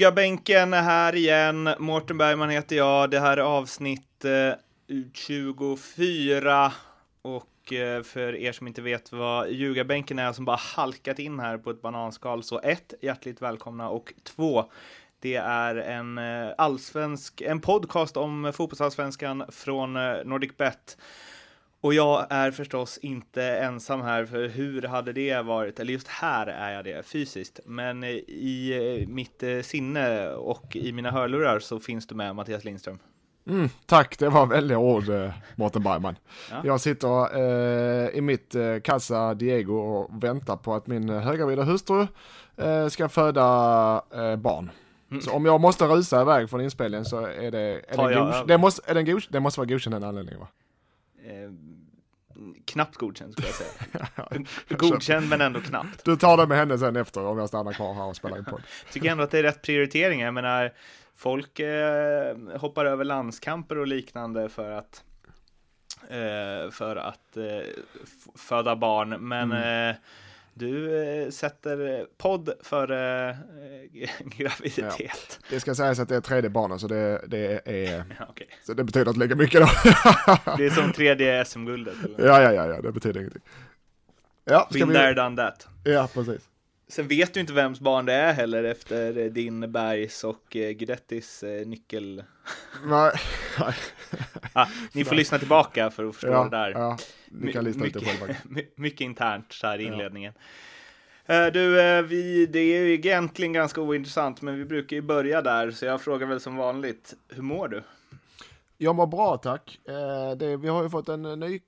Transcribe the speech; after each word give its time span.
Ljugarbänken 0.00 0.74
är 0.74 0.82
här 0.82 1.14
igen. 1.14 1.70
Mårten 1.78 2.18
Bergman 2.18 2.50
heter 2.50 2.76
jag. 2.76 3.10
Det 3.10 3.20
här 3.20 3.36
är 3.36 3.42
avsnitt 3.42 4.24
eh, 4.24 4.52
24. 5.12 6.72
Och 7.22 7.72
eh, 7.72 8.02
för 8.02 8.36
er 8.36 8.52
som 8.52 8.66
inte 8.66 8.82
vet 8.82 9.12
vad 9.12 9.50
Ljugarbänken 9.50 10.18
är, 10.18 10.32
som 10.32 10.44
bara 10.44 10.56
halkat 10.56 11.18
in 11.18 11.40
här 11.40 11.58
på 11.58 11.70
ett 11.70 11.82
bananskal, 11.82 12.42
så 12.42 12.60
ett, 12.60 12.94
hjärtligt 13.02 13.42
välkomna 13.42 13.88
och 13.88 14.12
två, 14.24 14.64
det 15.18 15.36
är 15.36 15.76
en 15.76 16.18
eh, 16.18 16.54
allsvensk, 16.58 17.40
en 17.40 17.60
podcast 17.60 18.16
om 18.16 18.52
fotbollsallsvenskan 18.54 19.44
från 19.48 19.96
eh, 19.96 20.24
Nordic 20.24 20.56
Bet. 20.56 20.96
Och 21.82 21.94
jag 21.94 22.26
är 22.30 22.50
förstås 22.50 22.98
inte 22.98 23.42
ensam 23.42 24.00
här, 24.00 24.24
för 24.24 24.48
hur 24.48 24.82
hade 24.82 25.12
det 25.12 25.42
varit? 25.42 25.80
Eller 25.80 25.92
just 25.92 26.08
här 26.08 26.46
är 26.46 26.72
jag 26.72 26.84
det 26.84 27.06
fysiskt, 27.06 27.60
men 27.64 28.04
i 28.04 29.06
mitt 29.08 29.42
sinne 29.62 30.28
och 30.30 30.76
i 30.76 30.92
mina 30.92 31.10
hörlurar 31.10 31.58
så 31.58 31.78
finns 31.78 32.06
du 32.06 32.14
med 32.14 32.36
Mattias 32.36 32.64
Lindström. 32.64 32.98
Mm, 33.46 33.68
tack, 33.86 34.18
det 34.18 34.28
var 34.28 34.46
väldigt 34.46 34.76
ord 34.76 35.08
eh, 35.08 35.32
Mårten 35.56 35.82
Bergman. 35.82 36.16
Ja. 36.50 36.56
Jag 36.64 36.80
sitter 36.80 37.36
eh, 37.36 38.08
i 38.08 38.20
mitt 38.20 38.54
eh, 38.54 38.80
kassa 38.80 39.34
Diego 39.34 39.74
och 39.74 40.24
väntar 40.24 40.56
på 40.56 40.74
att 40.74 40.86
min 40.86 41.08
högavida 41.08 41.62
hustru 41.62 42.06
eh, 42.56 42.88
ska 42.88 43.08
föda 43.08 43.42
eh, 44.14 44.36
barn. 44.36 44.70
Mm. 45.10 45.22
Så 45.22 45.32
om 45.32 45.46
jag 45.46 45.60
måste 45.60 45.84
rusa 45.84 46.22
iväg 46.22 46.50
från 46.50 46.60
inspelningen 46.60 47.04
så 47.04 47.26
är 47.26 47.50
det, 47.50 47.80
är 47.88 47.96
det, 47.96 48.12
jag, 48.12 48.46
det, 48.46 48.58
måste, 48.58 48.90
är 48.90 48.94
det, 48.94 49.20
det 49.30 49.40
måste 49.40 49.60
vara 49.60 49.68
godkänd 49.68 49.94
den 49.94 50.04
anledningen 50.04 50.40
va? 50.40 50.48
Eh, 52.40 52.46
knappt 52.64 52.96
godkänd 52.96 53.32
skulle 53.32 53.48
jag 53.48 53.56
säga. 53.56 54.44
godkänd 54.78 55.28
men 55.28 55.40
ändå 55.40 55.60
knappt. 55.60 56.04
Du 56.04 56.16
tar 56.16 56.36
det 56.36 56.46
med 56.46 56.58
henne 56.58 56.78
sen 56.78 56.96
efter 56.96 57.24
om 57.24 57.38
jag 57.38 57.48
stannar 57.48 57.72
kvar 57.72 57.94
här 57.94 58.04
och 58.04 58.16
spelar 58.16 58.38
in 58.38 58.44
podd. 58.44 58.62
Tycker 58.92 59.10
ändå 59.10 59.24
att 59.24 59.30
det 59.30 59.38
är 59.38 59.42
rätt 59.42 59.62
prioriteringar. 59.62 60.24
Jag 60.24 60.34
menar, 60.34 60.72
folk 61.16 61.58
eh, 61.58 62.36
hoppar 62.58 62.84
över 62.84 63.04
landskamper 63.04 63.78
och 63.78 63.86
liknande 63.86 64.48
för 64.48 64.70
att 64.70 65.04
eh, 66.08 66.70
för 66.70 66.96
att 66.96 67.36
eh, 67.36 67.44
föda 68.36 68.76
barn. 68.76 69.28
Men 69.28 69.52
mm. 69.52 69.94
Eh, 70.62 70.68
du 70.68 71.02
eh, 71.02 71.30
sätter 71.30 72.06
podd 72.18 72.50
före 72.62 73.30
eh, 73.30 74.10
graviditet. 74.36 74.98
Ja. 74.98 75.46
Det 75.50 75.60
ska 75.60 75.74
sägas 75.74 75.98
att 75.98 76.08
det 76.08 76.16
är 76.16 76.20
tredje 76.20 76.50
barnet 76.50 76.80
så 76.80 76.88
det, 76.88 77.24
det 77.26 77.60
är... 77.64 78.00
okay. 78.30 78.46
Så 78.66 78.74
det 78.74 78.84
betyder 78.84 79.08
inte 79.10 79.20
lika 79.20 79.34
mycket 79.34 79.60
då. 79.60 79.66
det 80.56 80.66
är 80.66 80.70
som 80.70 80.92
tredje 80.92 81.44
SM-guldet. 81.44 81.94
Ja, 82.18 82.42
ja, 82.42 82.52
ja, 82.52 82.66
ja, 82.66 82.80
det 82.80 82.92
betyder 82.92 83.20
ingenting. 83.20 83.42
Ja, 84.44 84.68
Been 84.72 84.88
vi... 84.88 84.94
there, 84.94 85.14
done 85.14 85.36
that. 85.36 85.68
Ja, 85.84 86.08
precis. 86.14 86.49
Sen 86.90 87.08
vet 87.08 87.34
du 87.34 87.40
inte 87.40 87.52
vems 87.52 87.80
barn 87.80 88.06
det 88.06 88.12
är 88.12 88.32
heller 88.32 88.64
efter 88.64 89.30
din 89.30 89.72
Bergs 89.72 90.24
och 90.24 90.56
eh, 90.56 90.70
Gudettis 90.70 91.42
eh, 91.42 91.66
nyckel. 91.66 92.24
Nej. 92.84 93.12
Nej. 93.60 93.74
ah, 94.52 94.66
ni 94.92 95.04
får 95.04 95.10
nej. 95.10 95.18
lyssna 95.18 95.38
tillbaka 95.38 95.90
för 95.90 96.04
att 96.04 96.14
förstå 96.14 96.28
ja, 96.28 96.44
det 96.44 96.50
där. 96.50 96.70
Ja, 96.70 96.98
ni 97.28 97.52
kan 97.52 97.64
lyssna 97.64 97.82
mycket, 97.84 98.02
själva. 98.02 98.34
mycket 98.74 99.00
internt 99.00 99.52
så 99.52 99.66
här 99.66 99.78
i 99.78 99.84
inledningen. 99.84 100.32
Ja. 101.26 101.50
Du, 101.50 102.02
vi, 102.02 102.46
det 102.46 102.58
är 102.58 102.82
ju 102.82 102.94
egentligen 102.94 103.52
ganska 103.52 103.80
ointressant, 103.80 104.42
men 104.42 104.58
vi 104.58 104.64
brukar 104.64 104.96
ju 104.96 105.02
börja 105.02 105.42
där, 105.42 105.70
så 105.70 105.84
jag 105.84 106.00
frågar 106.00 106.26
väl 106.26 106.40
som 106.40 106.56
vanligt, 106.56 107.14
hur 107.28 107.42
mår 107.42 107.68
du? 107.68 107.82
Jag 108.78 108.94
mår 108.94 109.06
bra 109.06 109.36
tack. 109.36 109.80
Det, 110.36 110.56
vi 110.56 110.68
har 110.68 110.82
ju 110.82 110.90
fått 110.90 111.08
en 111.08 111.22
ny, 111.22 111.60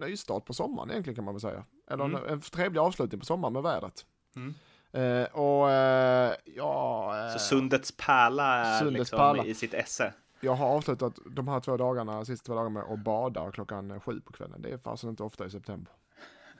ny 0.00 0.16
start 0.16 0.44
på 0.44 0.54
sommaren 0.54 0.90
egentligen 0.90 1.14
kan 1.14 1.24
man 1.24 1.34
väl 1.34 1.40
säga. 1.40 1.64
Eller 1.90 2.04
mm. 2.04 2.22
en, 2.24 2.30
en 2.30 2.40
trevlig 2.40 2.80
avslutning 2.80 3.20
på 3.20 3.26
sommaren 3.26 3.52
med 3.52 3.62
vädret. 3.62 4.04
Mm. 4.36 4.54
Uh, 4.96 5.24
och 5.24 5.66
uh, 5.66 6.34
ja... 6.56 7.12
Uh, 7.26 7.32
så 7.32 7.38
Sundets 7.38 7.92
pärla 7.96 8.54
är 8.54 8.78
Sundets 8.78 8.98
liksom 8.98 9.18
pärla. 9.18 9.44
i 9.44 9.54
sitt 9.54 9.74
esse? 9.74 10.12
Jag 10.40 10.54
har 10.54 10.66
avslutat 10.66 11.18
de 11.26 11.48
här 11.48 11.60
två 11.60 11.76
dagarna, 11.76 12.24
sista 12.24 12.46
två 12.46 12.54
dagarna 12.54 12.70
med 12.70 12.92
att 12.92 12.98
bada 12.98 13.52
klockan 13.52 14.00
sju 14.00 14.20
på 14.20 14.32
kvällen. 14.32 14.62
Det 14.62 14.70
är 14.70 14.78
fasen 14.78 15.10
inte 15.10 15.22
ofta 15.22 15.46
i 15.46 15.50
september. 15.50 15.92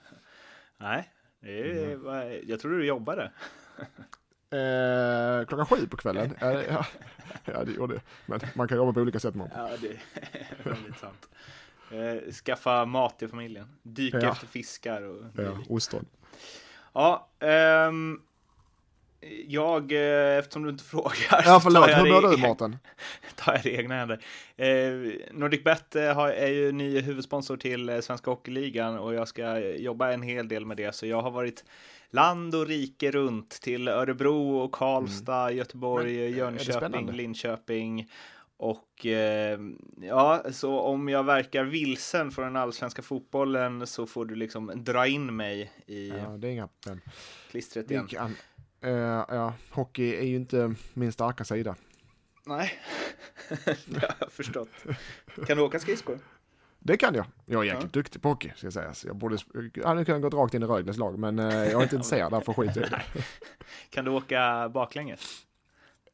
Nej, 0.77 1.09
är, 1.41 1.93
mm. 1.93 2.41
jag 2.47 2.59
tror 2.59 2.71
du 2.71 2.85
jobbade. 2.85 3.31
Eh, 4.51 5.45
klockan 5.45 5.65
sju 5.65 5.87
på 5.87 5.97
kvällen? 5.97 6.35
ja, 6.41 6.85
ja, 7.45 7.63
det 7.63 7.71
gjorde 7.71 7.93
det. 7.93 8.01
Men 8.25 8.39
man 8.55 8.67
kan 8.67 8.77
jobba 8.77 8.93
på 8.93 8.99
olika 8.99 9.19
sätt. 9.19 9.35
Man. 9.35 9.49
Ja, 9.55 9.69
det 9.81 9.87
är 9.87 9.99
väldigt 10.63 10.97
sant. 10.97 11.29
Eh, 11.91 12.31
skaffa 12.31 12.85
mat 12.85 13.19
till 13.19 13.29
familjen. 13.29 13.67
Dyka 13.81 14.19
ja. 14.19 14.31
efter 14.31 14.47
fiskar 14.47 15.01
och... 15.01 15.23
Ja, 15.35 15.57
ostron. 15.69 16.05
Ja, 16.93 17.29
um, 17.87 18.21
jag, 19.47 19.91
eh, 19.91 20.37
eftersom 20.37 20.63
du 20.63 20.69
inte 20.69 20.83
frågar. 20.93 21.43
Ja, 21.45 21.59
förlåt. 21.63 21.89
Hur 21.89 22.21
mår 22.21 22.31
du, 22.31 22.37
Mårten? 22.37 22.77
tar 23.35 23.53
jag 23.53 23.63
det 23.63 23.69
i 23.69 23.77
egna 23.77 23.95
händer. 23.95 24.19
Eh, 24.57 25.11
Nordic 25.31 25.63
Bet 25.63 25.95
eh, 25.95 26.17
är 26.17 26.47
ju 26.47 26.71
ny 26.71 27.01
huvudsponsor 27.01 27.57
till 27.57 27.89
eh, 27.89 27.99
Svenska 27.99 28.31
Hockeyligan 28.31 28.99
och 28.99 29.13
jag 29.13 29.27
ska 29.27 29.59
jobba 29.59 30.11
en 30.11 30.21
hel 30.21 30.47
del 30.47 30.65
med 30.65 30.77
det, 30.77 30.95
så 30.95 31.05
jag 31.05 31.21
har 31.21 31.31
varit 31.31 31.63
land 32.09 32.55
och 32.55 32.67
rike 32.67 33.11
runt 33.11 33.49
till 33.49 33.87
Örebro 33.87 34.57
och 34.57 34.71
Karlstad, 34.71 35.43
mm. 35.43 35.57
Göteborg, 35.57 36.19
Men, 36.19 36.37
Jönköping, 36.37 37.11
Linköping 37.11 38.07
och 38.59 39.05
eh, 39.05 39.59
ja, 40.01 40.43
så 40.51 40.79
om 40.79 41.09
jag 41.09 41.23
verkar 41.23 41.63
vilsen 41.63 42.31
från 42.31 42.45
den 42.45 42.55
allsvenska 42.55 43.01
fotbollen 43.01 43.87
så 43.87 44.05
får 44.05 44.25
du 44.25 44.35
liksom 44.35 44.71
dra 44.75 45.07
in 45.07 45.35
mig 45.35 45.71
i 45.85 46.09
ja, 46.09 46.37
det 46.37 46.47
är 46.47 46.51
inga 46.51 46.67
problem. 46.67 47.01
klistret 47.51 47.91
igen. 47.91 48.07
Kan, 48.07 48.35
uh, 48.85 48.91
ja, 49.29 49.53
hockey 49.71 50.15
är 50.15 50.23
ju 50.23 50.35
inte 50.35 50.75
min 50.93 51.11
starka 51.11 51.43
sida. 51.43 51.75
Nej, 52.45 52.79
det 53.85 53.99
har 54.01 54.15
jag 54.19 54.31
förstått. 54.31 54.69
Kan 55.47 55.57
du 55.57 55.63
åka 55.63 55.79
skridskor? 55.79 56.19
Det 56.79 56.97
kan 56.97 57.15
jag. 57.15 57.25
Jag 57.45 57.61
är 57.61 57.65
jäkligt 57.65 57.95
ja. 57.95 57.99
duktig 57.99 58.21
på 58.21 58.29
hockey, 58.29 58.51
ska 58.55 58.71
sägas. 58.71 59.05
Jag 59.05 59.15
borde, 59.15 59.37
jag 59.73 59.87
hade 59.87 60.05
kunnat 60.05 60.21
gått 60.21 60.33
rakt 60.33 60.53
in 60.53 60.63
i 60.63 60.65
Rögles 60.65 60.97
lag, 60.97 61.19
men 61.19 61.39
uh, 61.39 61.45
jag 61.45 61.55
är 61.55 61.83
inte 61.83 61.95
intresserad, 61.95 62.31
därför 62.31 62.53
skiter 62.53 62.81
jag 62.81 62.87
i 62.87 62.91
det. 62.91 63.23
Kan 63.89 64.05
du 64.05 64.11
åka 64.11 64.69
baklänges? 64.69 65.45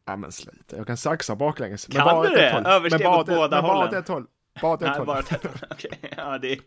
Ja 0.06 0.16
men 0.16 0.32
sluta, 0.32 0.78
jag 0.78 0.88
kan 0.88 0.98
saxa 0.98 1.36
baklänges. 1.36 1.88
Kan 1.88 2.06
bara 2.06 2.30
du 2.30 2.36
det? 2.36 2.64
Översteg 2.66 3.08
åt 3.08 3.28
båda 3.28 3.62
hållen? 3.62 3.78
Bara 3.78 3.88
åt 3.88 3.94
ett 3.94 4.08
håll. 4.08 4.26
Bara 4.62 4.74
åt 4.74 4.82
ett 4.82 4.88
Nej, 4.88 4.98
håll. 4.98 5.06
Bara 5.06 5.20
åt 5.20 5.32
ett 5.32 5.44
håll. 5.44 5.52
Okej, 5.72 5.92
okay. 6.02 6.10
ja 6.18 6.38
det 6.38 6.54
är 6.54 6.60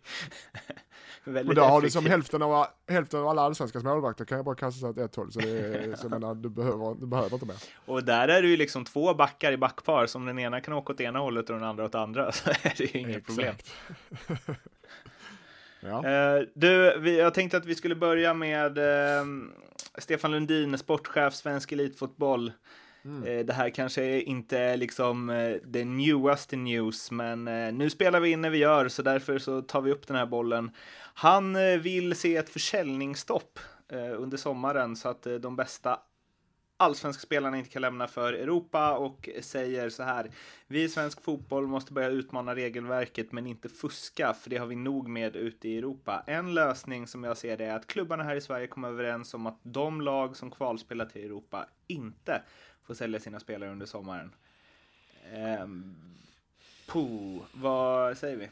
väldigt 1.25 1.49
Och 1.49 1.55
då 1.55 1.63
har 1.63 1.81
du 1.81 1.91
som 1.91 2.07
hälften 2.07 2.43
av, 2.43 2.67
hälften 2.89 3.21
av 3.21 3.29
alla 3.29 3.43
allsvenska 3.43 3.81
målvakter 3.81 4.25
kan 4.25 4.37
jag 4.37 4.45
bara 4.45 4.55
kasta 4.55 4.81
sig 4.81 4.89
åt 4.89 4.99
ett 4.99 5.17
håll. 5.17 5.33
Så 5.33 5.41
det 5.41 5.49
är, 5.49 5.97
så 5.97 6.05
jag 6.05 6.11
menar, 6.11 6.35
du 6.35 6.49
behöver, 6.49 7.01
du 7.01 7.07
behöver 7.07 7.35
inte 7.35 7.47
mer. 7.47 7.57
Och 7.87 8.05
där 8.05 8.29
är 8.29 8.43
det 8.43 8.49
ju 8.49 8.57
liksom 8.57 8.85
två 8.85 9.15
backar 9.15 9.53
i 9.53 9.57
backpar, 9.57 10.07
som 10.07 10.27
den 10.27 10.39
ena 10.39 10.61
kan 10.61 10.75
åka 10.75 10.93
åt 10.93 11.01
ena 11.01 11.19
hållet 11.19 11.51
och 11.51 11.57
den 11.57 11.65
andra 11.65 11.85
åt 11.85 11.95
andra, 11.95 12.33
så 12.33 12.51
är 12.51 12.75
det 12.77 12.95
ju 12.95 13.01
inget 13.01 13.17
Exakt. 13.17 13.27
problem. 13.27 13.55
ja. 15.81 16.37
Uh, 16.39 16.47
du, 16.55 16.99
vi, 16.99 17.19
jag 17.19 17.35
tänkte 17.35 17.57
att 17.57 17.67
vi 17.67 17.75
skulle 17.75 17.95
börja 17.95 18.35
med 18.35 18.79
uh, 18.79 19.25
Stefan 19.99 20.31
Lundin, 20.31 20.79
sportchef, 20.79 21.35
svensk 21.35 21.73
elitfotboll. 21.73 22.53
Mm. 23.05 23.25
Eh, 23.25 23.45
det 23.45 23.53
här 23.53 23.71
kanske 23.71 24.21
inte 24.21 24.59
är 24.59 24.77
liksom 24.77 25.29
the 25.29 25.69
det 25.69 25.85
newaste 25.85 26.57
news, 26.57 27.11
men 27.11 27.49
eh, 27.49 27.73
nu 27.73 27.91
spelar 27.91 28.21
vi 28.21 28.31
in 28.31 28.41
när 28.41 28.51
vi 28.51 28.59
gör, 28.59 28.89
så 28.89 29.03
därför 29.03 29.39
så 29.39 29.63
tar 29.63 29.81
vi 29.81 29.93
upp 29.93 30.07
den 30.07 30.17
här 30.17 30.27
bollen. 30.27 30.71
Han 31.15 31.55
vill 31.81 32.17
se 32.17 32.37
ett 32.37 32.49
försäljningsstopp 32.51 33.59
under 34.19 34.37
sommaren 34.37 34.97
så 34.97 35.09
att 35.09 35.27
de 35.41 35.57
bästa 35.57 35.99
allsvenska 36.79 37.21
spelarna 37.21 37.59
inte 37.59 37.71
kan 37.71 37.83
lämna 37.83 38.09
för 38.09 38.33
Europa 38.33 38.97
och 38.97 39.29
säger 39.41 39.91
så 39.91 40.03
här. 40.03 40.31
Vi 40.67 40.83
i 40.83 40.89
svensk 40.89 41.23
fotboll 41.23 41.67
måste 41.67 41.93
börja 41.93 42.09
utmana 42.09 42.55
regelverket 42.55 43.33
men 43.33 43.47
inte 43.47 43.69
fuska 43.69 44.35
för 44.35 44.51
det 44.51 44.57
har 44.57 44.67
vi 44.67 44.77
nog 44.77 45.09
med 45.09 45.37
ute 45.37 45.69
i 45.69 45.79
Europa. 45.79 46.25
En 46.27 46.55
lösning 46.55 47.07
som 47.07 47.25
jag 47.25 47.37
ser 47.37 47.57
det 47.57 47.65
är 47.65 47.77
att 47.77 47.87
klubbarna 47.87 48.25
här 48.25 48.37
i 48.37 48.41
Sverige 48.41 48.67
kommer 48.67 48.89
överens 48.89 49.35
om 49.35 49.47
att 49.47 49.59
de 49.63 50.01
lag 50.01 50.37
som 50.37 50.51
kvalspelar 50.51 51.07
till 51.07 51.25
Europa 51.25 51.67
inte 51.87 52.43
får 52.89 52.95
sälja 52.95 53.21
sina 53.21 53.41
spelare 53.41 53.71
under 53.71 53.87
sommaren. 53.87 54.31
Um, 55.63 55.95
puh, 56.87 57.39
vad 57.53 58.19
säger 58.19 58.37
vi? 58.37 58.49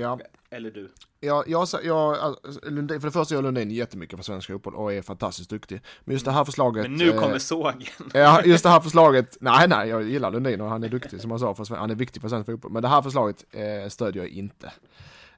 Ja. 0.00 0.18
Eller 0.50 0.70
du? 0.70 0.90
Ja, 1.20 1.44
jag, 1.46 1.68
jag, 1.82 2.18
alltså, 2.18 2.70
Lundin, 2.70 3.00
för 3.00 3.08
det 3.08 3.12
första 3.12 3.34
gör 3.34 3.42
Lundin 3.42 3.70
jättemycket 3.70 4.16
för 4.18 4.24
svensk 4.24 4.46
fotboll 4.50 4.74
och 4.74 4.92
är 4.92 5.02
fantastiskt 5.02 5.50
duktig. 5.50 5.80
Men 6.04 6.12
just 6.12 6.24
det 6.24 6.32
här 6.32 6.44
förslaget... 6.44 6.82
Men 6.82 6.94
nu 6.94 7.12
kommer 7.12 7.32
eh, 7.32 7.38
sågen. 7.38 7.82
Ja, 8.14 8.42
just 8.44 8.64
det 8.64 8.70
här 8.70 8.80
förslaget, 8.80 9.36
nej 9.40 9.68
nej, 9.68 9.88
jag 9.88 10.02
gillar 10.02 10.30
Lundin 10.30 10.60
och 10.60 10.68
han 10.68 10.84
är 10.84 10.88
duktig 10.88 11.20
som 11.20 11.30
jag 11.30 11.40
sa, 11.40 11.54
för, 11.54 11.76
han 11.76 11.90
är 11.90 11.94
viktig 11.94 12.22
för 12.22 12.28
svensk 12.28 12.46
fotboll. 12.46 12.72
Men 12.72 12.82
det 12.82 12.88
här 12.88 13.02
förslaget 13.02 13.44
eh, 13.50 13.88
stödjer 13.88 14.22
jag 14.22 14.32
inte. 14.32 14.72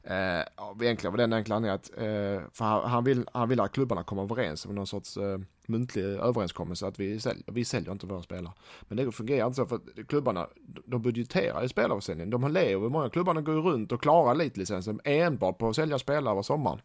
Eh, 0.05 0.45
egentligen 0.83 1.17
det 1.17 1.23
den 1.23 1.33
enkla 1.33 1.57
anledningen 1.57 1.75
att, 1.75 1.91
eh, 1.97 2.49
för 2.53 2.65
han, 2.65 2.91
han, 2.91 3.05
vill, 3.05 3.27
han 3.33 3.49
vill 3.49 3.61
att 3.61 3.73
klubbarna 3.73 4.05
kommer 4.05 4.23
överens 4.23 4.67
om 4.67 4.75
någon 4.75 4.87
sorts 4.87 5.17
eh, 5.17 5.39
muntlig 5.67 6.05
överenskommelse 6.05 6.87
att 6.87 7.01
vi 7.01 7.21
säljer, 7.21 7.45
vi 7.47 7.65
säljer 7.65 7.93
inte 7.93 8.07
våra 8.07 8.23
spelare. 8.23 8.53
Men 8.81 8.97
det 8.97 9.13
fungerar 9.13 9.47
inte 9.47 9.57
så 9.57 9.67
för 9.67 9.77
att 9.77 10.09
klubbarna, 10.09 10.47
de 10.87 11.03
budgeterar 11.03 11.63
ju 11.63 11.69
spelarförsäljningen. 11.69 12.31
De 12.31 12.53
lever, 12.53 12.89
många 12.89 13.11
klubbarna 13.11 13.41
går 13.41 13.53
runt 13.53 13.93
och 13.93 14.03
klarar 14.03 14.31
elitlicensen 14.31 15.01
enbart 15.05 15.59
på 15.59 15.69
att 15.69 15.77
sälja 15.77 15.99
spelare 15.99 16.33
över 16.33 16.43
sommaren. 16.43 16.81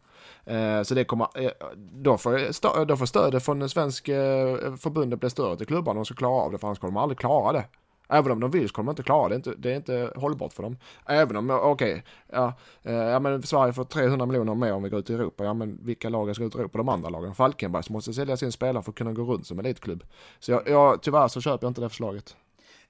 Eh, 0.46 0.84
så 0.84 0.96
det 0.96 1.04
kommer, 1.04 1.28
eh, 1.36 1.52
då, 1.76 2.18
får, 2.18 2.86
då 2.86 2.98
får 2.98 3.06
stödet 3.06 3.46
från 3.46 3.60
den 3.60 3.70
svenska 3.70 4.16
eh, 4.16 4.76
förbundet 4.76 5.20
bli 5.20 5.30
större 5.30 5.58
till 5.58 5.68
klubbarna 5.68 6.00
och 6.00 6.08
så 6.08 6.16
klara 6.16 6.42
av 6.42 6.52
det, 6.52 6.58
för 6.58 6.68
annars 6.68 6.80
kommer 6.80 6.94
de 6.94 6.98
aldrig 6.98 7.18
klara 7.18 7.52
det. 7.52 7.66
Även 8.10 8.32
om 8.32 8.40
de 8.40 8.52
vill 8.52 8.68
så 8.68 8.74
kommer 8.74 8.88
de 8.88 8.92
inte 8.92 9.04
klara 9.04 9.30
det. 9.30 9.36
Är 9.36 9.38
inte, 9.38 9.54
det 9.58 9.72
är 9.72 9.76
inte 9.76 10.12
hållbart 10.16 10.54
för 10.54 10.64
dem. 10.64 10.78
Även 11.06 11.36
om, 11.36 11.50
okej, 11.50 11.92
okay, 11.92 12.02
ja, 12.32 12.54
eh, 12.84 12.94
ja 12.94 13.20
men 13.20 13.44
Sverige 13.44 13.74
får 13.74 13.84
300 13.84 14.26
miljoner 14.26 14.56
mer 14.56 14.74
om 14.74 14.84
vi 14.84 14.90
går 14.90 15.00
ut 15.00 15.10
i 15.10 15.14
Europa. 15.14 15.44
Ja 15.44 15.54
men 15.54 15.80
vilka 15.82 16.10
lag 16.10 16.36
ska 16.36 16.44
ut 16.44 16.56
i 16.56 16.60
Europa? 16.60 16.78
De 16.78 16.90
andra 16.90 17.10
lagen. 17.10 17.36
Falkenberg 17.36 17.84
som 17.84 17.94
måste 17.94 18.14
sälja 18.14 18.38
sin 18.38 18.52
spelare 18.52 18.84
för 18.84 18.92
att 18.92 18.98
kunna 18.98 19.14
gå 19.14 19.24
runt 19.24 19.48
som 19.48 19.60
elitklubb. 19.60 20.04
Så 20.40 20.52
jag, 20.52 20.70
jag, 20.70 21.02
tyvärr 21.02 21.28
så 21.28 21.42
köper 21.42 21.66
jag 21.66 21.70
inte 21.70 21.82
det 21.82 21.90
förslaget. 21.90 22.36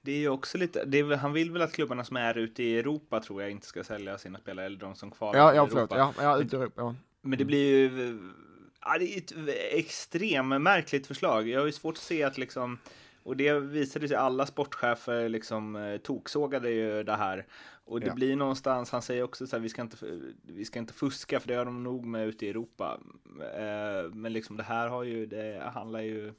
Det 0.00 0.12
är 0.12 0.18
ju 0.18 0.28
också 0.28 0.58
lite, 0.58 0.80
är, 0.80 1.16
han 1.16 1.32
vill 1.32 1.50
väl 1.50 1.62
att 1.62 1.72
klubbarna 1.72 2.04
som 2.04 2.16
är 2.16 2.38
ute 2.38 2.62
i 2.62 2.78
Europa 2.78 3.20
tror 3.20 3.42
jag 3.42 3.50
inte 3.50 3.66
ska 3.66 3.84
sälja 3.84 4.18
sina 4.18 4.38
spelare, 4.38 4.66
eller 4.66 4.78
de 4.78 4.94
som 4.94 5.10
kvalar 5.10 5.38
ja, 5.38 5.54
ja, 5.54 5.68
i 5.68 5.70
Europa. 5.70 5.98
Ja, 5.98 6.12
ja, 6.20 6.38
ute 6.38 6.56
i 6.56 6.58
Europa, 6.58 6.82
ja. 6.82 6.94
Men 7.22 7.38
det 7.38 7.44
blir 7.44 7.76
ju, 7.76 8.18
ja, 8.80 8.98
det 8.98 9.04
är 9.04 9.18
ett 9.18 9.32
extremt 9.72 10.62
märkligt 10.62 11.06
förslag. 11.06 11.48
Jag 11.48 11.60
har 11.60 11.66
ju 11.66 11.72
svårt 11.72 11.94
att 11.94 12.02
se 12.02 12.22
att 12.22 12.38
liksom 12.38 12.78
och 13.22 13.36
det 13.36 13.52
visade 13.52 14.08
sig, 14.08 14.16
alla 14.16 14.46
sportchefer 14.46 15.28
liksom 15.28 15.76
eh, 15.76 15.96
toksågade 15.96 16.70
ju 16.70 17.02
det 17.02 17.16
här. 17.16 17.46
Och 17.88 18.00
det 18.00 18.06
ja. 18.06 18.14
blir 18.14 18.36
någonstans, 18.36 18.90
han 18.90 19.02
säger 19.02 19.22
också 19.22 19.46
så 19.46 19.56
här, 19.56 19.62
vi 19.62 19.68
ska, 19.68 19.82
inte, 19.82 19.96
vi 20.42 20.64
ska 20.64 20.78
inte 20.78 20.92
fuska 20.92 21.40
för 21.40 21.48
det 21.48 21.54
har 21.54 21.64
de 21.64 21.82
nog 21.82 22.06
med 22.06 22.26
ute 22.26 22.46
i 22.46 22.48
Europa. 22.48 23.00
Eh, 23.56 24.12
men 24.12 24.32
liksom 24.32 24.56
det 24.56 24.62
här 24.62 24.88
har 24.88 25.04
ju, 25.04 25.26
det 25.26 25.70
handlar 25.74 26.00
ju, 26.00 26.32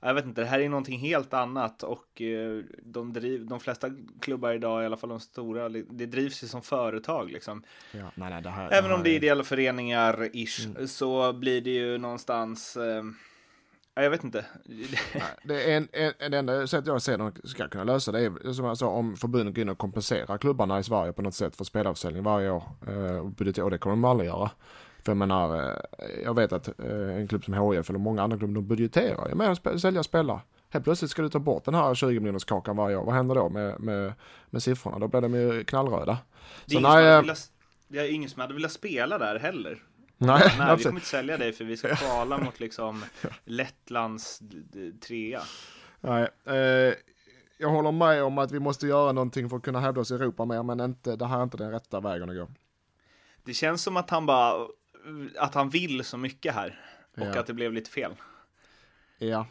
jag 0.00 0.14
vet 0.14 0.24
inte, 0.24 0.40
det 0.40 0.46
här 0.46 0.60
är 0.60 0.68
någonting 0.68 0.98
helt 0.98 1.34
annat 1.34 1.82
och 1.82 2.22
eh, 2.22 2.62
de, 2.82 3.12
driv, 3.12 3.46
de 3.46 3.60
flesta 3.60 3.90
klubbar 4.20 4.52
idag, 4.52 4.82
i 4.82 4.86
alla 4.86 4.96
fall 4.96 5.10
de 5.10 5.20
stora, 5.20 5.68
det 5.68 6.06
drivs 6.06 6.44
ju 6.44 6.48
som 6.48 6.62
företag 6.62 7.30
liksom. 7.30 7.62
Ja, 7.92 8.12
nej, 8.14 8.30
nej, 8.30 8.42
det 8.42 8.50
här, 8.50 8.72
Även 8.72 8.90
det 8.90 8.96
om 8.96 9.02
det 9.02 9.10
är 9.10 9.16
ideella 9.16 9.44
föreningar, 9.44 10.30
ish, 10.32 10.66
mm. 10.66 10.88
så 10.88 11.32
blir 11.32 11.60
det 11.60 11.70
ju 11.70 11.98
någonstans 11.98 12.76
jag 14.02 14.10
vet 14.10 14.24
inte. 14.24 14.44
det 15.44 15.72
är 15.72 15.76
en, 15.76 15.88
en, 15.92 16.30
det 16.30 16.38
enda 16.38 16.66
sättet 16.66 16.86
jag 16.86 17.02
ser 17.02 17.18
de 17.18 17.32
ska 17.44 17.68
kunna 17.68 17.84
lösa 17.84 18.12
det 18.12 18.20
är 18.20 18.52
som 18.52 18.64
jag 18.64 18.78
sa 18.78 18.88
om 18.88 19.16
förbundet 19.16 19.54
går 19.54 19.62
in 19.62 19.68
och 19.68 19.78
kompenserar 19.78 20.38
klubbarna 20.38 20.78
i 20.78 20.82
Sverige 20.82 21.12
på 21.12 21.22
något 21.22 21.34
sätt 21.34 21.56
för 21.56 21.64
spelarförsäljning 21.64 22.22
varje 22.22 22.50
år. 22.50 22.62
Eh, 22.86 23.64
och 23.64 23.70
det 23.70 23.78
kommer 23.78 23.96
de 23.96 24.04
aldrig 24.04 24.28
göra. 24.28 24.50
För 25.04 25.12
jag 25.12 25.16
menar, 25.16 25.56
eh, 25.56 25.76
jag 26.24 26.34
vet 26.34 26.52
att 26.52 26.68
eh, 26.80 27.16
en 27.16 27.28
klubb 27.28 27.44
som 27.44 27.54
HIF 27.54 27.90
eller 27.90 27.98
många 27.98 28.22
andra 28.22 28.38
klubbar, 28.38 28.54
de 28.54 28.66
budgeterar 28.66 29.28
ju 29.28 29.34
med 29.34 29.50
att 29.50 29.80
sälja 29.80 30.02
spelare. 30.02 30.40
Helt 30.70 30.84
plötsligt 30.84 31.10
ska 31.10 31.22
du 31.22 31.28
ta 31.28 31.38
bort 31.38 31.64
den 31.64 31.74
här 31.74 31.94
20 31.94 32.20
miljoners 32.20 32.44
kakan 32.44 32.76
varje 32.76 32.96
år. 32.96 33.04
Vad 33.04 33.14
händer 33.14 33.34
då 33.34 33.48
med, 33.48 33.80
med, 33.80 34.12
med 34.50 34.62
siffrorna? 34.62 34.98
Då 34.98 35.08
blir 35.08 35.20
de 35.20 35.34
ju 35.34 35.64
knallröda. 35.64 36.18
Det 36.66 36.76
är, 36.76 36.80
Så 36.80 36.88
ingen, 36.88 37.26
nej, 37.26 37.36
som 37.36 37.54
det 37.88 37.98
är 37.98 38.14
ingen 38.14 38.30
som 38.30 38.40
hade 38.40 38.54
velat 38.54 38.72
spela 38.72 39.18
där 39.18 39.38
heller. 39.38 39.82
Nej, 40.18 40.54
Nej 40.58 40.76
vi 40.76 40.82
kommer 40.82 40.96
inte 40.96 41.06
sälja 41.06 41.36
dig 41.36 41.52
för 41.52 41.64
vi 41.64 41.76
ska 41.76 41.96
kvala 41.96 42.38
mot 42.38 42.60
liksom 42.60 43.04
Lettlands 43.44 44.42
trea. 45.00 45.42
Nej, 46.00 46.28
eh, 46.46 46.94
jag 47.58 47.68
håller 47.68 47.92
med 47.92 48.22
om 48.22 48.38
att 48.38 48.52
vi 48.52 48.60
måste 48.60 48.86
göra 48.86 49.12
någonting 49.12 49.50
för 49.50 49.56
att 49.56 49.62
kunna 49.62 49.80
hävda 49.80 50.00
oss 50.00 50.10
i 50.10 50.14
Europa 50.14 50.44
mer, 50.44 50.62
men 50.62 50.80
inte, 50.80 51.16
det 51.16 51.26
här 51.26 51.38
är 51.38 51.42
inte 51.42 51.56
den 51.56 51.70
rätta 51.70 52.00
vägen 52.00 52.30
att 52.30 52.36
gå. 52.36 52.48
Det 53.44 53.54
känns 53.54 53.82
som 53.82 53.96
att 53.96 54.10
han 54.10 54.26
bara, 54.26 54.66
att 55.38 55.54
han 55.54 55.70
vill 55.70 56.04
så 56.04 56.16
mycket 56.16 56.54
här 56.54 56.80
och 57.16 57.26
ja. 57.26 57.40
att 57.40 57.46
det 57.46 57.54
blev 57.54 57.72
lite 57.72 57.90
fel. 57.90 58.12
Ja. 59.18 59.46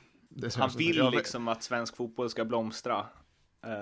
han 0.55 0.69
vill 0.69 1.09
liksom 1.11 1.47
att 1.47 1.63
svensk 1.63 1.95
fotboll 1.95 2.29
ska 2.29 2.45
blomstra 2.45 3.05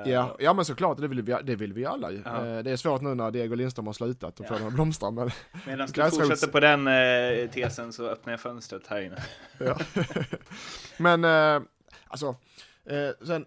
ja, 0.06 0.36
ja 0.40 0.54
men 0.54 0.66
såklart, 0.66 0.98
det 0.98 1.08
vill 1.08 1.22
vi, 1.22 1.38
det 1.44 1.56
vill 1.56 1.74
vi 1.74 1.86
alla 1.86 2.12
ju. 2.12 2.22
Ja. 2.26 2.48
Eh, 2.48 2.64
det 2.64 2.72
är 2.72 2.78
svårt 2.78 3.02
nu 3.02 3.16
när 3.16 3.32
Diego 3.32 3.56
Lindström 3.56 3.86
har 3.88 3.94
slutat 3.94 4.40
och 4.40 4.46
ja. 4.46 4.50
får 4.50 4.56
den 4.56 4.68
att 4.68 4.74
blomstra. 4.74 5.12
Men 5.12 5.30
Medan 5.66 5.88
du 5.94 6.10
fortsätter 6.10 6.48
på 6.48 6.60
den 6.60 6.88
eh, 6.88 7.50
tesen 7.50 7.94
så 7.94 8.08
öppnar 8.08 8.34
jag 8.34 8.40
fönstret 8.40 8.88
här 8.88 9.02
inne. 9.02 9.24
ja. 9.58 9.78
men 10.98 11.24
eh, 11.24 11.62
alltså, 12.08 12.36
eh, 12.86 13.26
sen 13.28 13.46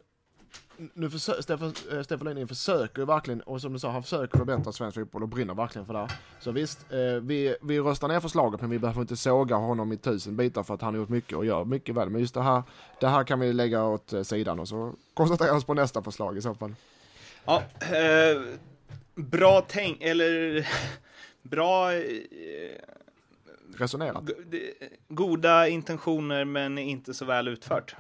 nu 0.94 1.10
försöker, 1.10 1.42
Stefan, 1.42 1.74
eh, 1.92 2.02
Stefan 2.02 2.24
Löfven 2.24 2.48
försöker 2.48 3.02
ju 3.02 3.06
verkligen, 3.06 3.40
och 3.40 3.60
som 3.60 3.72
du 3.72 3.78
sa, 3.78 3.90
han 3.90 4.02
försöker 4.02 4.38
förbättra 4.38 4.72
svensk 4.72 4.98
fotboll 4.98 5.22
och 5.22 5.28
brinner 5.28 5.54
verkligen 5.54 5.86
för 5.86 5.92
det 5.92 5.98
här. 5.98 6.12
Så 6.40 6.50
visst, 6.50 6.92
eh, 6.92 6.98
vi, 6.98 7.56
vi 7.62 7.80
röstar 7.80 8.08
ner 8.08 8.20
förslaget 8.20 8.60
men 8.60 8.70
vi 8.70 8.78
behöver 8.78 9.00
inte 9.00 9.16
såga 9.16 9.56
honom 9.56 9.92
i 9.92 9.96
tusen 9.96 10.36
bitar 10.36 10.62
för 10.62 10.74
att 10.74 10.82
han 10.82 10.94
har 10.94 11.00
gjort 11.00 11.08
mycket 11.08 11.38
och 11.38 11.46
gör 11.46 11.64
mycket 11.64 11.94
väl. 11.94 12.10
Men 12.10 12.20
just 12.20 12.34
det 12.34 12.42
här, 12.42 12.62
det 13.00 13.08
här 13.08 13.24
kan 13.24 13.40
vi 13.40 13.52
lägga 13.52 13.84
åt 13.84 14.12
eh, 14.12 14.22
sidan 14.22 14.60
och 14.60 14.68
så 14.68 14.94
koncentrera 15.14 15.56
oss 15.56 15.64
på 15.64 15.74
nästa 15.74 16.02
förslag 16.02 16.36
i 16.36 16.42
så 16.42 16.54
fall. 16.54 16.74
Ja, 17.44 17.62
eh, 17.80 18.42
bra 19.14 19.64
tänk, 19.68 20.02
eller 20.02 20.68
bra... 21.42 21.92
Eh, 21.92 22.02
Resonerat. 23.76 24.24
Goda 25.08 25.68
intentioner 25.68 26.44
men 26.44 26.78
inte 26.78 27.14
så 27.14 27.24
väl 27.24 27.48
utfört. 27.48 27.96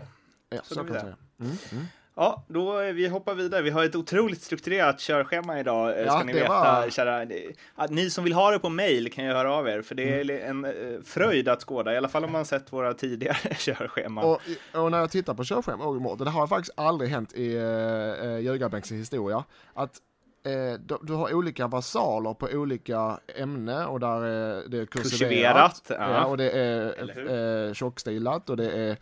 Ja, 0.50 0.58
så, 0.64 0.74
så 0.74 0.80
kan 0.80 0.92
man 0.92 1.00
säga. 1.00 1.16
Mm, 1.40 1.56
mm. 1.72 1.84
Ja, 2.16 2.44
då 2.48 2.78
vi 2.92 3.08
hoppar 3.08 3.34
vidare. 3.34 3.62
Vi 3.62 3.70
har 3.70 3.84
ett 3.84 3.96
otroligt 3.96 4.42
strukturerat 4.42 5.00
körschema 5.00 5.60
idag, 5.60 5.98
eh, 5.98 6.04
ja, 6.04 6.12
ska 6.12 6.24
ni 6.24 6.32
veta, 6.32 6.48
var... 6.48 6.90
kära. 6.90 7.24
Ni 7.90 8.10
som 8.10 8.24
vill 8.24 8.32
ha 8.32 8.50
det 8.50 8.58
på 8.58 8.68
mail 8.68 9.12
kan 9.12 9.24
ju 9.24 9.32
höra 9.32 9.52
av 9.52 9.68
er, 9.68 9.82
för 9.82 9.94
det 9.94 10.20
är 10.20 10.30
mm. 10.30 10.64
en 10.64 10.94
eh, 10.94 11.00
fröjd 11.04 11.48
att 11.48 11.60
skåda, 11.60 11.94
i 11.94 11.96
alla 11.96 12.08
fall 12.08 12.24
om 12.24 12.32
man 12.32 12.44
sett 12.44 12.72
våra 12.72 12.94
tidigare 12.94 13.54
körscheman. 13.58 14.24
Och, 14.24 14.40
och, 14.82 14.90
när 14.90 14.98
jag 14.98 15.10
tittar 15.10 15.34
på 15.34 15.44
körschema, 15.44 15.84
och 15.84 16.18
det 16.18 16.30
har 16.30 16.46
faktiskt 16.46 16.78
aldrig 16.78 17.10
hänt 17.10 17.32
i 17.32 17.56
uh, 17.56 18.38
Ljugarbänks 18.38 18.92
historia, 18.92 19.44
att 19.74 19.98
du, 20.78 20.98
du, 21.02 21.12
har 21.12 21.34
olika 21.34 21.68
versaler 21.68 22.34
på 22.34 22.48
olika 22.52 23.18
ämnen 23.36 23.86
och 23.86 24.00
där 24.00 24.24
är 24.24 24.68
det 24.68 24.78
är 24.78 24.86
kursiverat. 24.86 25.82
Ja. 25.88 25.94
ja. 25.98 26.24
och 26.24 26.36
det 26.36 26.50
är 26.50 27.68
eh, 27.68 27.72
tjockstilat 27.72 28.50
och 28.50 28.56
det 28.56 28.70
är 28.70 28.96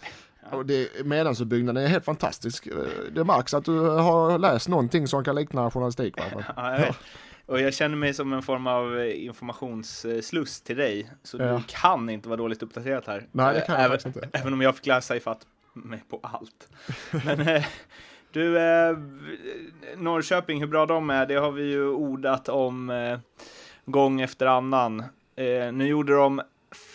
och 0.50 0.66
det, 0.66 1.06
medlemsuppbyggnaden 1.06 1.84
är 1.84 1.88
helt 1.88 2.04
fantastisk. 2.04 2.68
Det 3.12 3.24
märks 3.24 3.54
att 3.54 3.64
du 3.64 3.80
har 3.80 4.38
läst 4.38 4.68
någonting 4.68 5.08
som 5.08 5.24
kan 5.24 5.34
likna 5.34 5.70
journalistik. 5.70 6.14
Ja, 6.56 6.94
och 7.46 7.60
jag 7.60 7.74
känner 7.74 7.96
mig 7.96 8.14
som 8.14 8.32
en 8.32 8.42
form 8.42 8.66
av 8.66 9.06
informationssluss 9.06 10.60
till 10.60 10.76
dig. 10.76 11.10
Så 11.22 11.36
ja. 11.36 11.44
du 11.44 11.62
kan 11.66 12.10
inte 12.10 12.28
vara 12.28 12.36
dåligt 12.36 12.62
uppdaterad 12.62 13.04
här. 13.06 13.26
Nej, 13.32 13.54
det 13.54 13.60
kan 13.60 13.74
jag 13.74 13.84
även, 13.84 13.98
inte. 14.06 14.28
Även 14.32 14.52
om 14.52 14.60
jag 14.60 14.76
fick 14.76 14.86
läsa 14.86 15.16
ifatt 15.16 15.46
mig 15.72 16.02
på 16.08 16.20
allt. 16.22 16.68
Men 17.24 17.40
eh, 17.40 17.64
du, 18.32 18.58
eh, 18.58 18.96
Norrköping, 19.96 20.60
hur 20.60 20.66
bra 20.66 20.86
de 20.86 21.10
är, 21.10 21.26
det 21.26 21.34
har 21.34 21.52
vi 21.52 21.62
ju 21.62 21.88
ordat 21.88 22.48
om 22.48 22.90
eh, 22.90 23.18
gång 23.84 24.20
efter 24.20 24.46
annan. 24.46 25.00
Eh, 25.36 25.72
nu 25.72 25.86
gjorde 25.86 26.14
de 26.14 26.42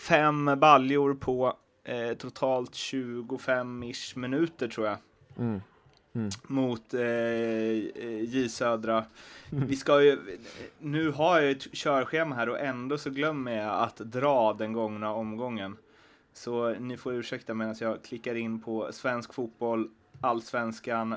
fem 0.08 0.50
baljor 0.56 1.14
på 1.14 1.56
eh, 1.88 2.14
totalt 2.14 2.72
25-ish 2.72 4.18
minuter 4.18 4.68
tror 4.68 4.86
jag. 4.86 4.96
Mm. 5.38 5.60
Mm. 6.12 6.30
Mot 6.42 6.94
eh, 6.94 7.02
J 8.22 8.48
Södra. 8.48 9.04
Vi 9.50 9.76
ska 9.76 10.02
ju, 10.02 10.38
nu 10.78 11.10
har 11.10 11.40
jag 11.40 11.50
ett 11.50 11.72
körschema 11.72 12.34
här 12.34 12.48
och 12.48 12.60
ändå 12.60 12.98
så 12.98 13.10
glömmer 13.10 13.52
jag 13.52 13.82
att 13.82 13.96
dra 13.96 14.52
den 14.52 14.72
gångna 14.72 15.12
omgången. 15.12 15.76
Så 16.32 16.74
ni 16.74 16.96
får 16.96 17.14
ursäkta 17.14 17.54
medan 17.54 17.76
jag 17.80 18.02
klickar 18.02 18.34
in 18.34 18.60
på 18.60 18.92
svensk 18.92 19.34
fotboll, 19.34 19.90
allsvenskan 20.20 21.14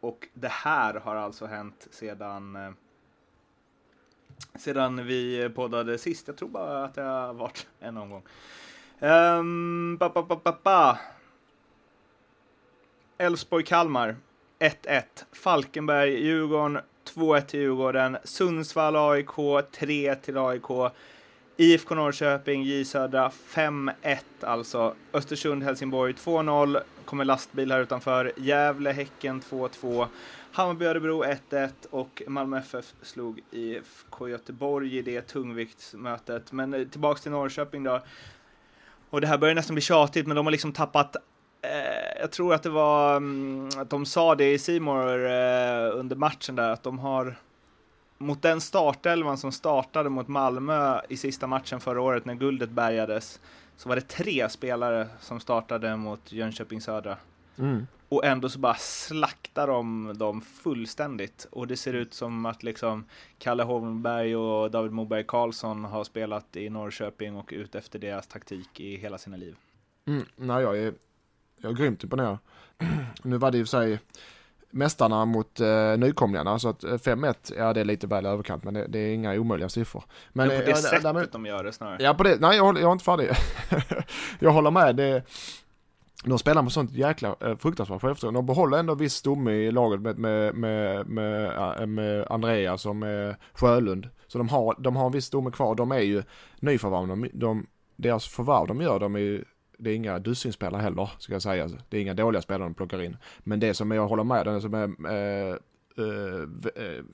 och 0.00 0.28
det 0.34 0.50
här 0.50 0.94
har 0.94 1.16
alltså 1.16 1.46
hänt 1.46 1.88
sedan 1.90 2.56
eh, 2.56 2.70
sedan 4.54 5.06
vi 5.06 5.50
poddade 5.54 5.98
sist. 5.98 6.28
Jag 6.28 6.36
tror 6.36 6.48
bara 6.48 6.84
att 6.84 6.94
det 6.94 7.02
har 7.02 7.34
varit 7.34 7.66
en 7.80 7.96
omgång. 7.96 8.22
Ehm, 9.00 9.98
um, 10.00 10.96
Elfsborg-Kalmar 13.18 14.16
1-1. 14.58 15.02
Falkenberg-Djurgården 15.32 16.78
2-1 17.14 17.40
till 17.40 17.60
Djurgården. 17.60 18.16
Sundsvall-AIK 18.24 19.36
3-1 19.72 20.14
till 20.14 20.38
AIK. 20.38 20.92
IFK 21.56 21.94
Norrköping, 21.94 22.62
J 22.62 22.84
Södra 22.84 23.30
5-1 23.48 23.92
alltså. 24.40 24.94
Östersund-Helsingborg 25.12 26.12
2-0. 26.12 26.80
Kommer 27.04 27.24
lastbil 27.24 27.72
här 27.72 27.80
utanför. 27.80 28.32
Gävle-Häcken 28.36 29.40
2-2. 29.40 30.06
Hammarby-Örebro 30.52 31.24
1-1 31.50 31.70
och 31.90 32.22
Malmö 32.26 32.58
FF 32.58 32.94
slog 33.02 33.40
IFK 33.50 34.28
Göteborg 34.28 34.98
i 34.98 35.02
det 35.02 35.20
tungviktsmötet. 35.22 36.52
Men 36.52 36.74
eh, 36.74 36.84
tillbaks 36.84 37.20
till 37.20 37.30
Norrköping 37.30 37.84
då. 37.84 38.00
Och 39.10 39.20
det 39.20 39.26
här 39.26 39.38
börjar 39.38 39.54
nästan 39.54 39.74
bli 39.74 39.82
tjatigt, 39.82 40.26
men 40.26 40.36
de 40.36 40.46
har 40.46 40.50
liksom 40.50 40.72
tappat 40.72 41.16
eh, 41.62 42.20
jag 42.20 42.30
tror 42.30 42.54
att 42.54 42.62
det 42.62 42.70
var 42.70 43.16
mm, 43.16 43.68
att 43.76 43.90
de 43.90 44.06
sa 44.06 44.34
det 44.34 44.52
i 44.52 44.58
Simor 44.58 45.26
eh, 45.26 45.98
under 45.98 46.16
matchen 46.16 46.56
där, 46.56 46.70
att 46.70 46.82
de 46.82 46.98
har 46.98 47.36
mot 48.18 48.42
den 48.42 48.60
startelvan 48.60 49.38
som 49.38 49.52
startade 49.52 50.08
mot 50.10 50.28
Malmö 50.28 51.00
i 51.08 51.16
sista 51.16 51.46
matchen 51.46 51.80
förra 51.80 52.00
året 52.00 52.24
när 52.24 52.34
guldet 52.34 52.70
bärgades, 52.70 53.40
så 53.76 53.88
var 53.88 53.96
det 53.96 54.08
tre 54.08 54.48
spelare 54.48 55.06
som 55.20 55.40
startade 55.40 55.96
mot 55.96 56.32
Jönköping 56.32 56.80
Södra. 56.80 57.16
Mm. 57.58 57.86
Och 58.08 58.24
ändå 58.24 58.48
så 58.48 58.58
bara 58.58 58.74
slaktar 58.74 59.66
de 59.66 60.14
dem 60.18 60.40
fullständigt. 60.40 61.46
Och 61.50 61.66
det 61.66 61.76
ser 61.76 61.92
ut 61.92 62.14
som 62.14 62.46
att 62.46 62.62
liksom 62.62 63.04
Kalle 63.38 63.62
Holmberg 63.62 64.36
och 64.36 64.70
David 64.70 64.92
Moberg 64.92 65.24
Karlsson 65.24 65.84
har 65.84 66.04
spelat 66.04 66.56
i 66.56 66.70
Norrköping 66.70 67.36
och 67.36 67.52
ut 67.52 67.74
efter 67.74 67.98
deras 67.98 68.26
taktik 68.26 68.80
i 68.80 68.96
hela 68.96 69.18
sina 69.18 69.36
liv. 69.36 69.56
Mm, 70.06 70.24
nej, 70.36 70.62
jag 70.62 70.78
är, 70.78 70.94
jag 71.56 71.72
är 71.72 71.76
grymt 71.76 72.04
imponerad. 72.04 72.38
nu 73.22 73.36
var 73.36 73.50
det 73.50 73.58
i 73.58 73.62
och 73.62 73.68
för 73.68 73.78
sig 73.78 73.98
mästarna 74.70 75.24
mot 75.24 75.60
eh, 75.60 75.96
nykomlingarna. 75.98 76.58
Så 76.58 76.68
att 76.68 76.84
5-1, 76.84 77.26
eh, 77.26 77.58
ja 77.58 77.72
det 77.72 77.80
är 77.80 77.84
lite 77.84 78.06
väl 78.06 78.26
överkant 78.26 78.64
men 78.64 78.74
det, 78.74 78.86
det 78.86 78.98
är 78.98 79.14
inga 79.14 79.40
omöjliga 79.40 79.68
siffror. 79.68 80.04
Men, 80.32 80.48
men 80.48 80.58
på 80.58 80.64
det 80.64 80.70
ja, 80.70 80.76
sättet 80.76 81.02
därmed, 81.02 81.28
de 81.32 81.46
gör 81.46 81.64
det 81.64 81.72
snarare. 81.72 82.02
Ja 82.02 82.14
på 82.14 82.22
det, 82.22 82.40
nej 82.40 82.56
jag, 82.56 82.64
håller, 82.64 82.80
jag 82.80 82.88
är 82.88 82.92
inte 82.92 83.04
färdig. 83.04 83.30
jag 84.38 84.50
håller 84.50 84.70
med, 84.70 84.96
det, 84.96 85.22
de 86.24 86.38
spelar 86.38 86.62
med 86.62 86.72
sånt 86.72 86.92
jäkla 86.92 87.36
eh, 87.40 87.56
fruktansvärt 87.56 88.00
självförtroende. 88.02 88.38
De 88.38 88.46
behåller 88.46 88.78
ändå 88.78 88.94
viss 88.94 89.14
stomme 89.14 89.52
i 89.52 89.70
laget 89.70 90.00
med, 90.00 90.18
med, 90.18 90.56
med, 90.56 91.06
med, 91.06 91.80
eh, 91.80 91.86
med 91.86 92.26
Andreas 92.30 92.86
och 92.86 92.96
med 92.96 93.36
Sjölund. 93.52 94.08
Så 94.26 94.38
de 94.38 94.48
har, 94.48 94.76
de 94.78 94.96
har 94.96 95.06
en 95.06 95.12
viss 95.12 95.24
stomme 95.24 95.50
kvar. 95.50 95.74
De 95.74 95.92
är 95.92 96.00
ju 96.00 96.22
nyförvärv. 96.60 97.08
De, 97.08 97.28
de, 97.32 97.66
deras 97.96 98.28
förvärv 98.28 98.66
de 98.66 98.80
gör, 98.80 98.98
de 98.98 99.14
är 99.14 99.18
ju 99.20 99.44
det 99.78 99.90
är 99.90 99.94
inga 99.94 100.18
dussinspelare 100.18 100.82
heller, 100.82 101.10
ska 101.18 101.32
jag 101.32 101.42
säga. 101.42 101.68
Det 101.88 101.96
är 101.96 102.02
inga 102.02 102.14
dåliga 102.14 102.42
spelare 102.42 102.68
de 102.68 102.74
plockar 102.74 103.02
in. 103.02 103.16
Men 103.38 103.60
det 103.60 103.74
som 103.74 103.90
jag 103.90 104.08
håller 104.08 104.24
med, 104.24 104.46
det 104.46 104.60
som 104.60 104.74
är 104.74 104.84
eh, 105.06 105.56
eh, 105.98 106.84
eh 106.84 107.04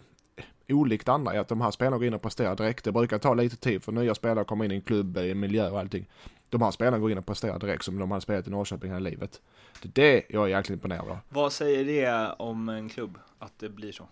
olikt 0.68 1.08
andra 1.08 1.32
är 1.32 1.38
att 1.38 1.48
de 1.48 1.60
här 1.60 1.70
spelarna 1.70 1.96
går 1.96 2.06
in 2.06 2.14
och 2.14 2.22
presterar 2.22 2.56
direkt. 2.56 2.84
Det 2.84 2.92
brukar 2.92 3.18
ta 3.18 3.34
lite 3.34 3.56
tid 3.56 3.82
för 3.82 3.92
nya 3.92 4.14
spelare 4.14 4.40
att 4.40 4.46
komma 4.46 4.64
in 4.64 4.72
i 4.72 4.74
en 4.74 4.80
klubb, 4.80 5.16
i 5.18 5.30
en 5.30 5.40
miljö 5.40 5.70
och 5.70 5.78
allting. 5.78 6.06
De 6.48 6.62
här 6.62 6.70
spelarna 6.70 6.98
går 6.98 7.10
in 7.10 7.18
och 7.18 7.26
presterar 7.26 7.58
direkt 7.58 7.84
som 7.84 7.98
de 7.98 8.10
hade 8.10 8.20
spelat 8.20 8.46
i 8.46 8.50
Norrköping 8.50 8.90
hela 8.90 9.10
livet. 9.10 9.40
Det 9.82 9.88
är 9.88 10.12
det 10.12 10.24
jag 10.28 10.44
är 10.44 10.48
jäkligt 10.48 10.76
imponerad 10.76 11.08
av. 11.08 11.18
Vad 11.28 11.52
säger 11.52 11.84
det 11.84 12.34
om 12.38 12.68
en 12.68 12.88
klubb, 12.88 13.18
att 13.38 13.58
det 13.58 13.68
blir 13.68 13.92
så? 13.92 14.08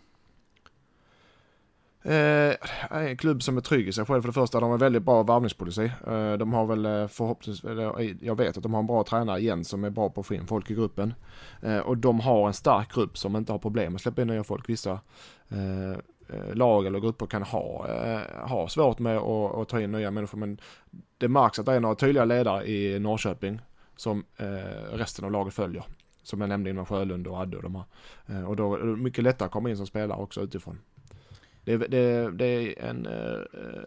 Eh, 2.04 2.54
en 2.90 3.16
klubb 3.16 3.42
som 3.42 3.56
är 3.56 3.60
trygg 3.60 3.88
i 3.88 3.92
sig 3.92 4.04
själv 4.04 4.20
för 4.22 4.28
det 4.28 4.32
första. 4.32 4.60
De 4.60 4.70
har 4.70 4.78
väldigt 4.78 5.02
bra 5.02 5.22
värvningspolicy. 5.22 5.84
Eh, 6.06 6.32
de 6.32 6.52
har 6.52 6.66
väl 6.66 6.86
eh, 6.86 7.08
förhoppningsvis, 7.08 7.70
jag 8.20 8.36
vet 8.36 8.56
att 8.56 8.62
de 8.62 8.74
har 8.74 8.80
en 8.80 8.86
bra 8.86 9.04
tränare 9.04 9.40
igen 9.40 9.64
som 9.64 9.84
är 9.84 9.90
bra 9.90 10.10
på 10.10 10.20
att 10.20 10.26
få 10.26 10.34
in 10.34 10.46
folk 10.46 10.70
i 10.70 10.74
gruppen. 10.74 11.14
Eh, 11.62 11.78
och 11.78 11.96
de 11.96 12.20
har 12.20 12.46
en 12.46 12.54
stark 12.54 12.94
grupp 12.94 13.18
som 13.18 13.36
inte 13.36 13.52
har 13.52 13.58
problem 13.58 13.94
att 13.94 14.00
släppa 14.00 14.22
in 14.22 14.28
nya 14.28 14.44
folk. 14.44 14.68
Vissa 14.68 15.00
eh, 15.48 15.90
eh, 15.90 15.96
Eh, 16.28 16.54
lag 16.54 16.86
eller 16.86 17.00
grupper 17.00 17.26
kan 17.26 17.42
ha, 17.42 17.88
eh, 17.88 18.48
ha 18.48 18.68
svårt 18.68 18.98
med 18.98 19.16
att, 19.16 19.54
att 19.54 19.68
ta 19.68 19.80
in 19.80 19.92
nya 19.92 20.10
människor 20.10 20.38
men 20.38 20.60
det 21.18 21.28
märks 21.28 21.58
att 21.58 21.66
det 21.66 21.72
är 21.72 21.80
några 21.80 21.94
tydliga 21.94 22.24
ledare 22.24 22.66
i 22.66 22.98
Norrköping 22.98 23.60
som 23.96 24.24
eh, 24.36 24.46
resten 24.92 25.24
av 25.24 25.32
laget 25.32 25.54
följer. 25.54 25.84
Som 26.22 26.40
jag 26.40 26.48
nämnde 26.48 26.70
innan 26.70 26.86
Sjölund 26.86 27.26
och 27.26 27.38
Adde 27.38 27.56
och 27.56 27.62
de 27.62 27.74
här. 27.74 28.46
och 28.46 28.56
då 28.56 28.74
är 28.74 28.78
det 28.78 28.84
mycket 28.84 29.24
lättare 29.24 29.46
att 29.46 29.52
komma 29.52 29.70
in 29.70 29.76
som 29.76 29.86
spelare 29.86 30.18
också 30.18 30.40
utifrån 30.40 30.78
det, 31.64 31.76
det, 31.76 32.30
det 32.30 32.44
är 32.44 32.84
en, 32.84 33.06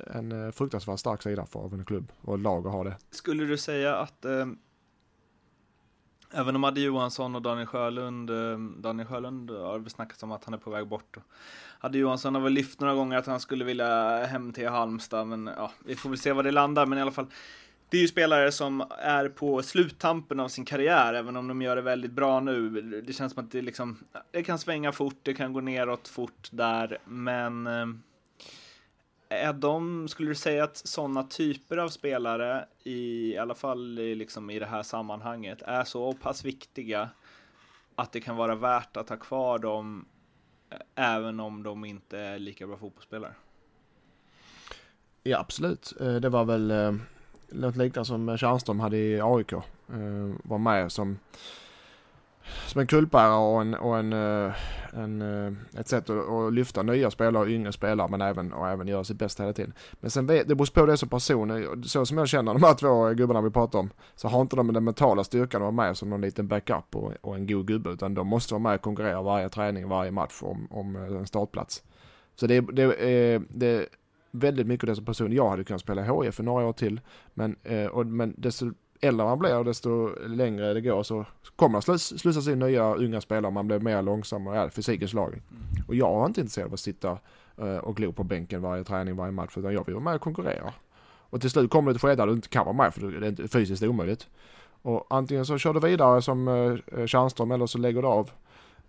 en 0.08 0.54
fruktansvärt 0.54 1.00
stark 1.00 1.22
sida 1.22 1.46
för 1.46 1.74
en 1.74 1.86
klubb 1.86 2.12
och 2.22 2.36
ett 2.36 2.42
lag 2.42 2.68
att 2.68 2.74
ha 2.74 2.84
det. 2.84 2.98
Skulle 3.12 3.46
du 3.46 3.58
säga 3.58 3.96
att 3.96 4.26
eh, 4.26 4.46
även 6.32 6.56
om 6.56 6.64
Adde 6.64 6.82
Johansson 6.82 7.36
och 7.36 7.42
Daniel 7.42 7.68
Sjölund, 7.68 8.30
eh, 8.30 8.60
Daniel 8.60 9.08
Sjölund 9.08 9.52
har 9.52 9.80
vi 9.80 9.90
snackat 9.90 10.24
om 10.24 10.32
att 10.32 10.46
han 10.46 10.54
är 10.54 10.58
på 10.58 10.70
väg 10.70 10.88
bort. 10.88 11.18
Adde 11.86 11.98
Johansson 11.98 12.36
har 12.36 12.42
väl 12.42 12.54
lyft 12.54 12.80
några 12.80 12.94
gånger 12.94 13.18
att 13.18 13.26
han 13.26 13.40
skulle 13.40 13.66
vilja 13.66 14.26
hem 14.26 14.54
till 14.54 14.68
Halmstad, 14.68 15.28
men 15.28 15.50
ja, 15.58 15.72
vi 15.86 15.96
får 15.96 16.10
väl 16.10 16.20
se 16.20 16.32
var 16.32 16.44
det 16.44 16.52
landar, 16.52 16.86
men 16.86 16.98
i 16.98 17.02
alla 17.02 17.12
fall 17.12 17.28
det 17.90 17.98
är 17.98 18.02
ju 18.02 18.08
spelare 18.08 18.52
som 18.52 18.84
är 19.00 19.30
på 19.30 19.64
sluttampen 19.64 20.40
av 20.40 20.48
sin 20.48 20.66
karriär, 20.66 21.14
även 21.14 21.36
om 21.36 21.48
de 21.48 21.62
gör 21.62 21.76
det 21.76 21.82
väldigt 21.82 22.12
bra 22.12 22.40
nu. 22.40 22.70
Det 23.02 23.14
känns 23.14 23.34
som 23.34 23.44
att 23.46 23.52
det 23.52 23.62
liksom, 23.62 23.98
det 24.32 24.44
kan 24.44 24.60
svänga 24.60 24.92
fort, 24.92 25.20
det 25.22 25.34
kan 25.34 25.54
gå 25.54 25.62
neråt 25.62 26.08
fort 26.08 26.50
där, 26.52 26.98
men 27.06 27.68
eh, 27.68 27.88
är 29.30 29.54
de, 29.54 30.08
skulle 30.08 30.30
du 30.30 30.36
säga 30.36 30.64
att 30.64 30.78
sådana 30.78 31.24
typer 31.24 31.78
av 31.78 31.90
spelare, 31.90 32.66
i, 32.84 33.34
i 33.34 33.38
alla 33.38 33.56
fall 33.56 34.00
i, 34.00 34.16
liksom 34.16 34.50
i 34.50 34.60
det 34.60 34.66
här 34.66 34.84
sammanhanget, 34.84 35.62
är 35.62 35.84
så 35.84 36.14
pass 36.14 36.46
viktiga 36.46 37.10
att 37.96 38.12
det 38.12 38.22
kan 38.22 38.36
vara 38.36 38.56
värt 38.56 38.98
att 38.98 39.10
ha 39.10 39.18
kvar 39.18 39.60
dem, 39.60 40.06
även 40.96 41.40
om 41.40 41.64
de 41.64 41.86
inte 41.86 42.20
är 42.20 42.40
lika 42.40 42.68
bra 42.68 42.78
fotbollsspelare? 42.78 43.34
Ja, 45.24 45.40
absolut. 45.40 45.94
Eh, 46.02 46.16
det 46.16 46.30
var 46.30 46.46
väl 46.46 46.72
eh, 46.72 46.96
något 47.50 47.76
liknande 47.76 48.06
som 48.06 48.38
Tjärnström 48.38 48.80
hade 48.80 48.98
i 48.98 49.22
AIK. 49.22 49.54
Eh, 49.54 49.62
var 50.44 50.58
med 50.58 50.92
som, 50.92 51.20
som 52.68 52.82
en 52.82 52.88
kultbärare 52.88 53.36
och, 53.36 53.62
en, 53.62 53.74
och 53.74 53.98
en, 53.98 54.14
eh, 54.14 54.54
en, 54.94 55.22
eh, 55.22 55.80
ett 55.80 55.88
sätt 55.88 56.10
att, 56.10 56.30
att 56.30 56.54
lyfta 56.54 56.84
nya 56.84 57.12
spelare 57.12 57.44
och 57.44 57.50
yngre 57.50 57.72
spelare 57.72 58.08
men 58.08 58.22
även, 58.22 58.54
och 58.54 58.68
även 58.68 58.88
göra 58.88 59.04
sitt 59.04 59.18
bästa 59.18 59.44
hela 59.44 59.54
tiden. 59.54 59.74
Men 59.92 60.12
sen 60.12 60.28
det 60.28 60.48
beror 60.48 60.74
på 60.74 60.86
det 60.86 60.98
som 60.98 61.10
person. 61.10 61.84
Så 61.84 62.06
som 62.06 62.18
jag 62.18 62.28
känner 62.28 62.54
de 62.54 62.64
här 62.64 62.74
två 62.74 63.10
gubbarna 63.10 63.42
vi 63.42 63.50
pratar 63.50 63.80
om 63.80 63.90
så 64.16 64.28
har 64.28 64.42
inte 64.42 64.56
de 64.56 64.74
den 64.74 64.84
mentala 64.84 65.24
styrkan 65.24 65.62
att 65.62 65.76
vara 65.76 65.88
med 65.88 65.98
som 65.98 66.10
någon 66.10 66.22
liten 66.22 66.48
backup 66.48 66.96
och, 66.96 67.14
och 67.22 67.36
en 67.36 67.48
god 67.48 67.68
gubbe 67.68 67.90
utan 67.90 68.14
de 68.14 68.28
måste 68.28 68.54
vara 68.54 68.64
med 68.64 68.76
och 68.76 68.82
konkurrera 68.82 69.22
varje 69.22 69.50
träning, 69.50 69.88
varje 69.88 70.12
match 70.12 70.40
om, 70.42 70.68
om 70.72 70.96
eh, 70.96 71.02
en 71.02 71.28
startplats. 71.28 71.84
Så 72.36 72.48
det, 72.48 72.62
det, 72.62 73.42
det 73.50 73.90
väldigt 74.32 74.68
mycket 74.68 74.88
det 74.88 74.96
som 74.96 75.06
person. 75.06 75.34
Jag 75.34 75.50
hade 75.50 75.64
kunnat 75.64 75.82
spela 75.82 76.02
HIF 76.02 76.36
för 76.36 76.44
några 76.44 76.66
år 76.66 76.74
till. 76.74 77.02
Men, 77.34 77.56
och, 77.92 78.06
men 78.06 78.34
desto 78.38 78.72
äldre 79.06 79.26
man 79.26 79.40
blir 79.40 79.58
och 79.58 79.66
desto 79.66 80.10
längre 80.28 80.74
det 80.74 80.82
går 80.82 81.04
så 81.04 81.26
kommer 81.56 81.82
slus, 81.82 82.20
slussas 82.20 82.48
in 82.48 82.60
nya 82.60 82.96
unga 82.96 83.22
spelare. 83.22 83.52
Man 83.52 83.68
blir 83.68 83.80
mer 83.80 84.02
långsam 84.02 84.48
och 84.48 84.56
ja, 84.56 84.70
fysikens 84.70 85.14
lag. 85.14 85.30
Mm. 85.30 85.86
Och 85.88 85.96
jag 85.96 86.22
är 86.22 86.26
inte 86.26 86.42
intresserad 86.42 86.68
av 86.68 86.74
att 86.74 86.80
sitta 86.80 87.18
eh, 87.58 87.78
och 87.78 87.96
glo 87.96 88.12
på 88.12 88.24
bänken 88.24 88.62
varje 88.62 88.84
träning, 88.84 89.16
varje 89.16 89.32
match. 89.32 89.58
Utan 89.58 89.74
jag 89.74 89.86
vill 89.86 89.96
vara 89.96 90.04
med 90.04 90.16
och 90.16 90.22
konkurrera. 90.22 90.74
Och 91.30 91.42
till 91.42 91.50
slut 91.50 91.72
kommer 91.72 91.92
det 91.92 91.96
ett 91.96 92.02
skede 92.02 92.16
där 92.16 92.28
du 92.28 92.34
inte 92.34 92.50
kan 92.50 92.66
vara 92.66 92.76
med 92.76 92.94
för 92.94 93.02
det 93.02 93.28
är 93.28 93.30
inte 93.30 93.48
fysiskt 93.48 93.84
omöjligt. 93.84 94.28
Och 94.82 95.06
antingen 95.10 95.46
så 95.46 95.58
kör 95.58 95.74
du 95.74 95.80
vidare 95.80 96.22
som 96.22 96.48
eh, 96.48 97.06
Tjärnström 97.06 97.52
eller 97.52 97.66
så 97.66 97.78
lägger 97.78 98.02
du 98.02 98.08
av. 98.08 98.32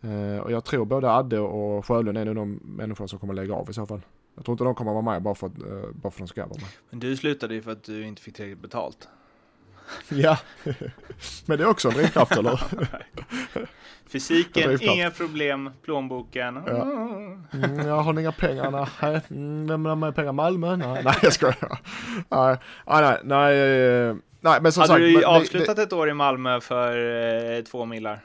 Eh, 0.00 0.38
och 0.38 0.52
jag 0.52 0.64
tror 0.64 0.85
både 0.85 1.11
Adde 1.11 1.40
och 1.40 1.87
Sjölund 1.87 2.18
är 2.18 2.25
nog 2.25 2.37
de 2.37 2.61
människor 2.64 3.06
som 3.06 3.18
kommer 3.18 3.35
lägga 3.35 3.54
av 3.54 3.70
i 3.70 3.73
så 3.73 3.87
fall. 3.87 4.00
Jag 4.35 4.44
tror 4.44 4.52
inte 4.52 4.64
de 4.64 4.75
kommer 4.75 4.92
vara 4.92 5.02
med 5.02 5.23
bara 5.23 5.35
för 5.35 5.46
att, 5.46 5.54
bara 5.92 6.00
för 6.00 6.08
att 6.08 6.18
de 6.18 6.28
ska 6.28 6.46
vara 6.46 6.61
med. 6.61 6.68
Men 6.90 7.00
du 7.00 7.16
slutade 7.16 7.54
ju 7.54 7.62
för 7.62 7.73
att 7.73 7.85
du 7.85 8.06
inte 8.06 8.23
fick 8.23 8.35
tillräckligt 8.37 8.62
betalt. 8.62 9.08
ja, 10.09 10.38
men 11.47 11.59
det 11.59 11.64
är 11.64 11.69
också 11.69 11.88
en 11.88 11.95
drivkraft 11.95 12.37
eller? 12.37 12.61
Fysiken, 14.09 14.83
inga 14.83 15.11
problem, 15.11 15.71
plånboken. 15.85 16.62
Ja. 16.66 16.83
Mm, 17.52 17.87
jag 17.87 17.97
har 17.97 18.21
inga 18.21 18.33
pengar, 18.33 18.71
nej. 18.71 19.21
Vem 19.69 19.85
har 19.85 19.97
med 19.97 20.14
pengar? 20.14 20.33
Malmö? 20.33 20.76
Nej, 20.76 21.02
nej 21.05 21.14
jag 21.23 21.33
skojar. 21.33 21.78
Nej, 22.28 22.57
nej, 22.87 23.21
nej, 23.25 23.59
eh, 23.59 24.14
nej, 24.40 24.61
men 24.61 24.73
som 24.73 24.81
Hade 24.81 24.88
sagt. 24.88 24.90
Hade 24.90 25.07
du 25.07 25.25
avslutat 25.25 25.76
det, 25.76 25.83
ett 25.83 25.93
år 25.93 26.09
i 26.09 26.14
Malmö 26.14 26.61
för 26.61 27.57
eh, 27.57 27.62
två 27.62 27.85
millar? 27.85 28.21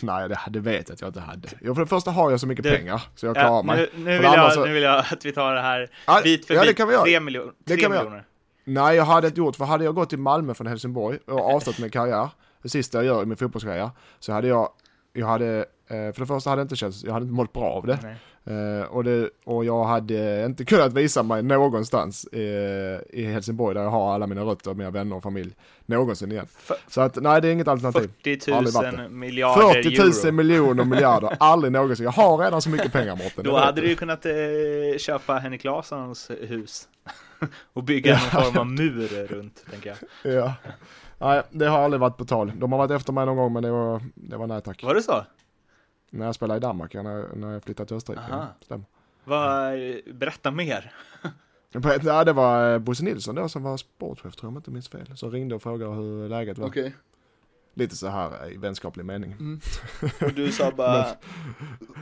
Nej, 0.00 0.28
det, 0.28 0.38
det 0.50 0.60
vet 0.60 0.88
jag 0.88 0.94
att 0.94 1.00
jag 1.00 1.08
inte 1.08 1.20
hade. 1.20 1.48
Jo, 1.60 1.74
för 1.74 1.82
det 1.82 1.88
första 1.88 2.10
har 2.10 2.30
jag 2.30 2.40
så 2.40 2.46
mycket 2.46 2.62
du, 2.62 2.70
pengar 2.70 3.02
så 3.14 3.26
jag 3.26 3.34
klarar 3.34 3.48
ja, 3.48 3.62
mig. 3.62 3.76
Nu, 3.94 4.04
nu, 4.04 4.18
vill 4.18 4.22
jag, 4.22 4.52
så... 4.52 4.64
nu 4.64 4.72
vill 4.72 4.82
jag 4.82 5.04
att 5.12 5.24
vi 5.24 5.32
tar 5.32 5.54
det 5.54 5.60
här 5.60 5.90
bit 6.22 6.46
för 6.46 6.54
ja, 6.54 6.62
bit. 6.62 6.76
Tre, 6.76 7.20
miljon, 7.20 7.52
tre 7.66 7.88
miljoner. 7.88 8.24
Nej, 8.64 8.96
jag 8.96 9.04
hade 9.04 9.26
inte 9.26 9.40
gjort, 9.40 9.56
för 9.56 9.64
hade 9.64 9.84
jag 9.84 9.94
gått 9.94 10.10
till 10.10 10.18
Malmö 10.18 10.54
från 10.54 10.66
Helsingborg 10.66 11.18
och 11.26 11.54
avstått 11.54 11.78
min 11.78 11.90
karriär, 11.90 12.28
det 12.62 12.68
sista 12.68 12.98
jag 12.98 13.04
gör 13.04 13.22
i 13.22 13.26
min 13.26 13.36
fotbollskarriär, 13.36 13.90
så 14.18 14.32
hade 14.32 14.48
jag, 14.48 14.68
jag 15.12 15.26
hade 15.26 15.66
Eh, 15.88 16.12
för 16.12 16.20
det 16.20 16.26
första 16.26 16.50
hade 16.50 16.60
det 16.60 16.62
inte 16.62 16.76
känts, 16.76 17.04
jag 17.04 17.12
hade 17.12 17.22
inte 17.22 17.34
mått 17.34 17.52
bra 17.52 17.64
av 17.64 17.86
det. 17.86 17.98
Uh, 18.50 18.82
och 18.82 19.04
det. 19.04 19.30
Och 19.44 19.64
jag 19.64 19.84
hade 19.84 20.44
inte 20.44 20.64
kunnat 20.74 20.92
visa 20.92 21.22
mig 21.22 21.42
någonstans 21.42 22.26
i, 22.32 22.38
i 23.10 23.24
Helsingborg 23.24 23.74
där 23.74 23.82
jag 23.82 23.90
har 23.90 24.14
alla 24.14 24.26
mina 24.26 24.40
rötter, 24.40 24.74
mina 24.74 24.90
vänner 24.90 25.16
och 25.16 25.22
familj. 25.22 25.54
Någonsin 25.86 26.32
igen. 26.32 26.46
Så 26.88 27.00
att 27.00 27.16
nej, 27.16 27.40
det 27.40 27.48
är 27.48 27.52
inget 27.52 27.68
alternativ. 27.68 28.10
40 28.24 28.50
000 28.98 29.10
miljarder 29.10 29.82
40 29.82 29.98
000 29.98 30.08
euro. 30.08 30.32
miljoner 30.32 30.84
miljarder, 30.84 31.36
aldrig 31.40 31.72
någonsin. 31.72 32.04
Jag 32.04 32.12
har 32.12 32.38
redan 32.38 32.62
så 32.62 32.70
mycket 32.70 32.92
pengar 32.92 33.16
Mårten. 33.16 33.44
Då 33.44 33.56
hade 33.56 33.80
du 33.80 33.88
ju 33.88 33.96
kunnat 33.96 34.26
eh, 34.26 34.32
köpa 34.98 35.34
Henrik 35.34 35.64
Larssons 35.64 36.30
hus. 36.40 36.88
Och 37.72 37.84
bygga 37.84 38.10
ja. 38.10 38.20
någon 38.32 38.44
form 38.44 38.58
av 38.58 38.66
mur 38.66 39.26
runt, 39.26 39.64
tänker 39.70 39.96
jag. 40.22 40.34
Ja. 40.34 40.54
Nej, 41.18 41.42
det 41.50 41.66
har 41.66 41.78
aldrig 41.78 42.00
varit 42.00 42.16
på 42.16 42.24
tal. 42.24 42.52
De 42.56 42.72
har 42.72 42.78
varit 42.78 42.90
efter 42.90 43.12
mig 43.12 43.26
någon 43.26 43.36
gång 43.36 43.52
men 43.52 43.62
det 43.62 43.70
var, 43.70 44.02
det 44.14 44.36
var 44.36 44.46
nej 44.46 44.62
tack. 44.62 44.82
Var 44.82 44.94
det 44.94 45.02
så? 45.02 45.24
När 46.10 46.26
jag 46.26 46.34
spelade 46.34 46.58
i 46.58 46.60
Danmark, 46.60 46.94
när, 46.94 47.36
när 47.36 47.52
jag 47.52 47.64
flyttade 47.64 47.86
till 47.86 47.96
Österrike. 47.96 48.46
Stämmer. 48.60 48.84
Vad, 49.24 49.72
berätta 50.14 50.50
mer. 50.50 50.92
ja, 52.02 52.24
det 52.24 52.32
var 52.32 52.72
eh, 52.72 52.78
Bosse 52.78 53.04
Nilsson 53.04 53.34
då 53.34 53.48
som 53.48 53.62
var 53.62 53.76
sportchef 53.76 54.36
tror 54.36 54.38
jag 54.42 54.48
om 54.48 54.54
jag 54.54 54.60
inte 54.60 54.70
minns 54.70 54.88
fel. 54.88 55.16
Som 55.16 55.30
ringde 55.30 55.54
och 55.54 55.62
frågade 55.62 55.94
hur 55.94 56.28
läget 56.28 56.58
var. 56.58 56.68
Okay. 56.68 56.92
Lite 57.74 57.96
så 57.96 58.08
här 58.08 58.52
i 58.52 58.56
vänskaplig 58.56 59.04
mening. 59.04 59.32
Mm. 59.32 59.60
Och 60.20 60.32
du 60.32 60.52
sa 60.52 60.70
bara 60.70 61.06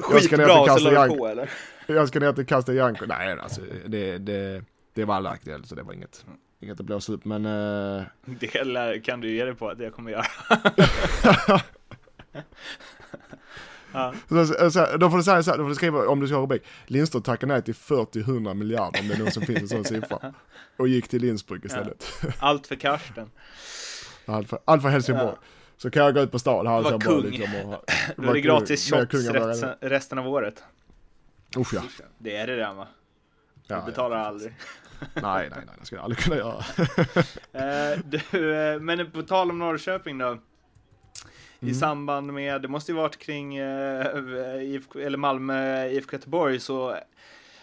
skitbra 0.01 0.79
så 0.79 0.91
la 0.91 1.07
du 1.07 1.17
på 1.17 1.27
eller? 1.27 1.51
Jag 1.87 2.09
ska 2.09 2.21
ner 2.21 2.33
till 2.33 2.47
Castellanco. 2.47 3.05
Nej 3.07 3.39
alltså 3.39 3.61
det, 3.87 4.19
det, 4.19 4.65
det 4.95 5.05
var 5.05 5.15
aldrig 5.15 5.33
aktuellt 5.33 5.69
så 5.69 5.75
det 5.75 5.83
var 5.83 5.93
inget. 5.93 6.25
Mm. 6.27 6.39
Inget 6.61 6.81
att 6.81 6.87
blåsa 6.87 7.13
upp 7.13 7.25
men... 7.25 7.47
Uh... 7.47 8.03
Det 8.25 8.47
kan 9.05 9.21
du 9.21 9.35
ge 9.35 9.45
dig 9.45 9.55
på 9.55 9.69
att 9.69 9.79
jag 9.79 9.95
kommer 9.95 10.11
göra. 10.11 10.27
Ja. 13.93 14.15
Så, 14.29 14.71
så, 14.71 14.97
då 14.97 15.11
får 15.11 15.17
du 15.17 15.23
säga 15.23 15.43
så 15.43 15.51
här, 15.51 15.59
då 15.59 15.65
får 15.65 15.69
du 15.69 15.75
skriva 15.75 16.09
om 16.09 16.21
du 16.21 16.27
ska 16.27 16.37
ha 16.37 16.43
rubrik. 16.43 16.63
Lindström 16.87 17.23
tackar 17.23 17.47
nej 17.47 17.63
till 17.63 17.75
40-100 17.75 18.55
miljarder 18.55 19.01
om 19.01 19.09
det 19.09 19.15
är 19.15 19.19
någon 19.19 19.31
som 19.31 19.43
finns 19.43 19.61
en 19.61 19.69
sån 19.69 19.85
siffra. 19.85 20.35
Och 20.77 20.89
gick 20.89 21.09
till 21.09 21.23
Lindsbrück 21.23 21.67
istället. 21.67 22.13
Ja. 22.23 22.29
Allt 22.39 22.67
för 22.67 22.77
Karsten. 22.77 23.31
Allt 24.27 24.49
för, 24.49 24.59
allt 24.65 24.83
för 24.83 24.89
Helsingborg. 24.89 25.27
Ja. 25.27 25.39
Så 25.77 25.91
kan 25.91 26.05
jag 26.05 26.15
gå 26.15 26.21
ut 26.21 26.33
på 26.33 26.39
stan 26.39 26.67
här. 26.67 26.83
Var 26.83 27.01
kung. 27.01 27.23
Liksom 27.23 27.55
och, 27.55 27.85
Då 28.17 28.29
är 28.29 28.35
det 28.35 28.41
gratis 28.41 28.91
shots 28.91 29.15
resten, 29.15 29.75
resten 29.81 30.19
av 30.19 30.29
året. 30.29 30.65
Usch 31.57 31.75
ja. 31.75 31.83
Det 32.19 32.37
är 32.37 32.47
det 32.47 32.57
där 32.57 32.75
va? 32.75 32.89
Du 33.67 33.75
ja, 33.75 33.83
betalar 33.87 34.19
ja, 34.19 34.25
aldrig. 34.25 34.55
Nej, 35.15 35.49
nej, 35.51 35.63
nej, 35.67 35.75
det 35.81 35.87
skulle 35.87 35.99
jag 35.99 36.05
aldrig 36.05 36.19
kunna 36.19 36.37
göra. 36.37 36.59
uh, 36.59 38.01
du, 38.31 38.39
uh, 38.39 38.81
men 38.81 39.11
på 39.11 39.23
tal 39.23 39.51
om 39.51 39.59
Norrköping 39.59 40.19
då. 40.19 40.27
Mm. 40.27 40.41
I 41.61 41.75
samband 41.75 42.33
med, 42.33 42.63
det 42.63 42.69
måste 42.69 42.93
ju 42.93 42.97
varit 42.97 43.19
kring 43.19 43.61
uh, 43.61 44.63
IFK, 44.63 44.99
eller 44.99 45.19
Malmö 45.19 45.87
IFK 45.87 46.17
Göteborg 46.17 46.61
så 46.61 46.97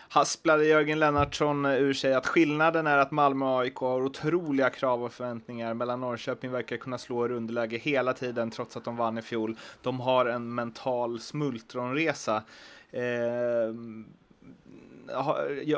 hasplade 0.10 0.65
Jörgen 0.65 1.00
Lennartsson 1.00 1.65
ur 1.65 1.93
sig 1.93 2.13
att 2.13 2.27
skillnaden 2.27 2.88
är 2.88 2.98
att 2.98 3.12
Malmö 3.12 3.46
och 3.46 3.62
AIK 3.62 3.75
har 3.75 4.01
otroliga 4.01 4.69
krav 4.69 5.03
och 5.03 5.13
förväntningar 5.13 5.74
medan 5.74 6.01
Norrköping 6.01 6.51
verkar 6.51 6.77
kunna 6.77 6.98
slå 6.98 7.25
i 7.25 7.29
underläge 7.29 7.77
hela 7.77 8.13
tiden 8.13 8.51
trots 8.51 8.77
att 8.77 8.84
de 8.84 8.98
vann 8.98 9.17
i 9.17 9.22
fjol. 9.22 9.58
De 9.81 10.00
har 10.00 10.25
en 10.25 10.55
mental 10.55 11.19
smultronresa. 11.19 12.43
Eh, 12.91 13.74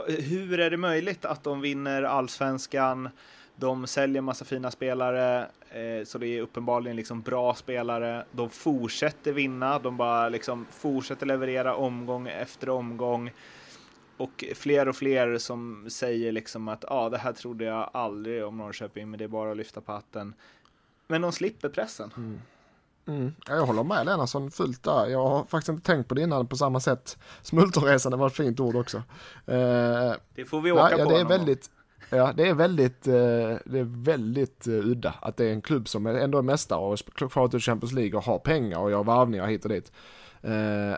hur 0.07 0.59
är 0.59 0.69
det 0.69 0.77
möjligt 0.77 1.25
att 1.25 1.43
de 1.43 1.61
vinner 1.61 2.03
allsvenskan? 2.03 3.09
De 3.55 3.87
säljer 3.87 4.21
massa 4.21 4.45
fina 4.45 4.71
spelare, 4.71 5.47
eh, 5.69 6.05
så 6.05 6.17
det 6.17 6.27
är 6.27 6.41
uppenbarligen 6.41 6.95
liksom 6.97 7.21
bra 7.21 7.55
spelare. 7.55 8.25
De 8.31 8.49
fortsätter 8.49 9.33
vinna, 9.33 9.79
de 9.79 9.97
bara 9.97 10.29
liksom 10.29 10.65
fortsätter 10.69 11.25
leverera 11.25 11.75
omgång 11.75 12.27
efter 12.27 12.69
omgång. 12.69 13.31
Och 14.17 14.45
fler 14.55 14.87
och 14.87 14.95
fler 14.95 15.37
som 15.37 15.89
säger 15.89 16.31
liksom 16.31 16.67
att 16.67 16.85
ja, 16.87 16.95
ah, 16.95 17.09
det 17.09 17.17
här 17.17 17.33
trodde 17.33 17.65
jag 17.65 17.89
aldrig 17.93 18.45
om 18.45 18.57
Norrköping, 18.57 19.09
men 19.09 19.17
det 19.17 19.23
är 19.23 19.27
bara 19.27 19.51
att 19.51 19.57
lyfta 19.57 19.81
på 19.81 19.91
hatten. 19.91 20.33
Men 21.07 21.21
de 21.21 21.31
slipper 21.31 21.69
pressen. 21.69 22.13
Mm. 22.17 22.41
Mm. 23.07 23.33
Jag 23.47 23.65
håller 23.65 23.83
med 23.83 24.05
Lennartsson 24.05 24.51
fullt 24.51 24.83
där. 24.83 25.05
Jag 25.05 25.27
har 25.27 25.45
faktiskt 25.45 25.69
inte 25.69 25.83
tänkt 25.83 26.07
på 26.07 26.15
det 26.15 26.21
innan 26.21 26.47
på 26.47 26.57
samma 26.57 26.79
sätt. 26.79 27.17
Smultronresan 27.41 28.19
var 28.19 28.27
ett 28.27 28.33
fint 28.33 28.59
ord 28.59 28.75
också. 28.75 28.97
Uh, 28.97 29.03
det 30.35 30.45
får 30.45 30.61
vi 30.61 30.71
åka 30.71 30.83
nej, 30.83 30.95
ja, 30.97 31.05
på. 31.05 31.11
Det 31.11 31.19
är 31.19 31.25
väldigt, 31.25 31.69
ja, 32.09 32.33
det 32.35 32.47
är 32.47 32.53
väldigt, 32.53 33.07
uh, 33.07 33.13
det 33.65 33.79
är 33.79 34.03
väldigt 34.03 34.67
uh, 34.67 34.85
udda 34.85 35.13
att 35.21 35.37
det 35.37 35.45
är 35.45 35.53
en 35.53 35.61
klubb 35.61 35.87
som 35.87 36.07
ändå 36.07 36.37
är 36.37 36.41
mästare 36.41 36.79
och 36.79 37.31
kvar 37.31 37.47
till 37.47 37.59
Champions 37.59 37.93
League 37.93 38.17
och 38.17 38.23
har 38.23 38.39
pengar 38.39 38.79
och 38.79 38.91
gör 38.91 39.03
varvningar 39.03 39.47
hit 39.47 39.65
och 39.65 39.71
dit. 39.71 39.91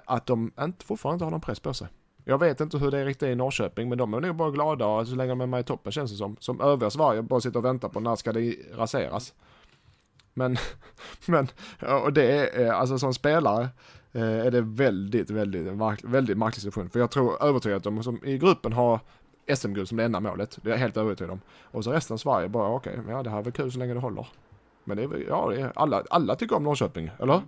att 0.06 0.26
de 0.26 0.52
inte, 0.62 0.86
fortfarande 0.86 1.16
inte 1.16 1.26
har 1.26 1.32
någon 1.32 1.42
press 1.42 1.60
på 1.60 1.74
sig. 1.74 1.88
Jag 2.26 2.38
vet 2.38 2.62
inte 2.62 2.78
hur 2.78 2.92
det 2.92 3.00
är 3.00 3.06
riktigt 3.06 3.30
i 3.30 3.36
Norrköping, 3.36 3.90
men 3.90 3.98
de 3.98 4.14
är 4.14 4.20
nog 4.20 4.36
bara 4.36 4.52
glada 4.52 5.06
så 5.06 5.16
länge 5.16 5.30
de 5.30 5.42
är 5.42 5.46
med 5.46 5.60
i 5.60 5.64
toppen 5.64 5.92
känns 5.92 6.12
det 6.12 6.18
som. 6.18 6.38
Som 6.40 6.62
övriga 6.62 6.90
Sverige 6.90 7.22
bara 7.22 7.42
sitter 7.42 7.60
och 7.60 7.66
väntar 7.66 7.90
på 7.90 8.00
när 8.00 8.16
ska 8.16 8.34
det 8.34 8.56
raseras. 8.74 9.34
Men, 10.34 10.58
men, 11.28 11.48
och 12.04 12.14
det 12.14 12.50
är, 12.50 12.72
alltså 12.72 13.00
som 13.00 13.14
spelare 13.14 13.70
eh, 14.12 14.46
är 14.46 14.52
det 14.52 14.62
väldigt, 14.62 15.30
väldigt, 15.30 15.68
väldigt 16.04 16.38
märklig 16.38 16.62
situation. 16.62 16.90
För 16.90 17.00
jag 17.00 17.12
tror 17.12 17.44
övertygad 17.44 17.78
att 17.78 17.84
de 17.84 18.04
som 18.04 18.26
i 18.26 18.38
gruppen 18.38 18.74
har 18.74 19.00
SM-guld 19.56 19.88
som 19.88 19.98
det 19.98 20.04
enda 20.04 20.20
målet. 20.20 20.60
Det 20.62 20.70
är 20.70 20.72
jag 20.72 20.80
helt 20.80 20.98
övertygad 20.98 21.32
om. 21.32 21.42
Och 21.62 21.84
så 21.84 21.92
resten 21.92 22.14
av 22.14 22.18
Sverige 22.18 22.50
bara 22.50 22.70
okej, 22.70 23.00
okay, 23.00 23.14
ja 23.14 23.24
det 23.24 23.30
här 23.30 23.38
är 23.38 23.44
väl 23.44 23.54
kul 23.54 23.72
så 23.72 23.80
länge 23.80 23.94
det 23.94 24.00
håller. 24.00 24.28
Men 24.84 24.98
det 24.98 25.04
är, 25.04 25.26
ja, 25.28 25.50
det 25.50 25.62
är, 25.62 25.72
alla, 25.76 26.04
alla 26.10 26.36
tycker 26.36 26.56
om 26.56 26.64
Norrköping, 26.64 27.12
eller? 27.20 27.34
Mm. 27.34 27.48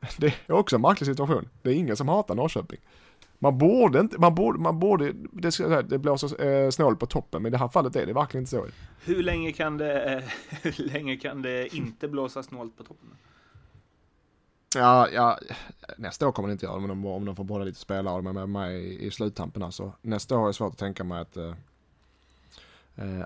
Det 0.18 0.34
är 0.46 0.52
också 0.52 0.76
en 0.76 0.82
märklig 0.82 1.06
situation. 1.06 1.48
Det 1.62 1.70
är 1.70 1.74
ingen 1.74 1.96
som 1.96 2.08
hatar 2.08 2.34
Norrköping. 2.34 2.80
Man 3.42 3.58
borde 3.58 4.00
inte, 4.00 4.18
man 4.18 4.34
borde, 4.34 4.58
man 4.58 4.78
borde, 4.78 5.12
det, 5.32 5.52
ska, 5.52 5.82
det 5.82 5.98
blåser 5.98 6.44
eh, 6.44 6.70
snål 6.70 6.96
på 6.96 7.06
toppen, 7.06 7.42
men 7.42 7.50
i 7.50 7.52
det 7.52 7.58
här 7.58 7.68
fallet 7.68 7.96
är 7.96 8.06
det 8.06 8.12
verkligen 8.12 8.42
inte 8.42 8.50
så. 8.50 8.66
Hur 9.04 9.22
länge 9.22 9.52
kan 9.52 9.78
det, 9.78 10.24
hur 10.62 10.84
länge 10.84 11.16
kan 11.16 11.42
det 11.42 11.76
inte 11.76 12.08
blåsa 12.08 12.42
snålt 12.42 12.76
på 12.76 12.82
toppen? 12.82 13.08
Ja, 14.74 15.08
ja, 15.08 15.38
nästa 15.96 16.28
år 16.28 16.32
kommer 16.32 16.48
det 16.48 16.52
inte 16.52 16.66
göra, 16.66 16.74
om, 16.74 17.06
om 17.06 17.24
de 17.24 17.36
får 17.36 17.44
behålla 17.44 17.64
lite 17.64 17.80
spelare 17.80 18.22
de 18.22 18.52
med 18.52 18.72
i, 18.80 19.06
i 19.06 19.10
sluttampen. 19.10 19.62
Alltså. 19.62 19.92
Nästa 20.02 20.38
år 20.38 20.42
är 20.42 20.46
det 20.46 20.54
svårt 20.54 20.72
att 20.72 20.78
tänka 20.78 21.04
mig 21.04 21.20
att 21.20 21.36
eh, 21.36 21.42
Eh, 21.44 21.54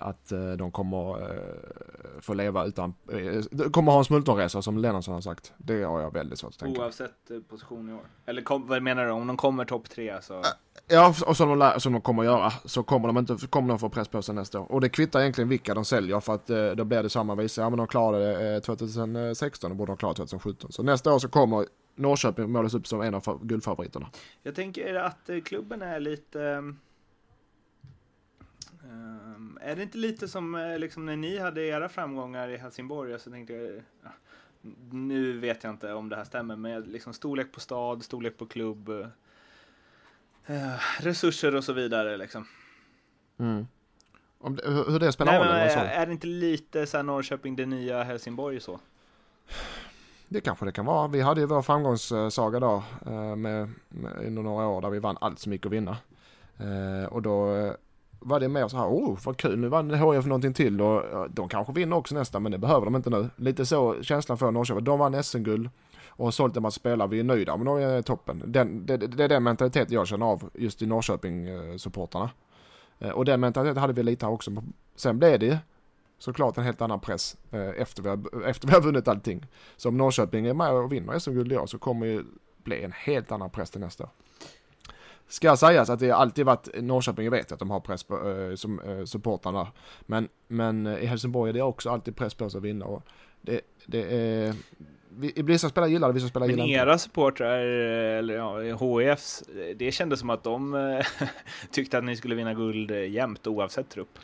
att 0.00 0.32
eh, 0.32 0.52
de 0.52 0.72
kommer 0.72 1.22
eh, 1.22 2.20
få 2.20 2.34
leva 2.34 2.64
utan, 2.64 2.94
kommer 3.72 3.92
ha 3.92 3.98
en 3.98 4.04
smultronresa 4.04 4.62
som 4.62 4.78
Lennartsson 4.78 5.14
har 5.14 5.20
sagt. 5.20 5.52
Det 5.56 5.82
har 5.82 6.00
jag 6.00 6.12
väldigt 6.12 6.38
svårt 6.38 6.52
att 6.52 6.58
tänka. 6.58 6.80
Oavsett 6.80 7.48
position 7.48 7.90
i 7.90 7.92
år? 7.92 8.06
Eller 8.26 8.42
kom, 8.42 8.66
vad 8.66 8.82
menar 8.82 9.04
du, 9.04 9.10
om 9.10 9.26
de 9.26 9.36
kommer 9.36 9.64
topp 9.64 9.90
tre 9.90 10.22
så? 10.22 10.42
Ja, 10.88 11.14
och 11.26 11.36
som 11.36 11.58
de, 11.58 11.80
som 11.80 11.92
de 11.92 12.02
kommer 12.02 12.24
göra 12.24 12.50
så 12.64 12.82
kommer 12.82 13.06
de 13.06 13.18
inte 13.18 13.46
kommer 13.46 13.68
de 13.68 13.78
få 13.78 13.88
press 13.88 14.08
på 14.08 14.22
sig 14.22 14.34
nästa 14.34 14.60
år. 14.60 14.72
Och 14.72 14.80
det 14.80 14.88
kvittar 14.88 15.20
egentligen 15.20 15.48
vilka 15.48 15.74
de 15.74 15.84
säljer 15.84 16.20
för 16.20 16.34
att 16.34 16.46
då 16.76 16.84
blir 16.84 17.02
det 17.02 17.10
samma 17.10 17.34
visa. 17.34 17.62
Ja 17.62 17.70
men 17.70 17.76
de 17.76 17.86
klarade 17.86 18.52
det 18.54 18.60
2016 18.60 19.70
och 19.70 19.76
borde 19.76 19.90
de 19.92 19.96
klara 19.96 20.14
2017. 20.14 20.72
Så 20.72 20.82
nästa 20.82 21.14
år 21.14 21.18
så 21.18 21.28
kommer 21.28 21.66
Norrköping 21.96 22.52
målas 22.52 22.74
upp 22.74 22.86
som 22.86 23.00
en 23.00 23.14
av 23.14 23.40
guldfavoriterna. 23.42 24.08
Jag 24.42 24.54
tänker 24.54 24.94
att 24.94 25.30
klubben 25.44 25.82
är 25.82 26.00
lite 26.00 26.62
är 29.60 29.76
det 29.76 29.82
inte 29.82 29.98
lite 29.98 30.28
som 30.28 30.54
eh, 30.54 30.78
liksom, 30.78 31.06
när 31.06 31.16
ni 31.16 31.38
hade 31.38 31.62
era 31.62 31.88
framgångar 31.88 32.48
i 32.48 32.56
Helsingborg? 32.56 33.18
Så 33.20 33.30
tänkte 33.30 33.52
jag, 33.52 33.82
ja, 34.02 34.10
nu 34.90 35.38
vet 35.38 35.64
jag 35.64 35.70
inte 35.70 35.92
om 35.92 36.08
det 36.08 36.16
här 36.16 36.24
stämmer, 36.24 36.56
men 36.56 36.82
liksom 36.82 37.12
storlek 37.12 37.52
på 37.52 37.60
stad, 37.60 38.04
storlek 38.04 38.38
på 38.38 38.46
klubb, 38.46 38.88
eh, 40.46 40.74
resurser 41.00 41.54
och 41.54 41.64
så 41.64 41.72
vidare. 41.72 42.16
Liksom. 42.16 42.46
Mm. 43.38 43.66
Om 44.38 44.56
det, 44.56 44.62
hur 44.66 44.98
det 44.98 45.12
spelar 45.12 45.38
roll? 45.38 45.46
Är, 45.46 45.86
är 45.86 46.06
det 46.06 46.12
inte 46.12 46.26
lite 46.26 46.86
så 46.86 46.96
här 46.96 47.04
Norrköping, 47.04 47.56
det 47.56 47.66
nya 47.66 48.02
Helsingborg 48.02 48.60
så? 48.60 48.80
Det 50.28 50.40
kanske 50.40 50.64
det 50.64 50.72
kan 50.72 50.86
vara. 50.86 51.08
Vi 51.08 51.20
hade 51.20 51.40
ju 51.40 51.46
vår 51.46 51.62
framgångssaga 51.62 52.60
då 52.60 52.84
med, 53.36 53.36
med, 53.88 54.12
under 54.26 54.42
några 54.42 54.66
år 54.66 54.80
där 54.80 54.90
vi 54.90 54.98
vann 54.98 55.18
allt 55.20 55.38
som 55.38 55.52
gick 55.52 55.66
att 55.66 55.72
vinna. 55.72 55.96
Eh, 56.58 57.12
och 57.12 57.22
då 57.22 57.70
var 58.24 58.40
det 58.40 58.48
mer 58.48 58.68
så 58.68 58.76
här, 58.76 58.86
oh 58.86 59.18
vad 59.24 59.36
kul, 59.36 59.58
nu 59.58 59.68
vann 59.68 59.90
HIF 59.90 60.26
någonting 60.26 60.52
till 60.52 60.80
och 60.80 61.30
de 61.30 61.48
kanske 61.48 61.72
vinner 61.72 61.96
också 61.96 62.14
nästa 62.14 62.40
men 62.40 62.52
det 62.52 62.58
behöver 62.58 62.84
de 62.84 62.96
inte 62.96 63.10
nu. 63.10 63.30
Lite 63.36 63.66
så 63.66 64.02
känslan 64.02 64.38
för 64.38 64.50
Norrköping, 64.50 64.84
de 64.84 64.98
vann 64.98 65.24
SM-guld 65.24 65.70
och 66.08 66.24
har 66.24 66.32
sålt 66.32 66.56
en 66.56 66.62
massa 66.62 66.74
spelare, 66.74 67.08
vi 67.08 67.20
är 67.20 67.24
nöjda 67.24 67.56
men 67.56 67.66
de 67.66 67.78
är 67.78 68.02
toppen. 68.02 68.42
Den, 68.46 68.86
det, 68.86 68.96
det 68.96 69.24
är 69.24 69.28
den 69.28 69.42
mentaliteten 69.42 69.94
jag 69.94 70.06
känner 70.06 70.26
av 70.26 70.50
just 70.54 70.82
i 70.82 70.86
Norrköping-supportarna. 70.86 72.30
Eh, 72.98 73.10
och 73.10 73.24
den 73.24 73.40
mentaliteten 73.40 73.80
hade 73.80 73.92
vi 73.92 74.02
lite 74.02 74.26
här 74.26 74.32
också. 74.32 74.50
Sen 74.96 75.18
blev 75.18 75.38
det 75.38 75.46
ju 75.46 75.56
såklart 76.18 76.58
en 76.58 76.64
helt 76.64 76.80
annan 76.80 77.00
press 77.00 77.36
eh, 77.50 77.68
efter 77.68 78.02
vi 78.02 78.08
har, 78.08 78.44
efter 78.46 78.68
vi 78.68 78.74
har 78.74 78.80
vunnit 78.80 79.08
allting. 79.08 79.46
Så 79.76 79.88
om 79.88 79.96
Norrköping 79.96 80.46
är 80.46 80.54
med 80.54 80.72
och 80.72 80.92
vinner 80.92 81.18
SM-guld 81.18 81.52
i 81.52 81.56
år 81.56 81.66
så 81.66 81.78
kommer 81.78 82.06
det 82.06 82.24
bli 82.64 82.82
en 82.82 82.92
helt 82.92 83.32
annan 83.32 83.50
press 83.50 83.70
till 83.70 83.80
nästa 83.80 84.04
år. 84.04 84.10
Ska 85.28 85.56
sägas 85.56 85.90
att 85.90 86.00
det 86.00 86.10
alltid 86.10 86.46
varit, 86.46 86.68
Norrköping 86.82 87.30
vet 87.30 87.52
att 87.52 87.58
de 87.58 87.70
har 87.70 87.80
press 87.80 88.02
på, 88.04 88.30
äh, 88.30 88.54
som 88.54 88.80
äh, 88.80 89.04
supportrarna. 89.04 89.66
Men, 90.00 90.28
men 90.48 90.86
äh, 90.86 90.98
i 90.98 91.06
Helsingborg 91.06 91.48
är 91.48 91.52
det 91.52 91.62
också 91.62 91.90
alltid 91.90 92.16
press 92.16 92.34
på 92.34 92.50
sig 92.50 92.58
att 92.58 92.64
vinna. 92.64 92.84
Och 92.84 93.02
det, 93.40 93.60
det 93.86 94.16
är, 94.16 94.54
vi, 95.08 95.32
vissa 95.36 95.68
spelare 95.68 95.90
gillar 95.90 96.08
det, 96.08 96.14
vissa 96.14 96.28
spelare 96.28 96.50
gillar 96.50 96.64
inte. 96.64 96.76
Men 96.78 96.88
era 96.88 96.98
supportrar, 96.98 97.58
eller 97.58 98.34
ja, 98.34 98.58
HIFs, 98.76 99.42
det 99.76 99.92
kändes 99.92 100.20
som 100.20 100.30
att 100.30 100.44
de 100.44 101.02
tyckte 101.70 101.98
att 101.98 102.04
ni 102.04 102.16
skulle 102.16 102.34
vinna 102.34 102.54
guld 102.54 102.90
jämt 102.90 103.46
oavsett 103.46 103.88
trupp. 103.88 104.18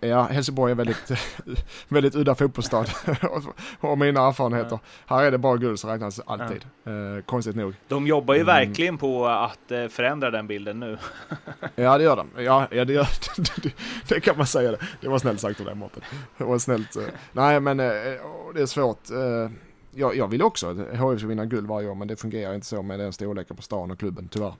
Ja, 0.00 0.22
Helsingborg 0.22 0.70
är 0.70 0.74
väldigt, 0.76 1.10
väldigt 1.88 2.14
udda 2.14 2.34
fotbollsstad 2.34 2.86
och 3.80 3.98
mina 3.98 4.28
erfarenheter. 4.28 4.78
Här 5.06 5.24
är 5.24 5.30
det 5.30 5.38
bara 5.38 5.56
guld 5.56 5.80
som 5.80 5.90
räknas 5.90 6.20
alltid, 6.26 6.64
ja. 6.84 7.16
eh, 7.16 7.22
konstigt 7.22 7.56
nog. 7.56 7.74
De 7.88 8.06
jobbar 8.06 8.34
ju 8.34 8.40
mm. 8.40 8.46
verkligen 8.46 8.98
på 8.98 9.26
att 9.26 9.70
eh, 9.70 9.88
förändra 9.88 10.30
den 10.30 10.46
bilden 10.46 10.80
nu. 10.80 10.98
ja, 11.74 11.98
det 11.98 12.04
gör 12.04 12.16
de. 12.16 12.42
Ja, 12.42 12.68
ja 12.70 12.84
det, 12.84 12.92
gör, 12.92 13.08
det, 13.62 13.72
det 14.08 14.20
kan 14.20 14.36
man 14.36 14.46
säga. 14.46 14.70
Det, 14.70 14.78
det 15.00 15.08
var 15.08 15.18
snällt 15.18 15.40
sagt 15.40 15.60
av 15.60 15.66
dig 15.66 15.74
Mårten. 15.74 16.02
Det 16.38 16.44
var 16.44 16.58
snällt. 16.58 16.96
Eh. 16.96 17.02
Nej, 17.32 17.60
men 17.60 17.80
eh, 17.80 17.86
det 18.54 18.62
är 18.62 18.66
svårt. 18.66 19.00
Jag, 19.90 20.16
jag 20.16 20.28
vill 20.28 20.42
också 20.42 20.66
att 20.66 20.78
HIF 20.78 21.18
ska 21.18 21.28
vinna 21.28 21.44
guld 21.44 21.66
varje 21.66 21.88
år, 21.88 21.94
men 21.94 22.08
det 22.08 22.16
fungerar 22.16 22.54
inte 22.54 22.66
så 22.66 22.82
med 22.82 22.98
den 22.98 23.12
storleken 23.12 23.56
på 23.56 23.62
stan 23.62 23.90
och 23.90 23.98
klubben, 23.98 24.28
tyvärr. 24.28 24.54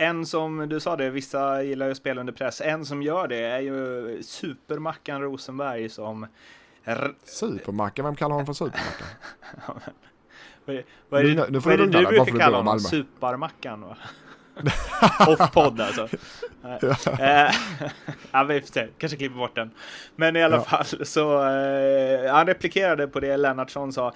En 0.00 0.26
som, 0.26 0.68
du 0.68 0.80
sa 0.80 0.96
det, 0.96 1.10
vissa 1.10 1.62
gillar 1.62 1.86
ju 1.86 1.92
att 1.92 1.98
spela 1.98 2.20
under 2.20 2.32
press. 2.32 2.60
En 2.60 2.86
som 2.86 3.02
gör 3.02 3.28
det 3.28 3.44
är 3.44 3.60
ju 3.60 4.22
supermackan 4.22 5.22
Rosenberg 5.22 5.88
som 5.88 6.26
Supermackan, 7.24 8.04
vem 8.04 8.16
kallar 8.16 8.34
honom 8.34 8.46
för 8.46 8.52
supermackan? 8.52 9.06
vad 10.64 10.76
är, 10.76 10.84
vad 11.08 11.20
är 11.20 11.24
det, 11.24 11.34
nu, 11.34 11.46
nu 11.50 11.58
vad 11.58 11.74
är 11.74 11.78
det 11.78 11.86
du 11.86 12.06
brukar 12.06 12.38
kalla 12.38 12.56
honom? 12.56 12.80
Supermackan 12.80 13.80
va? 13.80 13.96
Off-podd 15.28 15.80
alltså. 15.80 16.08
Eh, 17.20 17.50
ja, 18.32 18.44
vi 18.44 18.60
får 18.60 18.66
se. 18.66 18.88
Kanske 18.98 19.18
klipper 19.18 19.36
bort 19.36 19.54
den. 19.54 19.70
Men 20.16 20.36
i 20.36 20.42
alla 20.42 20.56
ja. 20.56 20.62
fall 20.62 21.06
så 21.06 21.44
eh, 21.44 22.32
han 22.32 22.46
replikerade 22.46 23.08
på 23.08 23.20
det 23.20 23.36
Lennartsson 23.36 23.92
sa. 23.92 24.12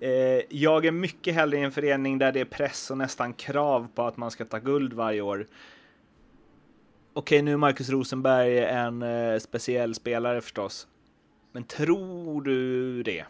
Eh, 0.00 0.10
jag 0.48 0.86
är 0.86 0.90
mycket 0.90 1.34
hellre 1.34 1.58
i 1.58 1.62
en 1.62 1.72
förening 1.72 2.18
där 2.18 2.32
det 2.32 2.40
är 2.40 2.44
press 2.44 2.90
och 2.90 2.98
nästan 2.98 3.32
krav 3.32 3.88
på 3.94 4.06
att 4.06 4.16
man 4.16 4.30
ska 4.30 4.44
ta 4.44 4.58
guld 4.58 4.92
varje 4.92 5.20
år. 5.20 5.46
Okej, 7.12 7.42
nu 7.42 7.52
är 7.52 7.56
Marcus 7.56 7.90
Rosenberg 7.90 8.58
en 8.58 9.02
eh, 9.02 9.38
speciell 9.38 9.94
spelare 9.94 10.40
förstås. 10.40 10.88
Men 11.52 11.64
tror 11.64 12.42
du 12.42 13.02
det? 13.02 13.24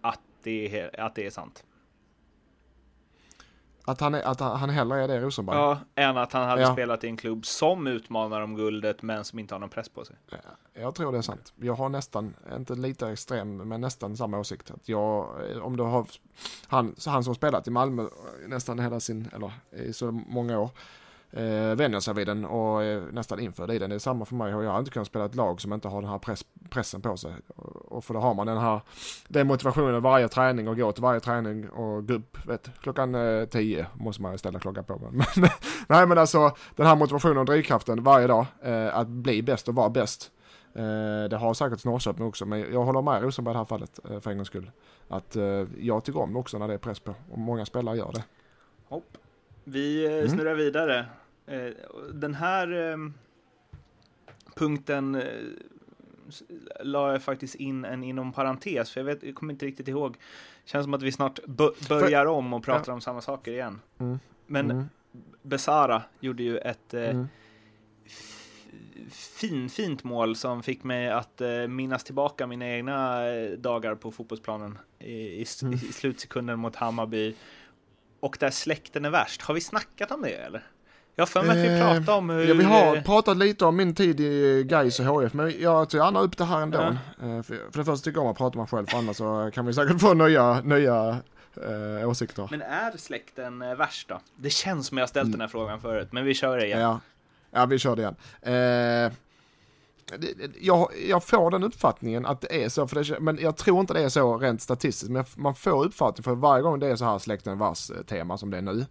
Att 0.00 0.20
det 0.42 0.80
är, 0.80 1.00
att 1.00 1.14
det 1.14 1.26
är 1.26 1.30
sant? 1.30 1.64
Att 3.86 4.00
han, 4.00 4.14
är, 4.14 4.22
att 4.22 4.40
han 4.40 4.70
hellre 4.70 5.02
är 5.02 5.08
det 5.08 5.20
Rosenberg? 5.20 5.56
Ja, 5.56 5.78
än 5.94 6.16
att 6.16 6.32
han 6.32 6.48
hade 6.48 6.62
ja. 6.62 6.72
spelat 6.72 7.04
i 7.04 7.06
en 7.06 7.16
klubb 7.16 7.46
som 7.46 7.86
utmanar 7.86 8.40
om 8.40 8.56
guldet 8.56 9.02
men 9.02 9.24
som 9.24 9.38
inte 9.38 9.54
har 9.54 9.60
någon 9.60 9.68
press 9.68 9.88
på 9.88 10.04
sig. 10.04 10.16
Jag 10.74 10.94
tror 10.94 11.12
det 11.12 11.18
är 11.18 11.22
sant. 11.22 11.52
Jag 11.56 11.74
har 11.74 11.88
nästan, 11.88 12.34
inte 12.56 12.74
lite 12.74 13.08
extrem, 13.08 13.56
men 13.56 13.80
nästan 13.80 14.16
samma 14.16 14.38
åsikt. 14.38 14.70
Att 14.70 14.88
jag, 14.88 15.28
om 15.62 15.76
du 15.76 15.82
har, 15.82 16.06
han, 16.66 16.94
han 17.06 17.24
som 17.24 17.34
spelat 17.34 17.66
i 17.66 17.70
Malmö 17.70 18.06
nästan 18.46 18.78
hela 18.78 19.00
sin, 19.00 19.30
eller 19.32 19.52
i 19.70 19.92
så 19.92 20.10
många 20.10 20.58
år, 20.58 20.70
eh, 21.36 21.76
vänjer 21.76 22.00
sig 22.00 22.14
vid 22.14 22.26
den 22.26 22.44
och 22.44 22.82
är 22.82 23.12
nästan 23.12 23.40
införd 23.40 23.70
i 23.70 23.78
den. 23.78 23.90
Det 23.90 23.96
är 23.96 23.98
samma 23.98 24.24
för 24.24 24.34
mig. 24.34 24.50
Jag 24.50 24.70
har 24.70 24.78
inte 24.78 24.90
kunnat 24.90 25.08
spela 25.08 25.24
ett 25.24 25.34
lag 25.34 25.60
som 25.60 25.72
inte 25.72 25.88
har 25.88 26.00
den 26.00 26.10
här 26.10 26.18
press, 26.18 26.44
pressen 26.70 27.02
på 27.02 27.16
sig. 27.16 27.32
Och 27.88 28.04
för 28.04 28.14
då 28.14 28.20
har 28.20 28.34
man 28.34 28.46
den 28.46 28.58
här, 28.58 28.80
den 29.28 29.46
motivationen 29.46 30.02
varje 30.02 30.28
träning 30.28 30.68
och 30.68 30.76
gå 30.76 30.92
till 30.92 31.02
varje 31.02 31.20
träning 31.20 31.68
och 31.70 32.08
gå 32.08 32.14
upp, 32.14 32.48
vet, 32.48 32.70
klockan 32.80 33.14
eh, 33.14 33.44
tio 33.44 33.86
måste 33.94 34.22
man 34.22 34.38
ställa 34.38 34.58
klockan 34.58 34.84
på. 34.84 34.98
Men, 35.12 35.50
nej 35.88 36.06
men 36.06 36.18
alltså 36.18 36.50
den 36.76 36.86
här 36.86 36.96
motivationen 36.96 37.38
och 37.38 37.46
drivkraften 37.46 38.02
varje 38.02 38.26
dag, 38.26 38.46
eh, 38.62 38.96
att 38.96 39.08
bli 39.08 39.42
bäst 39.42 39.68
och 39.68 39.74
vara 39.74 39.90
bäst. 39.90 40.30
Eh, 40.74 41.28
det 41.30 41.36
har 41.36 41.54
säkert 41.54 41.84
Norrköping 41.84 42.26
också, 42.26 42.46
men 42.46 42.72
jag 42.72 42.84
håller 42.84 43.02
med 43.02 43.22
Rosenberg 43.22 43.52
i 43.52 43.54
det 43.54 43.58
här 43.58 43.64
fallet 43.64 44.00
eh, 44.10 44.20
för 44.20 44.30
en 44.30 44.36
gångs 44.36 44.48
skull. 44.48 44.70
Att 45.08 45.36
eh, 45.36 45.66
jag 45.78 46.04
tycker 46.04 46.20
om 46.20 46.36
också 46.36 46.58
när 46.58 46.68
det 46.68 46.74
är 46.74 46.78
press 46.78 47.00
på, 47.00 47.14
och 47.30 47.38
många 47.38 47.66
spelare 47.66 47.96
gör 47.96 48.12
det. 48.12 48.24
Hopp. 48.88 49.18
Vi 49.64 50.06
mm. 50.06 50.28
snurrar 50.28 50.54
vidare. 50.54 51.06
Eh, 51.46 51.72
den 52.12 52.34
här 52.34 52.90
eh, 52.90 52.96
punkten 54.54 55.14
eh, 55.14 55.22
la 56.80 57.12
jag 57.12 57.22
faktiskt 57.22 57.54
in 57.54 57.84
en 57.84 58.04
inom 58.04 58.32
parentes, 58.32 58.90
för 58.90 59.00
jag, 59.00 59.04
vet, 59.04 59.22
jag 59.22 59.34
kommer 59.34 59.52
inte 59.52 59.66
riktigt 59.66 59.88
ihåg. 59.88 60.16
Känns 60.64 60.84
som 60.84 60.94
att 60.94 61.02
vi 61.02 61.12
snart 61.12 61.46
börjar 61.88 62.26
om 62.26 62.54
och 62.54 62.64
pratar 62.64 62.92
om 62.92 63.00
samma 63.00 63.20
saker 63.20 63.52
igen. 63.52 63.80
Mm. 63.98 64.18
Men 64.46 64.70
mm. 64.70 64.84
Besara 65.42 66.02
gjorde 66.20 66.42
ju 66.42 66.58
ett 66.58 66.94
mm. 66.94 67.26
fin, 69.10 69.68
fint 69.68 70.04
mål 70.04 70.36
som 70.36 70.62
fick 70.62 70.84
mig 70.84 71.10
att 71.10 71.42
minnas 71.68 72.04
tillbaka 72.04 72.46
mina 72.46 72.68
egna 72.68 73.20
dagar 73.58 73.94
på 73.94 74.10
fotbollsplanen 74.10 74.78
i, 74.98 75.12
i, 75.12 75.46
mm. 75.62 75.74
i 75.74 75.78
slutsekunden 75.78 76.58
mot 76.58 76.76
Hammarby. 76.76 77.34
Och 78.20 78.36
där 78.40 78.50
släkten 78.50 79.04
är 79.04 79.10
värst. 79.10 79.42
Har 79.42 79.54
vi 79.54 79.60
snackat 79.60 80.10
om 80.10 80.22
det 80.22 80.28
eller? 80.30 80.62
Jag 81.16 81.28
för 81.28 81.42
mig 81.42 81.50
att 81.50 81.72
vi 81.72 81.80
pratade 81.80 82.18
om 82.18 82.30
hur... 82.30 82.44
Ja, 82.44 82.54
vi 82.54 82.64
har 82.64 83.00
pratat 83.00 83.36
lite 83.36 83.64
om 83.64 83.76
min 83.76 83.94
tid 83.94 84.20
i 84.20 84.64
Gais 84.64 85.00
och 85.00 85.06
HF, 85.06 85.34
men 85.34 85.60
jag 85.60 85.90
tar 85.90 85.98
gärna 85.98 86.20
upp 86.20 86.36
det 86.36 86.44
här 86.44 86.60
ändå. 86.60 86.78
Ja. 86.78 87.42
För, 87.42 87.42
för 87.42 87.78
det 87.78 87.84
första 87.84 88.04
tycker 88.04 88.18
jag 88.18 88.24
om 88.24 88.30
att 88.30 88.38
prata 88.38 88.58
med 88.58 88.62
mig 88.62 88.68
själv, 88.68 88.86
för 88.86 88.98
annars 88.98 89.16
så 89.16 89.50
kan 89.54 89.66
vi 89.66 89.74
säkert 89.74 90.00
få 90.00 90.14
nya, 90.14 90.60
nya 90.60 91.18
äh, 92.00 92.08
åsikter. 92.08 92.48
Men 92.50 92.62
är 92.62 92.96
släkten 92.96 93.62
äh, 93.62 93.74
värst 93.74 94.08
då? 94.08 94.20
Det 94.36 94.50
känns 94.50 94.86
som 94.86 94.98
jag 94.98 95.08
ställt 95.08 95.32
den 95.32 95.40
här 95.40 95.48
frågan 95.48 95.80
förut, 95.80 96.08
men 96.12 96.24
vi 96.24 96.34
kör 96.34 96.56
det 96.56 96.66
igen. 96.66 96.80
Ja, 96.80 97.00
ja 97.50 97.66
vi 97.66 97.78
kör 97.78 97.96
det 97.96 98.02
igen. 98.02 98.16
Eh, 99.06 99.12
jag, 100.60 100.88
jag 101.08 101.24
får 101.24 101.50
den 101.50 101.64
uppfattningen 101.64 102.26
att 102.26 102.40
det 102.40 102.64
är 102.64 102.68
så, 102.68 102.86
för 102.86 103.04
det, 103.04 103.20
men 103.20 103.38
jag 103.40 103.56
tror 103.56 103.80
inte 103.80 103.94
det 103.94 104.00
är 104.00 104.08
så 104.08 104.38
rent 104.38 104.62
statistiskt. 104.62 105.10
Men 105.10 105.24
man 105.36 105.54
får 105.54 105.84
uppfattningen 105.84 106.24
för 106.24 106.34
varje 106.34 106.62
gång 106.62 106.78
det 106.78 106.86
är 106.86 106.96
så 106.96 107.04
här 107.04 107.18
släkten 107.18 107.58
vars 107.58 107.90
eh, 107.90 108.02
tema 108.02 108.38
som 108.38 108.50
det 108.50 108.56
är 108.58 108.62
nu, 108.62 108.86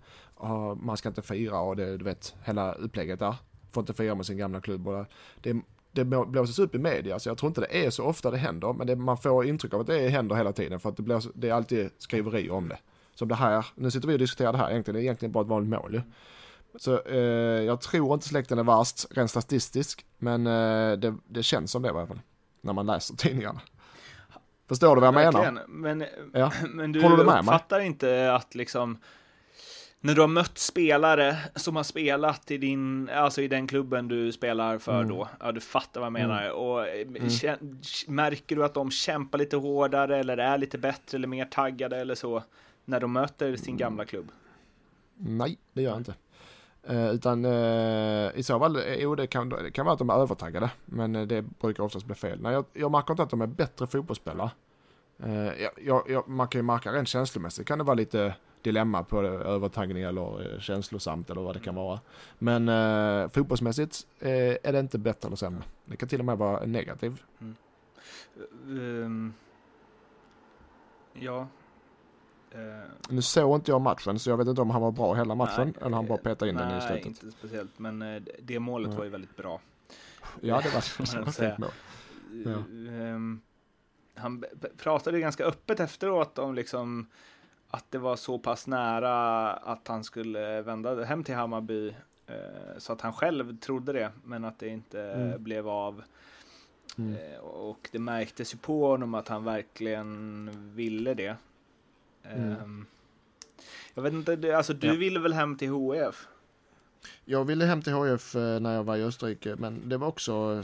man 0.76 0.97
ska 0.97 1.10
inte 1.10 1.21
fira 1.21 1.60
och 1.60 1.76
det, 1.76 1.97
du 1.97 2.06
vet, 2.06 2.36
hela 2.43 2.73
upplägget 2.73 3.19
där. 3.19 3.36
Får 3.71 3.82
inte 3.82 3.93
fira 3.93 4.15
med 4.15 4.26
sin 4.26 4.38
gamla 4.38 4.62
klubb 4.62 4.88
och 4.88 5.06
det, 5.41 5.62
det 5.91 6.06
blåses 6.06 6.60
upp 6.60 6.76
i 6.76 6.78
media, 6.78 7.19
så 7.19 7.30
jag 7.30 7.38
tror 7.38 7.47
inte 7.47 7.62
det 7.62 7.86
är 7.86 7.89
så 7.89 8.04
ofta 8.04 8.32
det 8.32 8.38
händer, 8.38 8.73
men 8.73 8.88
det, 8.88 8.95
man 8.95 9.17
får 9.17 9.45
intryck 9.45 9.73
av 9.73 9.82
att 9.82 9.88
det 9.88 10.10
händer 10.10 10.36
hela 10.36 10.54
tiden 10.54 10.80
för 10.80 10.89
att 10.89 10.97
det, 10.97 11.04
blås, 11.04 11.30
det 11.34 11.49
är 11.49 11.54
alltid 11.54 11.89
skriverier 11.97 12.52
om 12.52 12.69
det. 12.69 12.78
Som 13.15 13.28
det 13.28 13.36
här, 13.36 13.65
nu 13.76 13.91
sitter 13.91 14.08
vi 14.08 14.13
och 14.13 14.19
diskuterar 14.19 14.52
det 14.52 14.58
här 14.58 14.71
egentligen, 14.71 14.95
det 14.95 15.02
är 15.02 15.04
egentligen 15.04 15.32
bara 15.32 15.41
ett 15.41 15.49
vanligt 15.49 15.69
mål 15.69 15.93
ju. 15.93 16.02
Så 16.76 17.02
eh, 17.02 17.18
jag 17.64 17.82
tror 17.82 18.14
inte 18.14 18.28
släkten 18.28 18.60
är 18.60 18.64
värst 18.64 19.06
rent 19.12 19.30
statistiskt, 19.30 20.06
men 20.18 20.48
eh, 20.48 20.98
det, 20.98 21.16
det 21.28 21.44
känns 21.44 21.72
som 21.72 21.82
det 21.82 21.88
i 21.88 21.92
alla 21.92 22.08
fall, 22.08 22.22
när 22.62 22.74
man 22.74 22.86
läser 22.86 23.16
tidningarna. 23.16 23.62
Förstår 24.68 24.96
du 24.96 25.02
vad 25.02 25.08
jag 25.08 25.14
Verkligen. 25.14 25.54
menar? 25.54 25.68
Men, 25.68 26.06
ja. 26.34 26.52
men 26.70 26.92
du, 26.92 27.02
Håller 27.02 27.18
du 27.18 27.24
med 27.24 27.40
uppfattar 27.40 27.78
mig? 27.78 27.88
inte 27.88 28.34
att 28.36 28.56
liksom 28.56 28.98
när 30.00 30.16
du 30.16 30.22
har 30.22 30.28
mött 30.28 30.58
spelare 30.58 31.38
som 31.56 31.76
har 31.76 31.84
spelat 31.84 32.52
i 32.52 32.58
din, 32.58 33.10
alltså 33.10 33.42
i 33.42 33.48
den 33.48 33.68
klubben 33.68 34.08
du 34.08 34.32
spelar 34.32 34.78
för 34.78 34.96
mm. 34.96 35.08
då, 35.08 35.30
ja 35.40 35.52
du 35.52 35.62
fattar 35.62 36.02
vad 36.02 36.06
jag 36.06 36.14
menar, 36.14 36.44
mm. 36.44 36.56
och 36.56 36.88
eh, 36.88 37.02
mm. 37.02 37.60
märker 38.08 38.56
du 38.56 38.66
att 38.66 38.74
de 38.74 38.92
kämpar 38.92 39.38
lite 39.38 39.58
hårdare 39.58 40.18
eller 40.18 40.38
är 40.38 40.58
lite 40.58 40.78
bättre 40.78 41.18
eller 41.18 41.28
mer 41.28 41.46
taggade 41.46 41.98
eller 41.98 42.16
så 42.16 42.44
när 42.86 43.00
de 43.00 43.14
möter 43.14 43.56
sin 43.56 43.78
gamla 43.78 44.06
klubb? 44.06 44.32
Nej, 45.18 45.58
det 45.74 45.82
gör 45.82 45.90
jag 45.90 46.00
inte. 46.00 46.14
Eh, 46.88 47.12
utan 47.12 47.46
eh, 47.46 48.32
i 48.36 48.43
så 48.43 48.60
fall, 48.60 48.76
eh, 48.76 48.93
jo 48.93 49.15
det 49.15 49.28
kan, 49.28 49.50
det 49.50 49.72
kan 49.72 49.86
vara 49.86 49.93
att 49.93 50.00
de 50.00 50.10
är 50.10 50.13
övertaggade, 50.13 50.72
men 50.86 51.28
det 51.28 51.41
brukar 51.41 51.84
oftast 51.84 52.06
bli 52.06 52.15
fel. 52.15 52.41
Nej, 52.41 52.54
jag, 52.54 52.65
jag 52.74 52.91
märker 52.91 53.13
inte 53.13 53.24
att 53.24 53.30
de 53.30 53.41
är 53.41 53.48
bättre 53.48 53.88
fotbollsspelare. 53.88 54.52
Jag, 55.78 56.04
jag, 56.10 56.28
man 56.28 56.48
kan 56.48 56.60
ju 56.60 56.63
märka 56.63 56.91
rent 56.91 57.08
känslomässigt 57.08 57.67
kan 57.67 57.78
det 57.78 57.84
vara 57.84 57.96
lite 57.96 58.36
dilemma 58.62 59.04
på 59.04 59.22
övertagning 59.22 60.04
eller 60.04 60.60
känslosamt 60.60 61.30
eller 61.30 61.41
vad 61.41 61.56
det 61.56 61.60
kan 61.60 61.76
vara. 61.76 62.00
Men 62.39 62.69
eh, 62.69 63.30
fotbollsmässigt 63.30 64.08
eh, 64.19 64.56
är 64.63 64.72
det 64.72 64.80
inte 64.80 64.98
bättre 64.98 65.28
eller 65.28 65.36
sämre. 65.36 65.63
Det 65.86 65.98
kan 65.98 66.10
till 66.10 66.19
och 66.19 66.26
med 66.26 66.38
vara 66.38 66.65
negativ. 66.65 67.22
Mm. 67.41 67.56
Um, 68.67 69.34
ja. 71.13 71.48
Uh, 72.56 72.60
nu 73.10 73.22
såg 73.22 73.56
inte 73.56 73.72
jag 73.72 73.82
matchen 73.82 74.20
så 74.20 74.30
jag 74.30 74.38
vet 74.38 74.48
inte 74.48 74.62
om 74.62 74.70
han 74.70 74.82
var 74.82 74.92
bra 74.92 75.13
hela 75.13 75.36
matchen 75.36 75.68
nej, 75.68 75.86
eller 75.86 75.96
han 75.96 76.06
bara 76.06 76.18
petade 76.18 76.50
in 76.50 76.56
nej, 76.56 76.66
den 76.68 76.78
i 76.78 76.82
slutet. 76.82 77.06
Nej, 77.06 77.08
inte 77.08 77.32
speciellt. 77.32 77.80
Men 77.80 78.26
det 78.42 78.60
målet 78.60 78.86
mm. 78.88 78.98
var 78.98 79.04
ju 79.04 79.10
väldigt 79.10 79.38
bra. 79.38 79.60
Ja, 80.42 80.62
det 80.63 80.70
var, 80.70 80.78
ett 80.78 81.36
fint 81.36 81.58
mål. 81.58 81.70
Ja. 82.46 82.52
Um, 82.52 83.42
han 84.16 84.44
pratade 84.78 85.20
ganska 85.20 85.46
öppet 85.46 85.80
efteråt 85.80 86.39
om 86.39 86.56
liksom 86.56 87.08
att 87.68 87.86
det 87.89 87.98
var 87.98 88.16
så 88.16 88.39
pass 88.39 88.68
nära 88.68 89.50
att 89.54 89.88
han 89.88 90.04
skulle 90.04 90.62
vända 90.62 91.04
hem 91.04 91.24
till 91.24 91.36
Hammarby 91.36 91.88
eh, 92.28 92.78
så 92.78 92.94
att 92.94 93.02
han 93.02 93.13
själv 93.13 93.60
trodde 93.60 93.94
det, 93.94 94.12
men 94.24 94.46
att 94.46 94.60
det 94.60 94.68
inte 94.68 95.02
mm. 95.02 95.44
blev 95.44 95.70
av. 95.70 96.04
Mm. 96.98 97.16
Eh, 97.16 97.39
och 97.39 97.89
det 97.92 98.00
märktes 98.00 98.54
ju 98.54 98.58
på 98.58 98.88
honom 98.88 99.13
att 99.13 99.28
han 99.28 99.44
verkligen 99.44 100.50
ville 100.76 101.13
det. 101.13 101.36
Mm. 102.24 102.52
Eh, 102.52 102.86
jag 103.94 104.04
vet 104.04 104.14
inte, 104.14 104.58
alltså 104.58 104.74
du 104.74 104.88
ja. 104.88 104.94
ville 104.94 105.20
väl 105.20 105.34
hem 105.34 105.58
till 105.58 105.70
HF? 105.70 106.28
Jag 107.26 107.46
ville 107.46 107.66
hem 107.66 107.82
till 107.82 107.94
HF 107.94 108.36
eh, 108.36 108.60
när 108.60 108.76
jag 108.76 108.84
var 108.84 108.98
i 108.98 109.04
Österrike, 109.04 109.56
men 109.56 109.90
det 109.90 109.98
var 109.98 110.08
också 110.08 110.64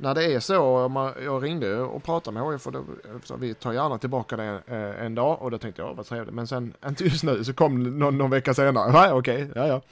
när 0.00 0.14
det 0.14 0.34
är 0.34 0.40
så, 0.40 1.12
jag 1.24 1.44
ringde 1.44 1.80
och 1.80 2.04
pratade 2.04 2.40
med 2.40 2.52
HIF 2.52 2.66
och 2.66 2.72
då, 2.72 2.84
så 3.24 3.36
vi 3.36 3.54
tar 3.54 3.72
gärna 3.72 3.98
tillbaka 3.98 4.36
det 4.36 4.62
eh, 4.66 5.04
en 5.04 5.14
dag 5.14 5.42
och 5.42 5.50
då 5.50 5.58
tänkte 5.58 5.82
jag, 5.82 5.94
vad 5.94 6.06
trevligt. 6.06 6.34
Men 6.34 6.46
sen, 6.46 6.74
inte 6.86 7.04
just 7.04 7.24
nu, 7.24 7.44
så 7.44 7.52
kom 7.52 7.98
någon, 7.98 8.18
någon 8.18 8.30
vecka 8.30 8.54
senare. 8.54 8.92
Nej, 8.92 9.12
okej, 9.12 9.44
okay, 9.44 9.62
ja, 9.62 9.68
ja. 9.68 9.82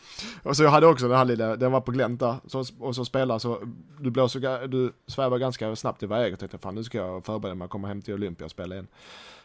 Och 0.42 0.56
så 0.56 0.62
jag 0.62 0.70
hade 0.70 0.86
också 0.86 1.08
den 1.08 1.18
här 1.18 1.24
lilla, 1.24 1.56
den 1.56 1.72
var 1.72 1.80
på 1.80 1.90
glänt 1.90 2.20
där, 2.20 2.36
så, 2.46 2.64
och 2.78 2.94
så 2.94 3.04
spelar 3.04 3.38
så, 3.38 3.58
du 4.00 4.10
blåser, 4.10 4.68
du 4.68 4.92
svävar 5.06 5.38
ganska 5.38 5.76
snabbt 5.76 6.02
iväg 6.02 6.32
och 6.32 6.38
tänkte, 6.38 6.58
fan 6.58 6.74
nu 6.74 6.84
ska 6.84 6.98
jag 6.98 7.24
förbereda 7.24 7.54
mig 7.54 7.64
att 7.64 7.70
komma 7.70 7.88
hem 7.88 8.02
till 8.02 8.14
Olympia 8.14 8.44
och 8.44 8.50
spela 8.50 8.74
igen. 8.74 8.86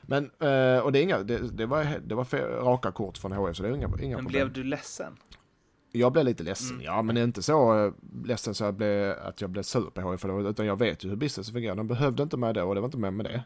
Men, 0.01 0.23
eh, 0.23 0.79
och 0.79 0.91
det 0.91 0.99
är 0.99 1.03
inga, 1.03 1.17
det, 1.17 1.37
det 1.37 1.65
var, 1.65 1.87
det 2.05 2.15
var 2.15 2.25
raka 2.63 2.91
kort 2.91 3.17
från 3.17 3.31
HIF 3.31 3.57
så 3.57 3.63
det 3.63 3.69
är 3.69 3.75
inga, 3.75 3.89
inga 4.01 4.15
Men 4.15 4.25
problem. 4.25 4.51
blev 4.51 4.53
du 4.53 4.63
ledsen? 4.63 5.17
Jag 5.95 6.11
blev 6.11 6.25
lite 6.25 6.43
ledsen, 6.43 6.75
mm. 6.75 6.85
ja 6.85 7.01
men 7.01 7.17
inte 7.17 7.43
så 7.43 7.85
eh, 7.85 7.93
ledsen 8.25 8.55
så 8.55 8.63
jag 8.63 8.73
blev, 8.73 9.19
att 9.19 9.41
jag 9.41 9.49
blev 9.49 9.63
sur 9.63 9.89
på 9.89 10.11
HIF, 10.11 10.25
utan 10.25 10.65
jag 10.65 10.79
vet 10.79 11.03
ju 11.03 11.09
hur 11.09 11.15
business 11.15 11.51
fungerar. 11.51 11.75
De 11.75 11.87
behövde 11.87 12.23
inte 12.23 12.37
mig 12.37 12.53
då 12.53 12.63
och 12.63 12.75
det 12.75 12.81
var 12.81 12.87
inte 12.87 12.97
med 12.97 13.13
med 13.13 13.25
det. 13.25 13.43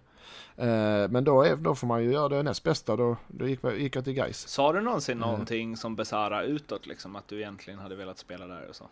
Eh, 0.65 1.09
men 1.09 1.23
då, 1.23 1.41
är, 1.41 1.55
då 1.55 1.75
får 1.75 1.87
man 1.87 2.03
ju 2.03 2.11
göra 2.11 2.29
det 2.29 2.43
näst 2.43 2.63
bästa, 2.63 2.95
då, 2.95 3.17
då 3.27 3.47
gick, 3.47 3.59
gick 3.77 3.95
jag 3.95 4.03
till 4.03 4.13
Gais. 4.13 4.47
Sa 4.47 4.73
du 4.73 4.81
någonsin 4.81 5.17
mm. 5.17 5.29
någonting 5.29 5.77
som 5.77 5.95
Besara 5.95 6.43
utåt, 6.43 6.87
liksom 6.87 7.15
att 7.15 7.27
du 7.27 7.37
egentligen 7.37 7.79
hade 7.79 7.95
velat 7.95 8.17
spela 8.17 8.47
där 8.47 8.69
och 8.69 8.75
så? 8.75 8.85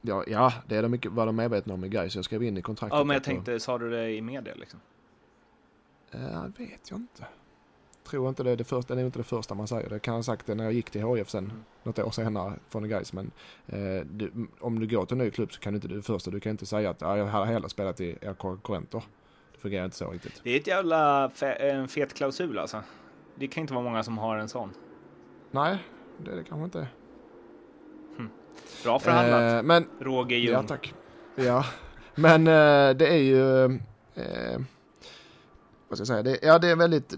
Ja, 0.00 0.24
ja 0.26 0.52
det 0.66 0.76
är 0.76 0.82
de 0.82 0.88
mycket, 0.88 1.12
var 1.12 1.26
de 1.26 1.36
medvetna 1.36 1.74
om 1.74 1.84
i 1.84 1.88
Gais. 1.88 2.16
Jag 2.16 2.24
skrev 2.24 2.42
in 2.42 2.56
i 2.56 2.62
kontraktet. 2.62 2.98
Ja, 2.98 3.04
men 3.04 3.14
jag 3.14 3.24
tänkte, 3.24 3.60
sa 3.60 3.78
du 3.78 3.90
det 3.90 4.10
i 4.10 4.22
media 4.22 4.54
liksom? 4.54 4.80
Ja, 6.10 6.18
det 6.56 6.64
vet 6.64 6.90
jag 6.90 6.98
inte. 6.98 7.24
Tror 8.08 8.28
inte 8.28 8.42
det 8.42 8.50
är 8.50 8.56
det 8.56 8.64
första, 8.64 8.94
det 8.94 9.00
är 9.00 9.06
inte 9.06 9.18
det 9.18 9.24
första 9.24 9.54
man 9.54 9.68
säger. 9.68 9.90
Det 9.90 9.98
kan 9.98 10.12
jag 10.12 10.18
ha 10.18 10.22
sagt 10.22 10.48
när 10.48 10.64
jag 10.64 10.72
gick 10.72 10.90
till 10.90 11.02
HF 11.02 11.30
sen, 11.30 11.44
mm. 11.44 11.64
något 11.82 11.98
år 11.98 12.10
senare 12.10 12.52
från 12.68 12.88
Gais. 12.88 13.12
Men 13.12 13.30
eh, 13.66 14.06
du, 14.06 14.32
om 14.60 14.78
du 14.78 14.86
går 14.86 15.06
till 15.06 15.14
en 15.14 15.24
ny 15.24 15.30
klubb 15.30 15.52
så 15.52 15.60
kan 15.60 15.72
du 15.72 15.76
inte 15.76 15.88
det 15.88 16.02
första, 16.02 16.30
du 16.30 16.40
kan 16.40 16.50
inte 16.50 16.66
säga 16.66 16.90
att 16.90 17.00
jag 17.00 17.26
hade 17.26 17.46
hellre 17.46 17.68
spelat 17.68 18.00
i 18.00 18.18
era 18.20 18.34
konkurrenter. 18.34 19.02
Det 19.52 19.58
fungerar 19.58 19.84
inte 19.84 19.96
så 19.96 20.10
riktigt. 20.10 20.40
Det 20.44 20.50
är 20.50 20.56
ett 20.56 20.66
jävla 20.66 21.30
fe 21.34 21.52
en 21.52 21.88
fet 21.88 22.14
klausul 22.14 22.58
alltså. 22.58 22.80
Det 23.34 23.46
kan 23.46 23.60
inte 23.60 23.74
vara 23.74 23.84
många 23.84 24.02
som 24.02 24.18
har 24.18 24.36
en 24.36 24.48
sån. 24.48 24.70
Nej, 25.50 25.78
det 26.18 26.30
är 26.30 26.36
det 26.36 26.44
kanske 26.44 26.64
inte. 26.64 26.88
Hm. 28.16 28.28
Bra 28.84 28.98
förhandlat. 28.98 29.52
Eh, 29.52 29.62
men, 29.62 29.86
Roger 30.00 30.36
Ljung. 30.36 30.52
Ja, 30.52 30.62
tack. 30.62 30.94
Ja, 31.34 31.64
men 32.14 32.46
eh, 32.46 32.96
det 32.96 33.08
är 33.08 33.22
ju... 33.22 33.64
Eh, 34.14 34.60
vad 35.98 36.06
ska 36.06 36.14
jag 36.14 36.24
säga? 36.24 36.36
Det, 36.36 36.46
ja, 36.46 36.58
det 36.58 36.68
är 36.68 36.76
väldigt... 36.76 37.08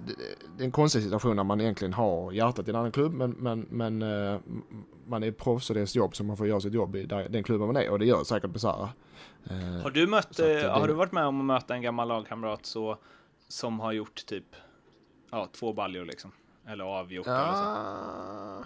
Det 0.56 0.62
är 0.62 0.64
en 0.64 0.72
konstig 0.72 1.02
situation 1.02 1.36
när 1.36 1.44
man 1.44 1.60
egentligen 1.60 1.92
har 1.92 2.32
hjärtat 2.32 2.68
i 2.68 2.70
en 2.70 2.76
annan 2.76 2.92
klubb, 2.92 3.12
men, 3.12 3.30
men, 3.30 3.66
men 3.70 4.02
eh, 4.02 4.40
man 5.06 5.22
är 5.22 5.32
proffs 5.32 5.70
och 5.70 5.74
det 5.74 5.80
är 5.80 5.84
ett 5.84 5.94
jobb 5.94 6.16
som 6.16 6.26
man 6.26 6.36
får 6.36 6.46
göra 6.46 6.60
sitt 6.60 6.74
jobb 6.74 6.96
i 6.96 7.06
den 7.06 7.42
klubben 7.42 7.66
man 7.66 7.76
är 7.76 7.90
och 7.90 7.98
det 7.98 8.06
gör 8.06 8.24
säkert 8.24 8.50
Besara. 8.50 8.88
Eh, 9.50 9.82
har 9.82 9.90
du 9.90 10.06
mött, 10.06 10.30
att, 10.30 10.38
eh, 10.38 10.70
har 10.70 10.88
du 10.88 10.94
varit 10.94 11.12
med 11.12 11.26
om 11.26 11.40
att 11.40 11.46
möta 11.46 11.74
en 11.74 11.82
gammal 11.82 12.08
lagkamrat 12.08 12.66
så, 12.66 12.98
som 13.48 13.80
har 13.80 13.92
gjort 13.92 14.26
typ 14.26 14.56
ja, 15.30 15.48
två 15.52 15.72
baljor 15.72 16.04
liksom? 16.04 16.32
Eller 16.66 16.84
avgjort 16.84 17.26
ja. 17.26 17.42
eller 17.42 18.64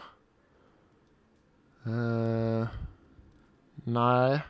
så? 1.85 1.91
Uh, 1.91 2.69
nej. 3.85 4.41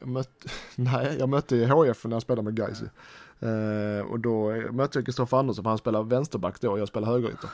Jag 0.00 0.08
mötte, 0.08 0.48
nej, 0.76 1.16
jag 1.18 1.28
mötte 1.28 1.66
HF 1.66 2.04
när 2.04 2.16
jag 2.16 2.22
spelade 2.22 2.42
med 2.42 2.56
Gais. 2.56 2.82
Uh, 3.42 4.00
och 4.00 4.20
då 4.20 4.50
mötte 4.72 4.98
jag 4.98 5.04
Kristoffer 5.06 5.36
Andersson, 5.36 5.64
för 5.64 5.70
han 5.70 5.78
spelar 5.78 6.02
vänsterback 6.02 6.60
då 6.60 6.70
och 6.70 6.78
jag 6.78 6.88
spelar 6.88 7.08
högerytter. 7.08 7.50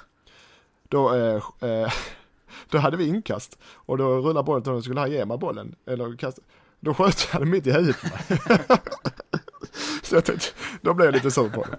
Då, 0.89 1.15
uh, 1.15 1.35
uh, 1.63 1.93
då 2.71 2.79
hade 2.79 2.97
vi 2.97 3.07
inkast 3.07 3.59
och 3.65 3.99
då 3.99 4.05
rullade 4.05 4.43
bollen 4.43 4.63
till 4.63 4.71
honom, 4.71 4.83
skulle 4.83 5.01
han 5.01 5.11
ge 5.11 5.25
mig 5.25 5.39
bollen? 5.39 5.75
Eller 5.87 6.17
kasta? 6.17 6.43
Då 6.81 6.95
sköt 6.95 7.29
jag 7.33 7.43
den 7.43 7.51
mitt 7.51 7.67
i 7.67 7.73
huvudet 7.73 8.01
på 8.01 8.09
mig. 8.39 8.41
Så 10.03 10.15
jag 10.15 10.25
tänkte, 10.25 10.47
då 10.81 10.95
blev 10.95 11.07
jag 11.07 11.15
lite 11.15 11.31
sur 11.31 11.49
på 11.51 11.65
det. 11.65 11.79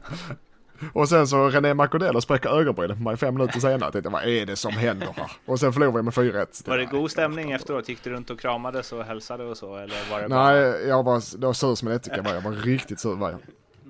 Och 0.93 1.09
sen 1.09 1.27
så 1.27 1.49
René 1.49 1.73
Macodelo 1.73 2.21
spräcker 2.21 2.49
ögonbrynen 2.49 2.97
på 2.97 3.03
mig 3.03 3.17
fem 3.17 3.33
minuter 3.33 3.59
senare. 3.59 3.79
Jag 3.79 3.93
tänkte, 3.93 4.09
vad 4.09 4.23
är 4.23 4.45
det 4.45 4.55
som 4.55 4.71
händer 4.71 5.07
här? 5.15 5.31
Och 5.45 5.59
sen 5.59 5.73
förlorade 5.73 5.97
vi 5.97 6.03
med 6.03 6.13
4-1. 6.13 6.69
Var 6.69 6.77
det 6.77 6.85
god 6.85 7.11
stämning 7.11 7.51
efteråt? 7.51 7.89
Gick 7.89 8.03
du 8.03 8.09
runt 8.09 8.29
och 8.29 8.39
kramades 8.39 8.91
och 8.91 9.03
hälsade 9.03 9.43
och 9.43 9.57
så? 9.57 9.77
Eller 9.77 10.11
var 10.11 10.21
det 10.21 10.27
Nej, 10.27 10.71
bara... 10.71 10.79
jag 10.79 11.03
var, 11.03 11.37
var 11.37 11.53
sur 11.53 11.75
som 11.75 11.87
en 11.87 11.93
ättika 11.93 12.21
var 12.21 12.33
jag. 12.33 12.41
var 12.41 12.51
riktigt 12.51 12.99
sur 12.99 13.15
var 13.15 13.29
jag. 13.29 13.39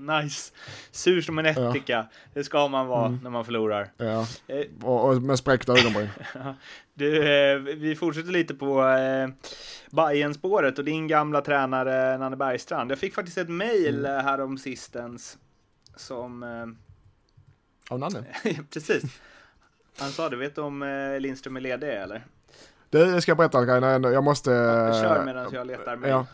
Nice. 0.06 0.54
Sur 0.92 1.22
som 1.22 1.40
en 1.40 1.46
ättika. 1.46 1.94
Ja. 1.94 2.08
Det 2.34 2.44
ska 2.44 2.68
man 2.68 2.88
vara 2.88 3.06
mm. 3.06 3.20
när 3.24 3.30
man 3.30 3.46
förlorar. 3.46 3.90
Ja, 3.98 4.28
eh. 4.48 4.66
och, 4.82 5.10
och 5.10 5.22
med 5.22 5.40
spräckta 5.40 5.72
ögonbryn. 5.80 6.10
du, 6.94 7.18
eh, 7.18 7.58
vi 7.60 7.96
fortsätter 7.96 8.32
lite 8.32 8.54
på 8.54 8.88
eh, 8.88 9.30
bayern 9.92 10.34
spåret 10.34 10.80
och 10.80 10.86
din 10.86 11.08
gamla 11.08 11.42
tränare 11.42 12.18
Nanne 12.18 12.36
Bergstrand. 12.36 12.92
Jag 12.92 13.00
fick 13.00 13.14
faktiskt 13.14 13.38
ett 13.38 13.50
mail 13.50 14.06
mm. 14.06 14.26
här 14.26 14.42
om 14.42 14.58
sistens 14.58 15.38
som... 15.96 16.44
Eh, 16.44 17.94
Av 17.94 18.00
Nanne? 18.00 18.26
Precis. 18.74 19.04
Han 19.98 20.10
sa, 20.10 20.30
du 20.30 20.38
vet 20.38 20.58
om 20.58 20.82
eh, 20.84 21.20
Lindström 21.20 21.56
är 21.56 21.62
ledig 21.62 21.90
eller? 21.90 22.26
Det 22.90 23.22
ska 23.22 23.30
jag 23.30 23.38
berätta 23.38 23.66
grejerna 23.66 24.10
jag 24.10 24.24
måste... 24.24 24.52
Ja, 24.52 24.94
kör 24.94 25.26
medan 25.26 25.54
jag 25.54 25.68
letar 25.68 25.96
mig. 25.96 26.10
Ja. 26.10 26.26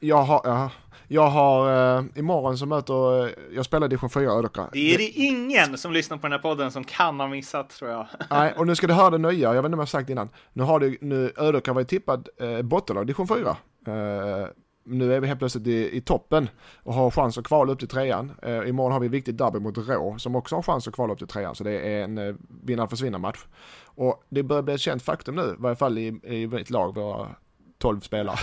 Jag 0.00 0.22
har, 0.22 0.40
ja. 0.44 0.70
Jag 1.08 1.26
har, 1.26 1.96
eh, 1.98 2.04
imorgon 2.14 2.58
så 2.58 2.66
möter, 2.66 3.26
eh, 3.26 3.32
jag 3.54 3.64
spelar 3.64 3.88
division 3.88 4.10
4 4.10 4.30
Ödöka. 4.30 4.68
Det 4.72 4.94
är 4.94 4.98
det 4.98 5.08
ingen 5.08 5.78
som 5.78 5.92
lyssnar 5.92 6.16
på 6.16 6.22
den 6.22 6.32
här 6.32 6.38
podden 6.38 6.70
som 6.70 6.84
kan 6.84 7.20
ha 7.20 7.28
missat 7.28 7.70
tror 7.70 7.90
jag. 7.90 8.06
Nej, 8.30 8.54
och 8.56 8.66
nu 8.66 8.74
ska 8.74 8.86
du 8.86 8.94
höra 8.94 9.10
det 9.10 9.18
nya, 9.18 9.54
jag 9.54 9.54
vet 9.54 9.58
inte 9.58 9.66
om 9.66 9.72
jag 9.72 9.78
har 9.78 9.86
sagt 9.86 10.10
innan. 10.10 10.28
Nu 10.52 10.62
har 10.62 10.80
du, 10.80 10.98
nu 11.00 11.32
Ödöka 11.36 11.72
varit 11.72 11.88
tippad 11.88 12.28
eh, 12.40 12.62
bottenlag, 12.62 13.06
division 13.06 13.28
4. 13.28 13.56
Eh, 13.86 14.48
nu 14.86 15.14
är 15.14 15.20
vi 15.20 15.26
helt 15.26 15.38
plötsligt 15.38 15.66
i, 15.66 15.96
i, 15.96 16.00
toppen 16.00 16.48
och 16.82 16.94
har 16.94 17.10
chans 17.10 17.38
att 17.38 17.44
kvala 17.44 17.72
upp 17.72 17.78
till 17.78 17.88
trean. 17.88 18.32
Eh, 18.42 18.68
imorgon 18.68 18.92
har 18.92 19.00
vi 19.00 19.08
viktigt 19.08 19.38
derby 19.38 19.58
mot 19.58 19.78
Rå 19.78 20.18
som 20.18 20.36
också 20.36 20.54
har 20.54 20.62
chans 20.62 20.88
att 20.88 20.94
kvala 20.94 21.12
upp 21.12 21.18
till 21.18 21.28
trean. 21.28 21.54
Så 21.54 21.64
det 21.64 21.72
är 21.72 22.04
en 22.04 22.18
eh, 22.18 22.34
vinna 22.64 22.88
försvinna 22.88 23.18
match. 23.18 23.44
Och 23.84 24.24
det 24.28 24.42
börjar 24.42 24.62
bli 24.62 24.74
ett 24.74 24.80
känt 24.80 25.02
faktum 25.02 25.34
nu, 25.34 25.42
i 25.42 25.54
varje 25.58 25.76
fall 25.76 25.98
i, 25.98 26.06
i 26.22 26.46
mitt 26.46 26.70
lag, 26.70 26.94
våra 26.94 27.28
12 27.84 28.00
spelare. 28.00 28.38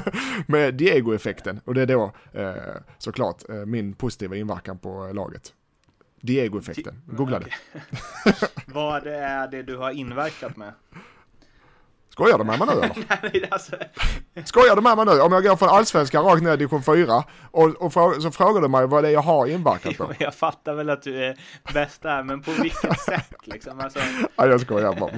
med 0.46 0.74
Diego-effekten 0.74 1.60
och 1.64 1.74
det 1.74 1.82
är 1.82 1.86
då 1.86 2.12
eh, 2.32 2.54
såklart 2.98 3.48
eh, 3.48 3.54
min 3.54 3.94
positiva 3.94 4.36
inverkan 4.36 4.78
på 4.78 5.12
laget. 5.12 5.54
Diego-effekten, 6.20 7.02
googla 7.06 7.38
det. 7.38 7.46
Vad 8.66 9.06
är 9.06 9.48
det 9.48 9.62
du 9.62 9.76
har 9.76 9.90
inverkat 9.90 10.56
med? 10.56 10.72
Skojar 12.16 12.38
du 12.38 12.44
med 12.44 12.58
mig 12.58 12.68
nu 12.68 12.72
eller? 12.72 12.90
Nej, 13.22 13.48
alltså... 13.50 13.76
Skojar 14.44 14.76
du 14.76 14.82
med 14.82 14.96
mig 14.96 15.06
nu? 15.06 15.20
Om 15.20 15.32
jag 15.32 15.42
går 15.42 15.56
från 15.56 15.68
allsvenskan 15.68 16.24
rakt 16.24 16.42
ner 16.42 16.54
i 16.54 16.56
division 16.56 16.82
4 16.82 17.24
och, 17.50 17.68
och 17.68 17.92
så 18.22 18.30
frågar 18.30 18.60
du 18.60 18.68
mig 18.68 18.86
vad 18.86 19.04
det 19.04 19.08
är 19.08 19.12
jag 19.12 19.20
har 19.20 19.46
inverkat 19.46 19.98
på. 19.98 20.12
jag 20.18 20.34
fattar 20.34 20.74
väl 20.74 20.90
att 20.90 21.02
du 21.02 21.24
är 21.24 21.36
bäst 21.74 22.02
där, 22.02 22.22
men 22.22 22.42
på 22.42 22.50
vilket 22.50 23.00
sätt 23.00 23.34
liksom? 23.44 23.80
Alltså... 23.80 23.98
Ja, 24.36 24.46
jag 24.46 24.60
skojar 24.60 24.94
bara. 25.00 25.10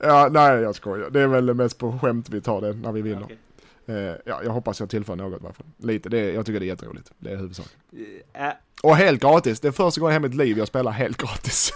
Ja, 0.00 0.28
nej, 0.30 0.60
jag 0.60 0.74
skojar. 0.74 1.10
Det 1.10 1.20
är 1.20 1.26
väl 1.26 1.54
mest 1.54 1.78
på 1.78 1.98
skämt 1.98 2.28
vi 2.28 2.40
tar 2.40 2.60
det 2.60 2.72
när 2.72 2.92
vi 2.92 3.02
vinner. 3.02 3.24
Okay. 3.24 3.36
Uh, 3.88 3.96
ja, 4.24 4.42
jag 4.44 4.50
hoppas 4.50 4.80
jag 4.80 4.90
tillför 4.90 5.16
något 5.16 5.42
i 5.42 5.44
alla 5.44 5.54
fall. 5.54 5.66
Lite, 5.76 6.08
det, 6.08 6.32
jag 6.32 6.46
tycker 6.46 6.60
det 6.60 6.66
är 6.66 6.68
jätteroligt. 6.68 7.12
Det 7.18 7.30
är 7.30 7.36
huvudsaken. 7.36 7.78
Uh, 7.92 8.52
och 8.82 8.96
helt 8.96 9.22
gratis. 9.22 9.60
Det 9.60 9.68
är 9.68 9.72
första 9.72 10.00
gången 10.00 10.16
i 10.16 10.28
mitt 10.28 10.34
liv 10.34 10.58
jag 10.58 10.68
spelar 10.68 10.90
helt 10.92 11.16
gratis. 11.16 11.72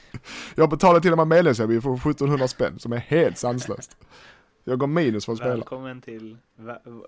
jag 0.54 0.70
betalar 0.70 1.00
till 1.00 1.12
och 1.12 1.18
med 1.18 1.26
medlemsavgift 1.26 1.82
för 1.82 1.94
1700 1.94 2.48
spänn 2.48 2.78
som 2.78 2.92
är 2.92 2.96
helt 2.96 3.38
sanslöst. 3.38 3.96
Jag 4.64 4.78
går 4.78 4.86
minus 4.86 5.24
för 5.24 5.32
att 5.32 5.38
spela. 5.38 5.54
Välkommen 5.54 6.00
till 6.00 6.36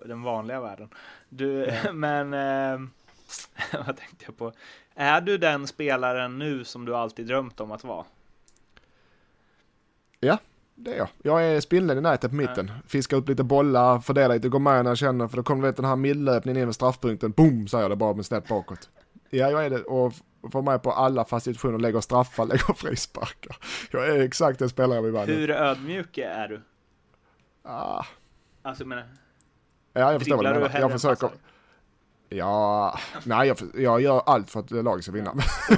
den 0.05 0.23
vanliga 0.23 0.61
världen. 0.61 0.89
Du, 1.29 1.65
ja. 1.83 1.93
men 1.93 2.33
eh, 2.33 2.89
vad 3.85 3.97
tänkte 3.97 4.25
jag 4.25 4.37
på? 4.37 4.53
Är 4.95 5.21
du 5.21 5.37
den 5.37 5.67
spelaren 5.67 6.39
nu 6.39 6.63
som 6.63 6.85
du 6.85 6.95
alltid 6.95 7.27
drömt 7.27 7.59
om 7.59 7.71
att 7.71 7.83
vara? 7.83 8.05
Ja, 10.19 10.37
det 10.83 10.93
är 10.93 10.97
jag. 10.97 11.07
Jag 11.23 11.43
är 11.43 11.61
spindeln 11.61 11.99
i 11.99 12.01
nätet 12.01 12.31
på 12.31 12.35
mitten. 12.35 12.71
Ja. 12.75 12.87
Fiskar 12.87 13.17
upp 13.17 13.29
lite 13.29 13.43
bollar, 13.43 13.99
fördelar 13.99 14.35
lite, 14.35 14.49
går 14.49 14.59
med 14.59 14.83
när 14.83 14.91
jag 14.91 14.97
känner, 14.97 15.27
för 15.27 15.37
då 15.37 15.43
kommer 15.43 15.67
vet, 15.67 15.75
den 15.75 15.85
här 15.85 15.95
midlöpningen 15.95 16.61
in 16.61 16.65
med 16.65 16.75
straffpunkten, 16.75 17.31
boom, 17.31 17.67
säger 17.67 17.89
det 17.89 17.95
bara 17.95 18.13
med 18.13 18.25
snett 18.25 18.47
bakåt. 18.47 18.89
Ja, 19.29 19.51
jag 19.51 19.65
är 19.65 19.69
det 19.69 19.83
och 19.83 20.13
får 20.51 20.61
med 20.61 20.83
på 20.83 20.91
alla 20.91 21.25
fasta 21.25 21.51
situationer, 21.51 21.79
lägger 21.79 22.01
straffar, 22.01 22.45
lägger 22.47 22.73
frisparkar. 22.73 23.55
Jag 23.91 24.09
är 24.09 24.21
exakt 24.21 24.59
den 24.59 24.69
spelare 24.69 24.95
jag 24.95 25.03
vill 25.03 25.11
vara 25.11 25.25
Hur 25.25 25.49
ödmjuk 25.49 26.17
är 26.17 26.47
du? 26.47 26.61
Ah. 27.63 28.05
Alltså, 28.61 28.85
men... 28.85 28.99
Ja, 29.93 30.11
jag 30.11 30.21
förstår 30.21 30.35
vad 30.35 30.45
du 30.45 30.49
menar. 30.49 30.79
Jag 30.79 30.91
försöker... 30.91 31.27
Passar. 31.27 31.50
Ja, 32.33 32.99
nej 33.23 33.47
jag, 33.47 33.57
jag 33.75 34.01
gör 34.01 34.21
allt 34.25 34.49
för 34.49 34.59
att 34.59 34.71
laget 34.71 35.03
ska 35.03 35.11
vinna. 35.11 35.33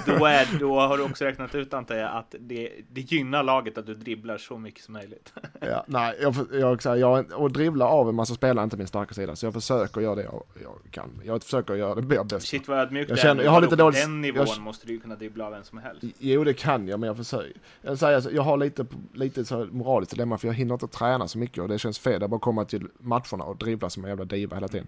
Då, 0.06 0.26
är, 0.26 0.48
då 0.60 0.80
har 0.80 0.98
du 0.98 1.04
också 1.04 1.26
räknat 1.26 1.56
ut 1.56 1.74
antar 1.74 1.96
jag 1.96 2.18
att 2.18 2.36
det, 2.40 2.72
det 2.92 3.02
gynnar 3.02 3.44
laget 3.44 3.78
att 3.78 3.86
du 3.86 3.96
dribblar 3.96 4.38
så 4.38 4.58
mycket 4.58 4.84
som 4.84 4.94
möjligt. 4.94 5.34
Ja, 5.60 5.84
nej, 5.88 6.18
jag, 6.22 6.36
jag, 6.52 6.98
jag, 7.00 7.32
och 7.32 7.52
dribbla 7.52 7.88
av 7.88 8.10
en 8.10 8.16
massa 8.16 8.34
spelare 8.34 8.62
är 8.62 8.64
inte 8.64 8.78
min 8.78 8.88
starka 8.88 9.14
sida, 9.14 9.36
så 9.36 9.46
jag 9.46 9.54
försöker 9.54 10.02
göra 10.02 10.16
det 10.16 10.24
jag, 10.24 10.44
jag 10.64 10.92
kan. 10.92 11.22
Jag 11.24 11.44
försöker 11.44 11.74
göra 11.74 11.96
det 11.96 12.02
bäst. 12.02 12.48
Shit 12.48 12.68
vad 12.68 12.78
ödmjukt 12.78 13.10
jag 13.10 13.20
känner, 13.20 13.44
jag 13.44 13.52
har 13.52 13.62
lite 13.62 13.76
dåligt. 13.76 14.02
Den 14.02 14.22
nivån 14.22 14.48
jag, 14.48 14.62
måste 14.62 14.88
du 14.88 14.94
ju 14.94 15.00
kunna 15.00 15.16
dribbla 15.16 15.46
av 15.46 15.52
vem 15.52 15.64
som 15.64 15.78
helst. 15.78 16.04
Jo, 16.20 16.44
det 16.44 16.54
kan 16.54 16.88
jag, 16.88 17.00
men 17.00 17.08
jag 17.08 17.18
försöker. 17.18 17.54
Jag, 17.82 18.00
säger, 18.00 18.32
jag 18.32 18.44
har 18.44 18.58
lite, 18.58 18.86
lite 19.14 19.46
så 19.46 19.68
moraliskt 19.72 20.12
dilemma, 20.12 20.38
för 20.38 20.48
jag 20.48 20.56
hinner 20.56 20.74
inte 20.74 20.88
träna 20.88 21.28
så 21.28 21.38
mycket 21.38 21.64
och 21.64 21.70
det 21.70 21.80
känns 21.80 22.00
fel. 22.00 22.24
att 22.24 22.30
bara 22.30 22.40
komma 22.40 22.66
till 22.66 22.88
matcherna 23.00 23.44
och 23.44 23.58
dribbla 23.58 23.90
som 23.90 24.04
en 24.04 24.10
jävla 24.10 24.26
diva 24.26 24.56
hela 24.56 24.68
tiden. 24.68 24.88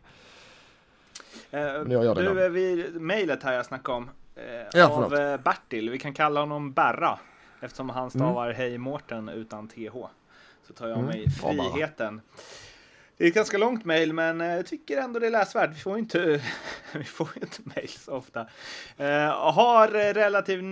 Eh, 1.55 2.13
du, 2.15 2.49
vi, 2.49 2.89
mejlet 2.93 3.43
här 3.43 3.53
jag 3.53 3.65
snackade 3.65 3.97
om. 3.97 4.09
Eh, 4.35 4.43
ja, 4.73 4.89
av 4.89 5.09
förlåt. 5.09 5.43
Bertil, 5.43 5.89
vi 5.89 5.99
kan 5.99 6.13
kalla 6.13 6.39
honom 6.39 6.73
Berra. 6.73 7.19
Eftersom 7.59 7.89
han 7.89 8.09
stavar 8.09 8.45
mm. 8.45 8.57
Hej 8.57 8.77
Mårten 8.77 9.29
utan 9.29 9.67
TH. 9.67 9.95
Så 10.67 10.73
tar 10.73 10.87
jag 10.87 10.99
mm. 10.99 11.05
mig 11.05 11.29
friheten. 11.29 12.21
Det 13.17 13.23
är 13.23 13.27
ett 13.27 13.33
ganska 13.35 13.57
långt 13.57 13.85
mejl, 13.85 14.13
men 14.13 14.41
eh, 14.41 14.47
jag 14.47 14.65
tycker 14.65 14.97
ändå 14.97 15.19
det 15.19 15.27
är 15.27 15.31
läsvärt. 15.31 15.75
Vi 15.75 15.79
får 15.79 15.97
inte, 15.97 16.41
vi 16.93 17.03
får 17.03 17.29
inte 17.41 17.57
mejl 17.63 17.89
så 17.89 18.11
ofta. 18.11 18.41
Uh, 18.99 19.05
har 19.53 20.13
relativt, 20.13 20.63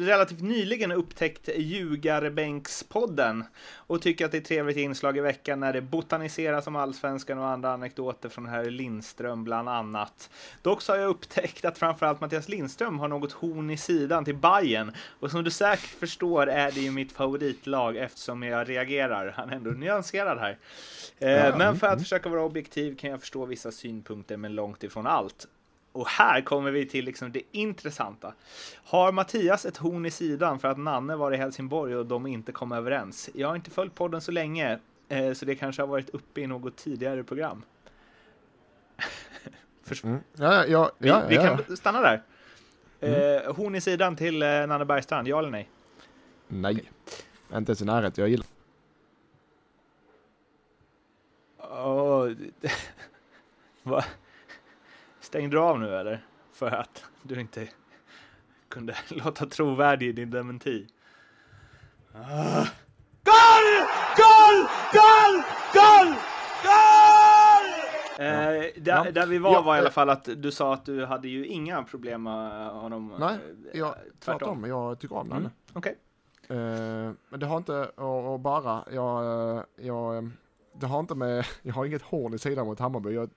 relativt 0.00 0.40
nyligen 0.40 0.92
upptäckt 0.92 1.48
Ljugarbänkspodden 1.56 3.44
och 3.92 4.02
tycker 4.02 4.24
att 4.24 4.30
det 4.30 4.36
är 4.36 4.40
ett 4.40 4.46
trevligt 4.46 4.76
inslag 4.76 5.16
i 5.16 5.20
veckan 5.20 5.60
när 5.60 5.72
det 5.72 5.80
botaniseras 5.80 6.66
om 6.66 6.76
allsvenskan 6.76 7.38
och 7.38 7.46
andra 7.46 7.72
anekdoter 7.72 8.28
från 8.28 8.46
herr 8.46 8.70
Lindström 8.70 9.44
bland 9.44 9.68
annat. 9.68 10.30
Dock 10.62 10.82
så 10.82 10.92
har 10.92 10.98
jag 10.98 11.08
upptäckt 11.08 11.64
att 11.64 11.78
framförallt 11.78 12.20
Mattias 12.20 12.48
Lindström 12.48 12.98
har 12.98 13.08
något 13.08 13.32
horn 13.32 13.70
i 13.70 13.76
sidan 13.76 14.24
till 14.24 14.36
Bayern 14.36 14.92
och 15.20 15.30
som 15.30 15.44
du 15.44 15.50
säkert 15.50 15.90
förstår 15.90 16.46
är 16.46 16.70
det 16.70 16.80
ju 16.80 16.90
mitt 16.90 17.12
favoritlag 17.12 17.96
eftersom 17.96 18.42
jag 18.42 18.68
reagerar. 18.68 19.34
Han 19.36 19.50
är 19.50 19.56
ändå 19.56 19.70
nyanserad 19.70 20.38
här. 20.38 20.58
Ja. 21.18 21.56
Men 21.58 21.76
för 21.76 21.86
att 21.86 21.92
mm. 21.92 22.02
försöka 22.02 22.28
vara 22.28 22.42
objektiv 22.42 22.96
kan 22.96 23.10
jag 23.10 23.20
förstå 23.20 23.44
vissa 23.44 23.72
synpunkter, 23.72 24.36
men 24.36 24.54
långt 24.54 24.84
ifrån 24.84 25.06
allt. 25.06 25.46
Och 25.92 26.08
här 26.08 26.40
kommer 26.40 26.70
vi 26.70 26.86
till 26.86 27.04
liksom 27.04 27.32
det 27.32 27.42
intressanta. 27.52 28.34
Har 28.84 29.12
Mattias 29.12 29.64
ett 29.64 29.76
horn 29.76 30.06
i 30.06 30.10
sidan 30.10 30.58
för 30.58 30.68
att 30.68 30.78
Nanne 30.78 31.16
var 31.16 31.32
i 31.32 31.36
Helsingborg 31.36 31.96
och 31.96 32.06
de 32.06 32.26
inte 32.26 32.52
kom 32.52 32.72
överens? 32.72 33.30
Jag 33.34 33.48
har 33.48 33.56
inte 33.56 33.70
följt 33.70 33.94
podden 33.94 34.20
så 34.20 34.32
länge, 34.32 34.78
eh, 35.08 35.32
så 35.32 35.44
det 35.44 35.54
kanske 35.54 35.82
har 35.82 35.86
varit 35.86 36.10
uppe 36.10 36.40
i 36.40 36.46
något 36.46 36.76
tidigare 36.76 37.24
program. 37.24 37.62
mm. 40.04 40.18
ja, 40.36 40.66
ja, 40.66 40.90
vi, 40.98 41.08
ja, 41.08 41.22
vi 41.28 41.36
kan 41.36 41.76
stanna 41.76 42.00
där. 42.00 42.22
Mm. 43.00 43.46
Eh, 43.46 43.54
horn 43.54 43.74
i 43.74 43.80
sidan 43.80 44.16
till 44.16 44.42
eh, 44.42 44.48
Nanne 44.48 44.84
Bergstrand, 44.84 45.28
ja 45.28 45.38
eller 45.38 45.50
nej? 45.50 45.68
Nej, 46.48 46.90
inte 47.54 47.70
ens 47.70 47.82
i 47.82 47.84
närheten. 47.84 48.22
Jag 48.22 48.28
gillar 48.30 48.46
Oh, 51.72 52.32
Va? 53.82 54.04
Stängde 55.32 55.56
du 55.56 55.60
av 55.60 55.80
nu 55.80 55.96
eller? 55.96 56.24
För 56.52 56.70
att 56.70 57.04
du 57.22 57.40
inte 57.40 57.68
kunde 58.68 58.96
låta 59.08 59.46
trovärdig 59.46 60.08
i 60.08 60.12
din 60.12 60.30
dementi? 60.30 60.86
Ah. 62.14 62.66
Goal! 63.24 63.66
Goal! 64.16 64.68
Goal! 64.92 65.42
Goal! 65.72 66.14
Goal! 66.62 67.66
Eh, 68.18 68.82
där, 68.82 69.04
ja. 69.04 69.10
där, 69.10 69.26
vi 69.26 69.38
var 69.38 69.52
ja, 69.52 69.62
var 69.62 69.76
i 69.76 69.78
alla 69.78 69.90
fall 69.90 70.10
att 70.10 70.28
du 70.36 70.50
sa 70.50 70.74
att 70.74 70.84
du 70.84 71.04
hade 71.04 71.28
ju 71.28 71.46
inga 71.46 71.82
problem 71.82 72.22
med 72.22 72.70
honom. 72.70 73.14
Nej, 73.18 73.38
jag, 73.72 73.88
eh, 73.88 73.94
tvärtom. 73.94 74.38
tvärtom. 74.38 74.64
Jag 74.68 74.98
tycker 74.98 75.16
om 75.16 75.32
mm. 75.32 75.50
Okej. 75.72 75.96
Okay. 76.46 76.58
Eh, 76.58 77.12
men 77.28 77.40
det 77.40 77.46
har 77.46 77.56
inte, 77.56 77.84
och, 77.84 78.32
och 78.32 78.40
bara, 78.40 78.84
jag, 78.90 79.56
eh, 79.56 79.62
jag 79.76 80.30
det 80.74 80.86
har 80.86 81.00
inte 81.00 81.14
med, 81.14 81.44
jag 81.62 81.74
har 81.74 81.84
inget 81.84 82.02
hål 82.02 82.34
i 82.34 82.38
sidan 82.38 82.66
mot 82.66 82.78
Hammarby. 82.78 83.10
Jag 83.10 83.30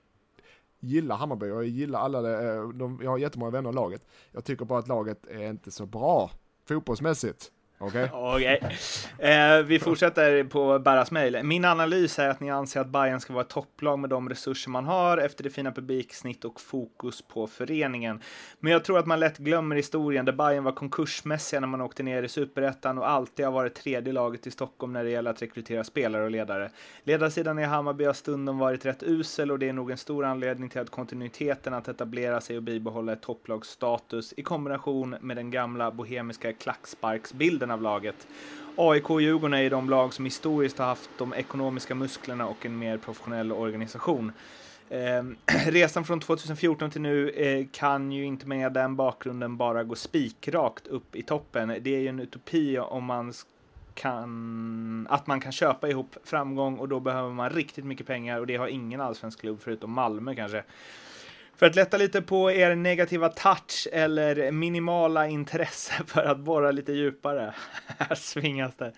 gillar 0.80 1.16
Hammarby 1.16 1.46
och 1.52 1.56
jag 1.56 1.66
gillar 1.66 2.00
alla, 2.00 2.20
eh, 2.20 2.70
de, 2.70 3.00
jag 3.04 3.12
har 3.12 3.18
jättemånga 3.18 3.52
vänner 3.52 3.70
i 3.70 3.74
laget. 3.74 4.08
Jag 4.32 4.44
tycker 4.46 4.66
bara 4.66 4.80
att 4.80 4.88
laget 4.88 5.28
är 5.28 5.50
inte 5.50 5.72
så 5.72 5.86
bra 5.86 6.32
fotbollsmässigt. 6.68 7.52
Okej. 7.78 8.10
Okay. 8.36 8.58
okay. 8.58 9.32
Eh, 9.32 9.64
vi 9.64 9.80
fortsätter 9.80 10.44
på 10.44 10.80
Barras 10.80 11.12
mejl. 11.12 11.44
Min 11.44 11.66
analys 11.66 12.20
är 12.20 12.30
att 12.30 12.40
ni 12.40 12.52
anser 12.52 12.80
att 12.80 12.88
Bayern 12.88 13.20
ska 13.20 13.34
vara 13.34 13.44
ett 13.44 13.50
topplag 13.50 14.00
med 14.00 14.10
de 14.10 14.30
resurser 14.30 14.70
man 14.70 14.86
har 14.86 15.18
efter 15.18 15.44
det 15.44 15.50
fina 15.50 15.72
publiksnitt 15.72 16.46
och 16.46 16.62
fokus 16.62 17.22
på 17.22 17.48
föreningen. 17.48 18.22
Men 18.60 18.72
jag 18.72 18.84
tror 18.84 19.00
att 19.00 19.06
man 19.06 19.20
lätt 19.20 19.38
glömmer 19.38 19.76
historien 19.76 20.26
där 20.26 20.34
Bayern 20.34 20.64
var 20.64 20.72
konkursmässiga 20.72 21.60
när 21.60 21.68
man 21.68 21.82
åkte 21.82 22.04
ner 22.04 22.24
i 22.24 22.28
superettan 22.28 22.98
och 22.98 23.10
alltid 23.10 23.46
har 23.46 23.54
varit 23.54 23.76
tredje 23.76 24.14
laget 24.14 24.48
i 24.48 24.52
Stockholm 24.52 24.94
när 24.94 25.04
det 25.04 25.10
gäller 25.10 25.32
att 25.32 25.42
rekrytera 25.42 25.84
spelare 25.84 26.24
och 26.24 26.32
ledare. 26.32 26.70
Ledarsidan 27.04 27.60
i 27.60 27.64
Hammarby 27.64 28.06
har 28.06 28.14
stundom 28.14 28.58
varit 28.58 28.86
rätt 28.86 29.04
usel 29.04 29.52
och 29.52 29.60
det 29.60 29.70
är 29.70 29.74
nog 29.74 29.92
en 29.92 29.98
stor 29.98 30.26
anledning 30.26 30.70
till 30.70 30.82
att 30.82 30.90
kontinuiteten 30.90 31.74
att 31.74 31.88
etablera 31.88 32.42
sig 32.42 32.58
och 32.58 32.64
bibehålla 32.64 33.14
ett 33.14 33.22
topplagsstatus 33.22 34.34
i 34.38 34.44
kombination 34.44 35.16
med 35.22 35.38
den 35.38 35.52
gamla 35.52 35.92
bohemiska 35.92 36.54
klacksparksbilden 36.54 37.65
av 37.72 37.82
laget. 37.82 38.28
AIK 38.76 39.10
och 39.10 39.22
Djurgården 39.22 39.54
är 39.54 39.62
ju 39.62 39.70
de 39.70 39.90
lag 39.90 40.14
som 40.14 40.26
historiskt 40.26 40.78
har 40.78 40.86
haft 40.86 41.10
de 41.18 41.34
ekonomiska 41.34 41.96
musklerna 41.96 42.48
och 42.48 42.66
en 42.66 42.80
mer 42.80 42.98
professionell 42.98 43.52
organisation. 43.52 44.32
Eh, 44.90 45.24
resan 45.72 46.06
från 46.06 46.20
2014 46.20 46.90
till 46.90 47.02
nu 47.02 47.30
eh, 47.30 47.66
kan 47.72 48.12
ju 48.12 48.26
inte 48.26 48.48
med 48.48 48.74
den 48.74 48.96
bakgrunden 48.96 49.58
bara 49.58 49.84
gå 49.84 49.96
spikrakt 49.96 50.88
upp 50.88 51.16
i 51.16 51.24
toppen. 51.24 51.68
Det 51.82 51.96
är 51.96 52.00
ju 52.00 52.08
en 52.08 52.20
utopi 52.20 52.80
om 52.80 53.04
man 53.04 53.34
kan, 53.94 55.08
att 55.10 55.28
man 55.28 55.40
kan 55.40 55.52
köpa 55.52 55.90
ihop 55.90 56.18
framgång 56.24 56.78
och 56.78 56.90
då 56.90 57.00
behöver 57.00 57.30
man 57.30 57.50
riktigt 57.50 57.86
mycket 57.86 58.08
pengar 58.08 58.40
och 58.40 58.48
det 58.48 58.56
har 58.56 58.68
ingen 58.68 59.02
allsvensk 59.02 59.40
klubb 59.40 59.60
förutom 59.62 59.92
Malmö 59.92 60.36
kanske. 60.36 60.64
För 61.58 61.66
att 61.66 61.76
lätta 61.76 61.98
lite 61.98 62.22
på 62.22 62.52
er 62.52 62.76
negativa 62.76 63.30
touch 63.30 63.88
eller 63.92 64.52
minimala 64.52 65.28
intresse 65.28 65.94
för 66.08 66.24
att 66.24 66.40
borra 66.40 66.72
lite 66.72 66.94
djupare, 66.94 67.54
här 67.86 68.16
svingas 68.16 68.76
det, 68.76 68.94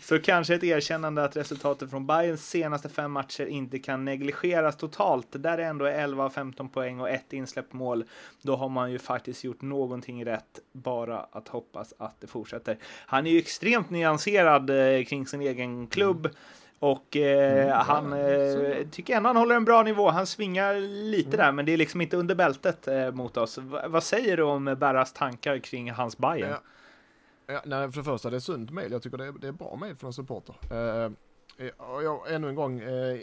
så 0.00 0.18
kanske 0.18 0.54
ett 0.54 0.64
erkännande 0.64 1.24
att 1.24 1.36
resultatet 1.36 1.90
från 1.90 2.06
Bayerns 2.06 2.48
senaste 2.48 2.88
fem 2.88 3.12
matcher 3.12 3.46
inte 3.46 3.78
kan 3.78 4.04
negligeras 4.04 4.76
totalt. 4.76 5.26
Där 5.30 5.56
det 5.56 5.64
ändå 5.64 5.84
är 5.84 5.92
11 5.92 6.24
av 6.24 6.30
15 6.30 6.68
poäng 6.68 7.00
och 7.00 7.10
ett 7.10 7.32
insläppt 7.32 7.72
mål. 7.72 8.04
Då 8.42 8.56
har 8.56 8.68
man 8.68 8.92
ju 8.92 8.98
faktiskt 8.98 9.44
gjort 9.44 9.62
någonting 9.62 10.24
rätt, 10.24 10.58
bara 10.72 11.18
att 11.18 11.48
hoppas 11.48 11.94
att 11.98 12.20
det 12.20 12.26
fortsätter. 12.26 12.78
Han 12.84 13.26
är 13.26 13.30
ju 13.30 13.38
extremt 13.38 13.90
nyanserad 13.90 14.70
eh, 14.70 15.04
kring 15.04 15.26
sin 15.26 15.40
egen 15.40 15.86
klubb. 15.86 16.28
Och 16.82 17.16
eh, 17.16 17.62
mm, 17.62 17.86
han 17.86 18.12
eh, 18.12 18.88
tycker 18.90 19.16
ändå 19.16 19.28
han 19.28 19.36
håller 19.36 19.54
en 19.54 19.64
bra 19.64 19.82
nivå. 19.82 20.10
Han 20.10 20.26
svingar 20.26 20.74
lite 20.80 21.28
mm. 21.28 21.38
där, 21.38 21.52
men 21.52 21.66
det 21.66 21.72
är 21.72 21.76
liksom 21.76 22.00
inte 22.00 22.16
under 22.16 22.34
bältet 22.34 22.88
eh, 22.88 23.12
mot 23.12 23.36
oss. 23.36 23.58
V 23.58 23.78
vad 23.88 24.02
säger 24.02 24.36
du 24.36 24.42
om 24.42 24.64
Berras 24.64 25.12
tankar 25.12 25.58
kring 25.58 25.92
hans 25.92 26.18
Bayern? 26.18 26.50
Ja. 26.50 26.62
Ja, 27.46 27.62
nej, 27.64 27.92
för 27.92 27.98
det 27.98 28.04
första, 28.04 28.30
det 28.30 28.36
är 28.36 28.40
sunt 28.40 28.70
mail. 28.70 28.92
Jag 28.92 29.02
tycker 29.02 29.18
det 29.18 29.24
är, 29.24 29.32
det 29.32 29.48
är 29.48 29.52
bra 29.52 29.76
mail 29.76 29.96
från 29.96 30.08
en 30.08 30.12
supporter. 30.12 30.54
Eh, 30.70 31.10
jag, 32.02 32.34
ännu 32.34 32.48
en 32.48 32.54
gång, 32.54 32.80
eh, 32.80 33.20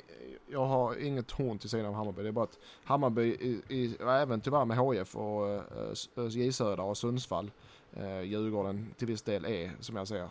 jag 0.48 0.66
har 0.66 1.02
inget 1.02 1.32
horn 1.32 1.60
till 1.60 1.70
sidan 1.70 1.86
av 1.86 1.94
Hammarby. 1.94 2.22
Det 2.24 2.28
är 2.28 2.32
bara 2.32 2.44
att 2.44 2.60
Hammarby, 2.84 3.22
i, 3.22 3.62
i, 3.68 3.96
även 4.02 4.42
tyvärr 4.42 4.66
med 4.66 4.78
HF 4.78 5.16
och 5.16 5.50
eh, 5.50 6.28
J 6.30 6.52
Södra 6.52 6.84
och 6.84 6.98
Sundsvall, 6.98 7.52
eh, 7.94 8.22
Djurgården 8.22 8.94
till 8.98 9.08
viss 9.08 9.22
del 9.22 9.46
är, 9.46 9.72
som 9.80 9.96
jag 9.96 10.08
säger, 10.08 10.30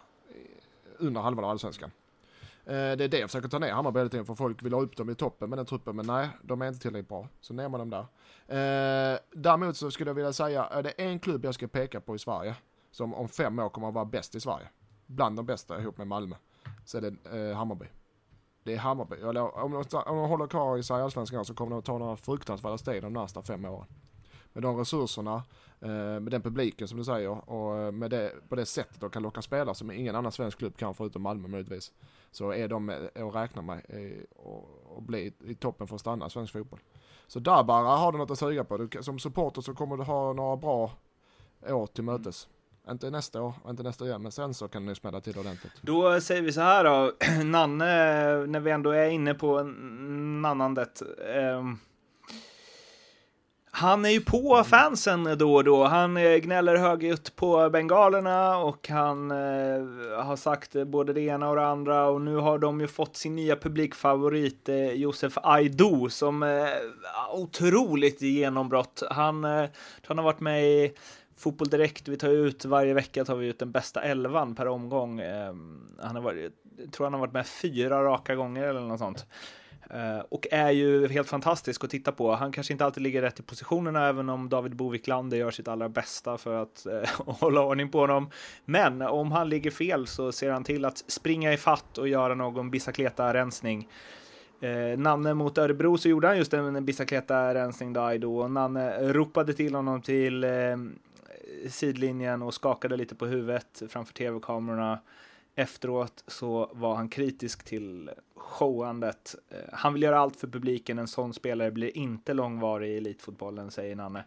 under 0.99 1.21
halvan 1.21 1.45
av 1.45 1.51
allsvenskan. 1.51 1.91
Eh, 2.69 2.97
det 2.97 3.05
är 3.05 3.09
det 3.09 3.19
jag 3.19 3.31
försöker 3.31 3.49
ta 3.49 3.59
ner 3.59 3.73
Hammarby 3.73 3.99
hela 3.99 4.11
tiden 4.11 4.27
för 4.27 4.35
folk 4.35 4.63
vill 4.63 4.73
ha 4.73 4.81
upp 4.81 4.97
dem 4.97 5.11
i 5.11 5.15
toppen 5.15 5.51
med 5.51 5.59
den 5.59 5.67
truppen 5.67 5.97
men 5.97 6.07
nej, 6.07 6.29
de 6.43 6.63
är 6.63 6.69
inte 6.69 6.81
tillräckligt 6.81 7.09
bra. 7.09 7.29
Så 7.41 7.55
ner 7.55 7.69
man 7.69 7.81
dem 7.81 7.91
där. 7.91 8.07
Eh, 8.49 9.19
däremot 9.33 9.77
så 9.77 9.91
skulle 9.91 10.11
jag 10.11 10.15
vilja 10.15 10.33
säga, 10.33 10.69
eh, 10.71 10.79
är 10.79 10.83
det 10.83 10.91
en 10.91 11.21
klubb 11.21 11.45
jag 11.45 11.55
ska 11.55 11.69
peka 11.69 12.01
på 12.01 12.15
i 12.15 12.19
Sverige 12.19 12.55
som 12.91 13.15
om 13.15 13.29
fem 13.29 13.59
år 13.59 13.69
kommer 13.69 13.89
att 13.89 13.95
vara 13.95 14.05
bäst 14.05 14.35
i 14.35 14.41
Sverige, 14.41 14.69
bland 15.07 15.37
de 15.37 15.47
bästa 15.47 15.81
ihop 15.81 15.99
med 15.99 16.07
Malmö, 16.07 16.37
så 16.85 16.99
är 16.99 17.01
det 17.01 17.49
eh, 17.51 17.57
Hammarby. 17.57 17.87
Det 18.63 18.75
är 18.75 18.79
Hammarby. 18.79 19.17
Eller, 19.17 19.59
om, 19.59 19.73
de, 19.73 20.03
om 20.07 20.17
de 20.17 20.29
håller 20.29 20.47
kvar 20.47 20.79
i 20.79 20.83
sig 20.83 21.03
allsvenskan 21.03 21.45
så 21.45 21.55
kommer 21.55 21.71
de 21.71 21.79
att 21.79 21.85
ta 21.85 21.99
några 21.99 22.17
fruktansvärda 22.17 22.79
steg 22.79 23.03
de 23.03 23.13
nästa 23.13 23.43
fem 23.43 23.65
åren. 23.65 23.87
Med 24.53 24.63
de 24.63 24.77
resurserna, 24.77 25.43
eh, 25.81 25.89
med 26.21 26.31
den 26.31 26.43
publiken 26.43 26.89
som 26.89 26.99
du 26.99 27.05
säger 27.05 27.51
och 27.51 27.79
eh, 27.79 27.93
med 27.93 28.11
det, 28.11 28.33
på 28.49 28.57
det 28.57 28.67
sättet 28.67 29.01
de 29.01 29.11
kan 29.11 29.23
locka 29.23 29.43
spelare 29.43 29.75
som 29.75 29.91
ingen 29.91 30.17
annan 30.17 30.33
svensk 30.33 30.59
klubb 30.59 30.77
kan 30.77 30.95
förutom 30.95 31.23
Malmö 31.23 31.49
möjligtvis 31.49 31.93
så 32.31 32.53
är 32.53 32.69
de 32.69 32.91
eh, 32.91 33.27
att 33.27 33.35
räkna 33.35 33.63
med 33.63 33.83
och 34.95 35.03
bli 35.03 35.33
i 35.45 35.55
toppen 35.55 35.87
för 35.87 35.95
att 35.95 36.01
stanna 36.01 36.31
svensk 36.31 36.53
fotboll. 36.53 36.81
Så 37.27 37.39
där 37.39 37.63
bara 37.63 37.89
har 37.89 38.13
du 38.13 38.19
något 38.19 38.31
att 38.31 38.39
suga 38.39 38.65
på. 38.65 38.77
Du, 38.77 39.03
som 39.03 39.19
supporter 39.19 39.61
så 39.61 39.75
kommer 39.75 39.97
du 39.97 40.03
ha 40.03 40.33
några 40.33 40.57
bra 40.57 40.93
år 41.67 41.87
till 41.87 42.05
mötes. 42.05 42.49
Mm. 42.85 42.93
Inte 42.93 43.11
nästa 43.11 43.43
år, 43.43 43.55
inte 43.69 43.83
nästa 43.83 44.05
år 44.05 44.09
igen, 44.09 44.23
men 44.23 44.33
sen 44.33 44.55
så 44.55 44.69
kan 44.69 44.87
du 44.87 44.95
smälla 44.95 45.21
till 45.21 45.39
ordentligt. 45.39 45.73
Då 45.81 46.21
säger 46.21 46.43
vi 46.43 46.53
så 46.53 46.61
här 46.61 46.85
då, 46.85 47.13
Nanne, 47.45 47.85
när 48.47 48.61
vi 48.61 48.71
ändå 48.71 48.91
är 48.91 49.09
inne 49.09 49.35
på 49.35 49.63
nannandet. 50.43 51.03
Eh, 51.35 51.63
han 53.79 54.05
är 54.05 54.11
ju 54.11 54.21
på 54.21 54.64
fansen 54.64 55.38
då 55.38 55.55
och 55.55 55.64
då. 55.64 55.85
Han 55.85 56.17
eh, 56.17 56.37
gnäller 56.37 56.77
högljutt 56.77 57.37
på 57.37 57.71
bengalerna 57.71 58.59
och 58.59 58.88
han 58.88 59.31
eh, 59.31 59.37
har 60.23 60.37
sagt 60.37 60.77
eh, 60.77 60.85
både 60.85 61.12
det 61.12 61.21
ena 61.21 61.49
och 61.49 61.57
det 61.57 61.67
andra 61.67 62.07
och 62.07 62.21
nu 62.21 62.37
har 62.37 62.59
de 62.59 62.81
ju 62.81 62.87
fått 62.87 63.17
sin 63.17 63.37
nya 63.37 63.57
publikfavorit 63.57 64.69
eh, 64.69 64.93
Josef 64.93 65.38
Aido 65.43 66.09
som 66.11 66.43
eh, 66.43 66.67
otroligt 67.33 68.23
genombrott. 68.23 69.03
Han, 69.11 69.45
eh, 69.45 69.64
han 70.07 70.19
har 70.19 70.25
varit 70.25 70.41
med 70.41 70.64
i 70.64 70.93
Fotboll 71.37 71.69
Direkt, 71.69 72.09
vi 72.09 72.17
tar 72.17 72.29
ut 72.29 72.64
varje 72.64 72.95
vecka 72.95 73.25
tar 73.25 73.37
vi 73.37 73.47
ut 73.47 73.59
den 73.59 73.73
bästa 73.73 74.03
elvan 74.03 74.55
per 74.55 74.69
omgång. 74.69 75.21
Eh, 75.21 75.55
han 75.99 76.17
har 76.17 76.23
varit, 76.23 76.53
jag 76.79 76.93
tror 76.93 77.07
han 77.07 77.12
har 77.12 77.21
varit 77.21 77.33
med 77.33 77.47
fyra 77.47 78.05
raka 78.05 78.35
gånger 78.35 78.62
eller 78.62 78.81
något 78.81 78.99
sånt. 78.99 79.27
Eh, 79.90 80.18
och 80.29 80.46
är 80.51 80.70
ju 80.70 81.09
helt 81.09 81.29
fantastisk 81.29 81.85
att 81.85 81.90
titta 81.90 82.12
på. 82.12 82.35
Han 82.35 82.53
kanske 82.53 82.72
inte 82.72 82.85
alltid 82.85 83.03
ligger 83.03 83.22
rätt 83.22 83.40
i 83.40 83.42
positionerna, 83.42 84.09
även 84.09 84.29
om 84.29 84.48
David 84.48 84.77
Boviklander 84.77 85.37
gör 85.37 85.51
sitt 85.51 85.68
allra 85.68 85.88
bästa 85.88 86.38
för 86.38 86.62
att 86.62 86.87
eh, 86.87 87.09
hålla 87.27 87.61
ordning 87.61 87.88
på 87.88 87.98
honom. 88.01 88.31
Men 88.64 89.03
om 89.03 89.33
han 89.33 89.48
ligger 89.48 89.70
fel 89.70 90.07
så 90.07 90.33
ser 90.33 90.51
han 90.51 90.64
till 90.64 90.85
att 90.85 90.98
springa 90.98 91.53
i 91.53 91.57
fatt 91.57 91.98
och 91.98 92.09
göra 92.09 92.35
någon 92.35 92.70
bicicleta-rensning. 92.70 93.88
Eh, 94.61 94.98
Nanne 94.98 95.34
mot 95.34 95.59
Örebro 95.59 95.99
så 95.99 96.09
gjorde 96.09 96.28
han 96.28 96.39
just 96.39 96.55
en 96.55 96.84
bicicleta-rensning 96.84 97.93
då, 97.93 98.39
och 98.39 98.51
Nanne 98.51 99.12
ropade 99.12 99.53
till 99.53 99.74
honom 99.74 100.03
till 100.03 100.45
eh, 100.45 100.51
sidlinjen 101.68 102.43
och 102.43 102.55
skakade 102.55 102.97
lite 102.97 103.14
på 103.14 103.26
huvudet 103.26 103.82
framför 103.89 104.14
tv-kamerorna. 104.14 104.99
Efteråt 105.59 106.25
så 106.27 106.71
var 106.75 106.95
han 106.95 107.09
kritisk 107.09 107.65
till 107.65 108.11
showandet. 108.35 109.35
Eh, 109.49 109.59
han 109.73 109.93
vill 109.93 110.03
göra 110.03 110.19
allt 110.19 110.37
för 110.37 110.49
publiken. 110.49 110.99
En 110.99 111.09
sån 111.09 111.35
spelare 111.35 111.71
blir 111.71 111.97
inte 111.97 112.35
långvarig 112.35 112.91
i 112.91 112.97
elitfotbollen, 112.97 113.71
säger 113.71 113.97
Nanne. 113.97 114.25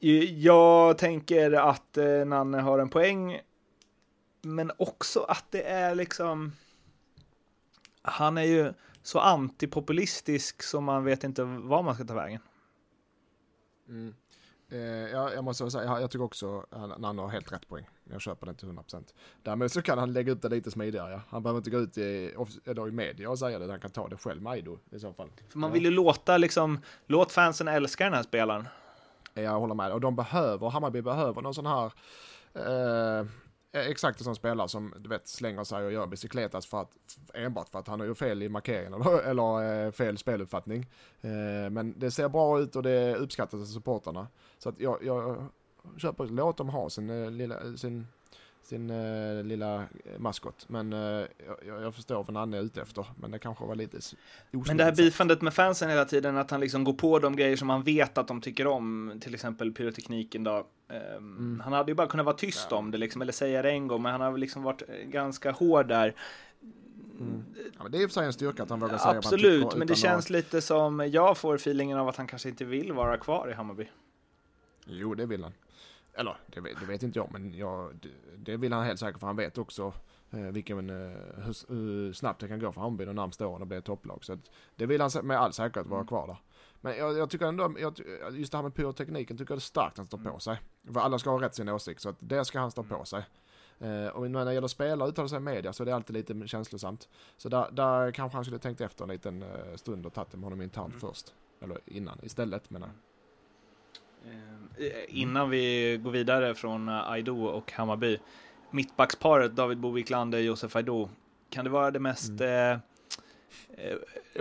Eh, 0.00 0.38
jag 0.38 0.98
tänker 0.98 1.52
att 1.52 1.96
eh, 1.96 2.24
Nanne 2.26 2.58
har 2.60 2.78
en 2.78 2.88
poäng, 2.88 3.40
men 4.42 4.72
också 4.76 5.20
att 5.20 5.44
det 5.50 5.62
är 5.62 5.94
liksom... 5.94 6.52
Han 8.02 8.38
är 8.38 8.44
ju 8.44 8.72
så 9.02 9.18
antipopulistisk 9.18 10.62
som 10.62 10.84
man 10.84 11.04
vet 11.04 11.24
inte 11.24 11.44
var 11.44 11.82
man 11.82 11.94
ska 11.94 12.04
ta 12.04 12.14
vägen. 12.14 12.40
Mm. 13.88 14.14
Eh, 14.68 14.78
jag, 15.10 15.34
jag 15.34 15.44
måste 15.44 15.70
säga, 15.70 15.84
jag, 15.84 16.02
jag 16.02 16.10
tycker 16.10 16.24
också 16.24 16.66
att 16.70 17.00
Nanne 17.00 17.22
har 17.22 17.28
helt 17.28 17.52
rätt 17.52 17.68
poäng. 17.68 17.86
Jag 18.12 18.20
köper 18.20 18.46
den 18.46 18.54
till 18.54 18.68
100%. 18.68 19.04
Därmed 19.42 19.72
så 19.72 19.82
kan 19.82 19.98
han 19.98 20.12
lägga 20.12 20.32
ut 20.32 20.42
det 20.42 20.48
lite 20.48 20.70
smidigare. 20.70 21.12
Ja. 21.12 21.20
Han 21.28 21.42
behöver 21.42 21.58
inte 21.58 21.70
gå 21.70 21.78
ut 21.78 21.98
i, 21.98 22.34
eller 22.64 22.88
i 22.88 22.90
media 22.90 23.30
och 23.30 23.38
säga 23.38 23.58
det, 23.58 23.70
han 23.70 23.80
kan 23.80 23.90
ta 23.90 24.08
det 24.08 24.16
själv 24.16 24.42
med 24.42 24.52
Aido 24.52 24.78
i 24.90 24.98
så 24.98 25.12
fall. 25.12 25.28
För 25.48 25.58
man 25.58 25.72
vill 25.72 25.84
ju 25.84 25.90
låta 25.90 26.36
liksom, 26.36 26.78
låt 27.06 27.32
fansen 27.32 27.68
älska 27.68 28.04
den 28.04 28.14
här 28.14 28.22
spelaren. 28.22 28.68
Jag 29.34 29.60
håller 29.60 29.74
med, 29.74 29.92
och 29.92 30.00
de 30.00 30.16
behöver, 30.16 30.68
Hammarby 30.68 31.02
behöver 31.02 31.42
någon 31.42 31.54
sån 31.54 31.66
här 31.66 31.92
eh, 32.54 33.26
exakt 33.72 34.20
en 34.20 34.24
sån 34.24 34.34
spelare 34.34 34.68
som 34.68 34.94
du 34.98 35.08
vet 35.08 35.28
slänger 35.28 35.64
sig 35.64 35.84
och 35.84 35.92
gör 35.92 36.06
bicykletas 36.06 36.66
för 36.66 36.80
att, 36.80 36.96
enbart 37.34 37.68
för 37.68 37.78
att 37.78 37.88
han 37.88 38.00
har 38.00 38.06
gjort 38.06 38.18
fel 38.18 38.42
i 38.42 38.48
markeringen 38.48 38.94
eller, 38.94 39.22
eller 39.30 39.84
eh, 39.86 39.92
fel 39.92 40.18
speluppfattning. 40.18 40.86
Eh, 41.20 41.70
men 41.70 41.94
det 41.98 42.10
ser 42.10 42.28
bra 42.28 42.60
ut 42.60 42.76
och 42.76 42.82
det 42.82 43.14
uppskattas 43.16 43.60
av 43.60 43.64
supporterna. 43.64 44.28
Så 44.58 44.68
att 44.68 44.80
jag, 44.80 44.98
jag 45.02 45.46
köper, 45.98 46.26
låt 46.26 46.56
dem 46.56 46.68
ha 46.68 46.90
sin 46.90 47.10
eh, 47.10 47.30
lilla, 47.30 47.76
sin 47.76 48.06
sin 48.70 48.90
uh, 48.90 49.44
lilla 49.44 49.84
maskot. 50.18 50.64
Men 50.68 50.92
uh, 50.92 51.26
jag, 51.66 51.82
jag, 51.82 51.94
förstår 51.94 52.24
vad 52.24 52.36
han 52.36 52.54
är 52.54 52.60
ute 52.60 52.82
efter, 52.82 53.06
men 53.20 53.30
det 53.30 53.38
kanske 53.38 53.64
var 53.64 53.74
lite 53.74 53.98
Men 54.50 54.76
det 54.76 54.84
här 54.84 54.96
bifandet 54.96 55.42
med 55.42 55.54
fansen 55.54 55.90
hela 55.90 56.04
tiden, 56.04 56.36
att 56.36 56.50
han 56.50 56.60
liksom 56.60 56.84
går 56.84 56.92
på 56.92 57.18
de 57.18 57.36
grejer 57.36 57.56
som 57.56 57.70
han 57.70 57.82
vet 57.82 58.18
att 58.18 58.28
de 58.28 58.40
tycker 58.40 58.66
om, 58.66 59.12
till 59.20 59.34
exempel 59.34 59.72
pyrotekniken 59.72 60.44
då. 60.44 60.66
Um, 60.88 60.96
mm. 61.16 61.60
Han 61.64 61.72
hade 61.72 61.90
ju 61.90 61.94
bara 61.94 62.06
kunnat 62.06 62.26
vara 62.26 62.36
tyst 62.36 62.68
ja. 62.70 62.76
om 62.76 62.90
det 62.90 62.98
liksom, 62.98 63.22
eller 63.22 63.32
säga 63.32 63.62
det 63.62 63.70
en 63.70 63.88
gång, 63.88 64.02
men 64.02 64.12
han 64.12 64.20
har 64.20 64.38
liksom 64.38 64.62
varit 64.62 64.82
ganska 65.04 65.50
hård 65.50 65.88
där. 65.88 66.14
Mm. 67.20 67.44
Ja, 67.76 67.82
men 67.82 67.92
det 67.92 67.98
är 67.98 68.02
i 68.02 68.06
och 68.06 68.10
för 68.10 68.14
sig 68.14 68.26
en 68.26 68.32
styrka 68.32 68.62
att 68.62 68.70
han 68.70 68.80
vågar 68.80 68.98
säga 68.98 69.18
Absolut, 69.18 69.64
han 69.64 69.78
men 69.78 69.88
det 69.88 69.94
känns 69.94 70.24
att... 70.24 70.30
lite 70.30 70.60
som, 70.60 71.10
jag 71.12 71.38
får 71.38 71.54
feelingen 71.54 71.98
av 71.98 72.08
att 72.08 72.16
han 72.16 72.26
kanske 72.26 72.48
inte 72.48 72.64
vill 72.64 72.92
vara 72.92 73.16
kvar 73.16 73.50
i 73.50 73.52
Hammarby. 73.52 73.88
Jo, 74.86 75.14
det 75.14 75.26
vill 75.26 75.42
han. 75.42 75.52
Eller 76.20 76.36
det 76.46 76.60
vet, 76.60 76.80
det 76.80 76.86
vet 76.86 77.02
inte 77.02 77.18
jag, 77.18 77.32
men 77.32 77.54
jag, 77.54 77.94
det, 78.02 78.08
det, 78.36 78.56
vill 78.56 78.72
han 78.72 78.84
helt 78.84 79.00
säkert 79.00 79.20
för 79.20 79.26
han 79.26 79.36
vet 79.36 79.58
också 79.58 79.92
eh, 80.30 80.40
vilken, 80.40 80.90
eh, 80.90 80.96
hur, 81.36 81.74
hur, 81.74 82.12
snabbt 82.12 82.40
det 82.40 82.48
kan 82.48 82.60
gå 82.60 82.72
för 82.72 82.80
Hammarby 82.80 83.04
de 83.04 83.16
närmsta 83.16 83.46
åren 83.46 83.62
och 83.62 83.66
bli 83.66 83.76
ett 83.76 83.84
topplag. 83.84 84.24
Så 84.24 84.32
att, 84.32 84.50
det 84.76 84.86
vill 84.86 85.00
han 85.00 85.10
med 85.22 85.40
all 85.40 85.52
säkerhet 85.52 85.86
vara 85.86 86.00
mm. 86.00 86.08
kvar 86.08 86.26
där. 86.26 86.36
Men 86.80 86.96
jag, 86.96 87.18
jag 87.18 87.30
tycker 87.30 87.46
ändå, 87.46 87.74
jag, 87.78 88.00
just 88.32 88.52
det 88.52 88.58
här 88.58 88.62
med 88.62 88.74
pyrotekniken 88.74 89.36
tycker 89.36 89.52
jag 89.52 89.58
det 89.58 89.60
är 89.60 89.62
starkt 89.62 89.92
att 89.92 89.96
han 89.96 90.06
står 90.06 90.18
på 90.18 90.28
mm. 90.28 90.40
sig. 90.40 90.60
För 90.92 91.00
alla 91.00 91.18
ska 91.18 91.30
ha 91.30 91.42
rätt 91.42 91.54
sin 91.54 91.68
åsikt, 91.68 92.00
så 92.00 92.08
att 92.08 92.16
det 92.18 92.44
ska 92.44 92.60
han 92.60 92.70
stå 92.70 92.82
på 92.82 92.94
mm. 92.94 93.06
sig. 93.06 93.24
Eh, 93.78 94.08
och 94.08 94.30
när 94.30 94.44
det 94.44 94.54
gäller 94.54 94.68
spelare 94.68 95.08
uttalar 95.08 95.28
sig 95.28 95.36
i 95.36 95.40
media 95.40 95.72
så 95.72 95.82
är 95.82 95.84
det 95.84 95.94
alltid 95.94 96.16
lite 96.16 96.48
känslosamt. 96.48 97.08
Så 97.36 97.48
där, 97.48 97.70
där 97.70 98.10
kanske 98.12 98.36
han 98.36 98.44
skulle 98.44 98.58
tänkt 98.58 98.80
efter 98.80 99.04
en 99.04 99.10
liten 99.10 99.42
eh, 99.42 99.74
stund 99.76 100.06
och 100.06 100.12
tagit 100.12 100.30
det 100.30 100.36
med 100.36 100.44
honom 100.44 100.62
internt 100.62 100.88
mm. 100.88 101.00
först. 101.00 101.34
Eller 101.60 101.78
innan, 101.86 102.18
istället 102.22 102.70
menar 102.70 102.86
jag. 102.86 103.09
Eh, 104.78 104.86
innan 105.08 105.50
vi 105.50 105.96
går 106.02 106.10
vidare 106.10 106.54
från 106.54 106.88
eh, 106.88 107.10
Aido 107.10 107.44
och 107.44 107.72
Hammarby. 107.72 108.18
Mittbacksparet 108.70 109.56
David 109.56 109.78
Bo 109.78 109.90
Wiklander, 109.90 110.38
Josef 110.38 110.76
Aido. 110.76 111.08
Kan 111.50 111.64
det 111.64 111.70
vara 111.70 111.90
det 111.90 112.00
mest 112.00 112.40
mm. 112.40 112.80
Eh, 113.78 113.96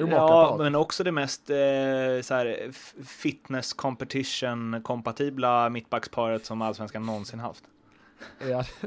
ja, 0.10 0.56
men 0.60 0.76
också 0.76 1.04
det 1.04 1.12
mest 1.12 1.50
eh, 1.50 1.56
så 2.22 2.34
här, 2.34 2.72
fitness 3.06 3.74
competition 3.74 4.82
kompatibla 4.84 5.70
mittbacksparet 5.70 6.46
som 6.46 6.62
allsvenskan 6.62 7.06
någonsin 7.06 7.40
haft. 7.40 7.64
Ja, 8.50 8.64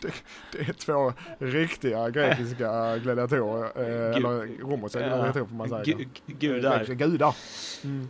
det, 0.00 0.12
det, 0.52 0.58
är 0.58 0.72
två 0.72 1.12
riktiga 1.38 2.10
grekiska 2.10 2.98
gladiatorer, 2.98 3.64
eh, 3.64 4.16
eller 4.16 4.60
romerska 4.60 4.98
gladiatorer 4.98 5.44
får 5.44 5.54
man 5.54 5.68
säga. 5.68 5.98
Gudar. 6.26 6.84
Gudar. 6.84 7.36
Mm. 7.84 8.08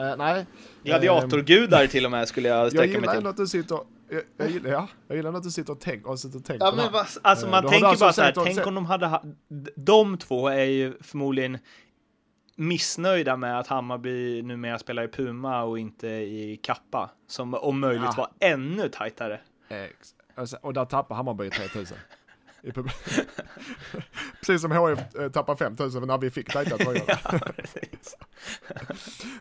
Uh, 0.00 0.16
nej. 0.16 0.46
Gladiatorgudar 0.82 1.86
till 1.86 2.04
och 2.04 2.10
med 2.10 2.28
skulle 2.28 2.48
jag 2.48 2.70
sträcka 2.70 2.92
jag 2.92 3.00
mig 3.00 3.00
till. 3.00 3.06
Jag 3.06 3.16
gillar 3.16 3.30
att 3.30 3.36
du 3.36 3.46
sitter, 3.46 3.78
jag, 4.08 4.22
jag, 4.36 4.50
gillar, 4.50 4.70
ja, 4.70 4.88
jag 5.08 5.16
gillar 5.16 5.32
att 5.32 5.42
du 5.42 5.50
sitter 5.50 5.72
och 5.72 5.80
tänker, 5.80 6.10
och 6.10 6.18
sitter 6.18 6.38
och 6.38 6.44
tänker 6.44 6.66
ja, 6.66 6.72
men 6.76 6.92
vad, 6.92 7.06
alltså 7.22 7.48
man 7.48 7.64
uh, 7.64 7.70
tänker 7.70 7.86
alltså 7.86 8.04
bara 8.04 8.12
så 8.12 8.22
här, 8.22 8.32
tänk 8.44 8.66
om 8.66 8.74
de 8.74 8.86
hade, 8.86 9.20
de 9.76 10.18
två 10.18 10.48
är 10.48 10.64
ju 10.64 10.94
förmodligen 11.00 11.58
missnöjda 12.56 13.36
med 13.36 13.58
att 13.58 13.66
Hammarby 13.66 14.42
numera 14.42 14.78
spelar 14.78 15.02
i 15.02 15.08
Puma 15.08 15.62
och 15.62 15.78
inte 15.78 16.08
i 16.08 16.60
Kappa, 16.62 17.10
som 17.26 17.54
om 17.54 17.80
möjligt 17.80 18.02
ja. 18.04 18.14
var 18.16 18.48
ännu 18.48 18.88
tajtare. 18.88 19.40
Ex. 19.68 20.14
Och 20.60 20.74
där 20.74 20.84
tappar 20.84 21.16
Hammarby 21.16 21.50
3000. 21.50 21.98
Precis 24.40 24.62
som 24.62 24.72
HF 24.72 25.32
tappade 25.32 25.58
5000 25.58 26.06
när 26.06 26.18
vi 26.18 26.30
fick 26.30 26.52
tajta 26.52 26.76
tröjor. 26.76 27.02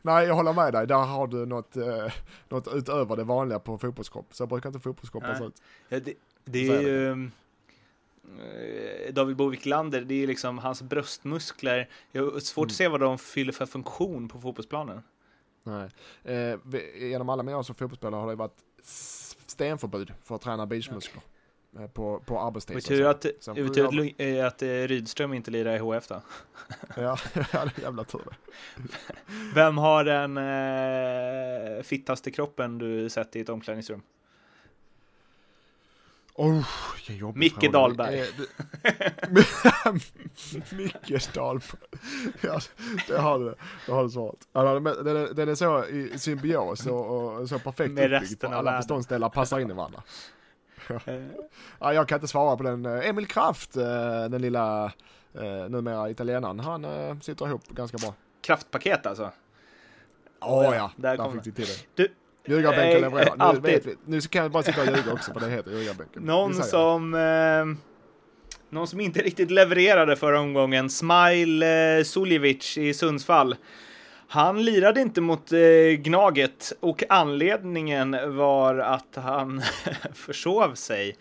Nej, 0.02 0.28
jag 0.28 0.36
håller 0.36 0.54
med 0.54 0.74
dig. 0.74 0.88
Där 0.88 0.96
har 0.96 1.28
du 1.28 1.46
något, 1.46 1.78
eh, 1.78 2.14
något 2.50 2.68
utöver 2.74 3.16
det 3.16 3.24
vanliga 3.24 3.60
på 3.60 3.78
fotbollskropp. 3.78 4.36
Så 4.36 4.48
brukar 4.48 4.70
inte 4.70 4.80
fotbollskroppar 4.80 5.36
se 5.36 5.44
ut. 5.44 5.62
Ja, 5.90 6.00
det, 6.00 6.14
det 6.46 6.68
är 6.68 6.82
ju... 6.82 7.30
Eh, 8.40 9.14
David 9.14 9.36
Bovik 9.36 9.66
Lander, 9.66 10.02
det 10.02 10.24
är 10.24 10.28
liksom 10.28 10.58
hans 10.58 10.82
bröstmuskler. 10.82 11.90
Jag 12.12 12.32
har 12.32 12.40
svårt 12.40 12.64
mm. 12.64 12.68
att 12.68 12.76
se 12.76 12.88
vad 12.88 13.00
de 13.00 13.18
fyller 13.18 13.52
för 13.52 13.66
funktion 13.66 14.28
på 14.28 14.40
fotbollsplanen. 14.40 15.02
Nej. 15.64 15.90
Eh, 16.24 16.60
genom 16.96 17.30
alla 17.30 17.44
mina 17.44 17.58
år 17.58 17.64
som 17.64 17.76
fotbollsspelare 17.76 18.20
har 18.22 18.28
det 18.28 18.36
varit 18.36 18.58
stenförbud 19.46 20.14
för 20.24 20.36
att 20.36 20.42
träna 20.42 20.66
bilsmuskler. 20.66 21.22
Eh, 21.26 21.35
på, 21.94 22.22
på 22.26 22.40
arbetstid. 22.40 22.76
Betyder 22.76 23.06
att, 23.06 23.22
betyder 23.22 23.86
att, 23.86 24.46
att, 24.46 24.54
att 24.54 24.62
Rydström 24.62 25.34
inte 25.34 25.52
lirar 25.52 25.76
i 25.76 25.78
HF 25.78 26.08
då? 26.08 26.22
ja, 26.96 27.18
det 27.34 27.54
är 27.54 27.72
jävla 27.82 28.04
tur 28.04 28.22
Vem 29.56 29.78
har 29.78 30.04
den 30.04 30.38
eh, 30.38 31.84
fittaste 31.84 32.32
kroppen 32.32 32.78
du 32.78 33.10
sett 33.10 33.36
i 33.36 33.40
ett 33.40 33.50
omklädningsrum? 33.50 34.02
Oh, 36.38 36.66
Micke 37.36 37.72
Dahlberg. 37.72 38.20
Eh, 38.20 38.26
Micke 40.72 41.34
Dahlberg. 41.34 41.80
Ja, 42.42 42.60
det 43.08 43.18
har 43.18 43.40
du, 43.40 43.56
det 43.86 43.92
har 43.92 44.04
du 44.04 44.10
svarat. 44.10 44.48
Den 44.52 45.18
är, 45.18 45.34
den 45.34 45.50
är 45.50 45.56
så 45.56 45.86
i 45.86 46.20
symbios 46.20 46.88
och, 46.88 47.40
och 47.40 47.50
så 47.50 47.60
perfekt 47.60 47.92
uppbyggd 47.92 48.42
på 48.42 48.48
alla 48.48 48.78
beståndsdelar 48.78 49.30
passar 49.30 49.60
in 49.60 49.70
i 49.70 49.74
varandra. 49.74 50.04
Ja, 51.80 51.94
jag 51.94 52.08
kan 52.08 52.16
inte 52.16 52.28
svara 52.28 52.58
på 52.58 52.64
den. 52.64 52.86
Emil 52.86 53.28
Kraft, 53.28 53.78
eh, 53.78 53.84
den 54.30 54.42
lilla 54.42 54.86
eh, 55.34 55.70
numera 55.70 56.10
italienaren, 56.10 56.60
han 56.60 56.86
eh, 56.86 57.20
sitter 57.20 57.48
ihop 57.48 57.68
ganska 57.68 57.98
bra. 57.98 58.14
Kraftpaket 58.42 59.06
alltså? 59.06 59.32
Oh, 60.42 60.70
oh 60.70 60.76
ja, 60.76 60.92
där, 60.96 61.18
där 61.18 61.32
fick 61.32 61.48
vi 61.48 61.52
till 61.52 61.66
det. 61.66 62.04
Du, 62.04 62.10
Ljugarbänken 62.46 63.02
levererar. 63.02 63.54
Nu, 63.54 63.60
vet 63.60 63.86
vi. 63.86 63.96
nu 64.06 64.22
kan 64.22 64.42
jag 64.42 64.52
bara 64.52 64.64
sitta 64.64 64.82
och 64.82 64.88
ljuga 64.88 65.14
också 65.14 65.34
för 65.34 65.40
det 65.40 65.50
heter 65.50 65.72
ljugarbänken. 65.72 66.24
Någon 66.24 66.54
som... 66.54 67.14
Eh, 67.14 67.86
någon 68.70 68.88
som 68.88 69.02
inte 69.02 69.22
riktigt 69.22 69.52
levererade 69.52 70.16
förra 70.16 70.40
omgången. 70.40 70.90
Smile 70.90 71.98
eh, 71.98 72.04
Suljevic 72.04 72.78
i 72.78 72.94
Sundsvall. 72.94 73.56
Han 74.36 74.64
lirade 74.66 75.02
inte 75.02 75.22
mot 75.22 75.52
eh, 75.52 75.60
Gnaget 75.98 76.74
och 76.80 77.04
anledningen 77.10 78.38
var 78.38 78.78
att 78.78 79.16
han 79.16 79.62
försov 80.14 80.74
sig. 80.74 81.16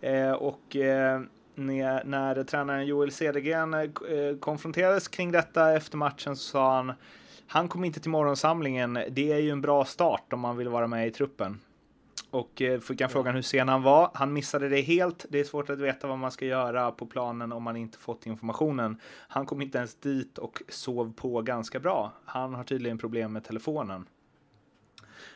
Eh, 0.00 0.32
och 0.32 0.76
eh, 0.76 1.20
när, 1.54 2.04
när 2.04 2.44
tränaren 2.44 2.86
Joel 2.86 3.12
Cedergren 3.12 3.74
eh, 3.74 3.80
eh, 3.80 4.36
konfronterades 4.40 5.08
kring 5.08 5.32
detta 5.32 5.72
efter 5.72 5.96
matchen 5.96 6.36
så 6.36 6.50
sa 6.50 6.76
han 6.76 6.92
han 7.46 7.68
kom 7.68 7.84
inte 7.84 8.00
till 8.00 8.10
morgonsamlingen. 8.10 8.98
Det 9.10 9.32
är 9.32 9.38
ju 9.38 9.50
en 9.50 9.60
bra 9.60 9.84
start 9.84 10.32
om 10.32 10.40
man 10.40 10.56
vill 10.56 10.68
vara 10.68 10.86
med 10.86 11.06
i 11.06 11.10
truppen 11.10 11.60
och 12.34 12.62
eh, 12.62 12.80
fick 12.80 13.00
han 13.00 13.10
frågan 13.10 13.34
hur 13.34 13.42
sen 13.42 13.68
han 13.68 13.82
var. 13.82 14.10
Han 14.14 14.32
missade 14.32 14.68
det 14.68 14.80
helt. 14.80 15.26
Det 15.28 15.40
är 15.40 15.44
svårt 15.44 15.70
att 15.70 15.78
veta 15.78 16.06
vad 16.06 16.18
man 16.18 16.30
ska 16.30 16.46
göra 16.46 16.90
på 16.90 17.06
planen 17.06 17.52
om 17.52 17.62
man 17.62 17.76
inte 17.76 17.98
fått 17.98 18.26
informationen. 18.26 19.00
Han 19.28 19.46
kom 19.46 19.62
inte 19.62 19.78
ens 19.78 19.94
dit 19.94 20.38
och 20.38 20.62
sov 20.68 21.12
på 21.16 21.42
ganska 21.42 21.80
bra. 21.80 22.12
Han 22.24 22.54
har 22.54 22.64
tydligen 22.64 22.98
problem 22.98 23.32
med 23.32 23.44
telefonen. 23.44 24.06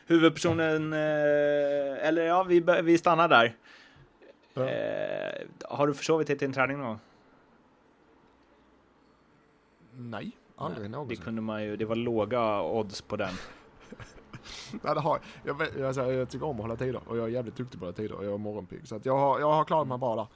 Huvudpersonen, 0.07 0.93
eh, 0.93 2.07
eller 2.07 2.21
ja, 2.21 2.43
vi, 2.43 2.63
vi 2.83 2.97
stannar 2.97 3.27
där. 3.27 3.55
Eh, 4.55 5.47
har 5.69 5.87
du 5.87 5.93
försovit 5.93 6.27
dig 6.27 6.37
till 6.37 6.47
en 6.47 6.53
träning 6.53 6.77
någon 6.77 6.87
gång? 6.87 6.99
Nej, 9.91 10.31
aldrig 10.55 10.89
någonsin. 10.89 11.17
Det 11.17 11.23
kunde 11.23 11.41
man 11.41 11.63
ju, 11.63 11.75
det 11.75 11.85
var 11.85 11.95
låga 11.95 12.61
odds 12.61 13.01
på 13.01 13.15
den. 13.15 13.33
Nej, 14.83 14.95
det 14.95 14.99
har, 14.99 15.19
jag, 15.43 15.61
jag, 15.77 15.87
alltså, 15.87 16.11
jag 16.11 16.29
tycker 16.29 16.45
om 16.45 16.55
att 16.55 16.61
hålla 16.61 16.75
tider 16.75 17.01
och 17.07 17.17
jag 17.17 17.25
är 17.25 17.29
jävligt 17.29 17.55
duktig 17.55 17.79
på 17.79 17.85
att 17.85 17.97
hålla 17.97 18.07
tider 18.07 18.17
och 18.17 18.25
jag 18.25 18.33
är 18.33 18.37
morgonpigg. 18.37 18.87
Så 18.87 18.95
att 18.95 19.05
jag, 19.05 19.17
har, 19.17 19.39
jag 19.39 19.51
har 19.51 19.65
klarat 19.65 19.87
mig 19.87 19.97
bra 19.97 20.15
där. 20.15 20.27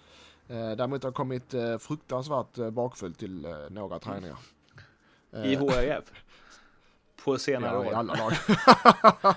Eh, 0.55 0.75
däremot 0.75 1.03
har 1.03 1.07
jag 1.07 1.15
kommit 1.15 1.53
eh, 1.53 1.77
fruktansvärt 1.77 2.57
eh, 2.57 2.69
bakfull 2.69 3.13
till 3.13 3.45
eh, 3.45 3.51
några 3.69 3.99
träningar. 3.99 4.37
I 5.31 5.55
HIF? 5.55 5.59
På 7.23 7.37
senare 7.37 7.77
år? 7.77 7.85
Ja, 7.85 7.91
i 7.91 7.93
alla 7.93 8.13
lag. 8.13 8.33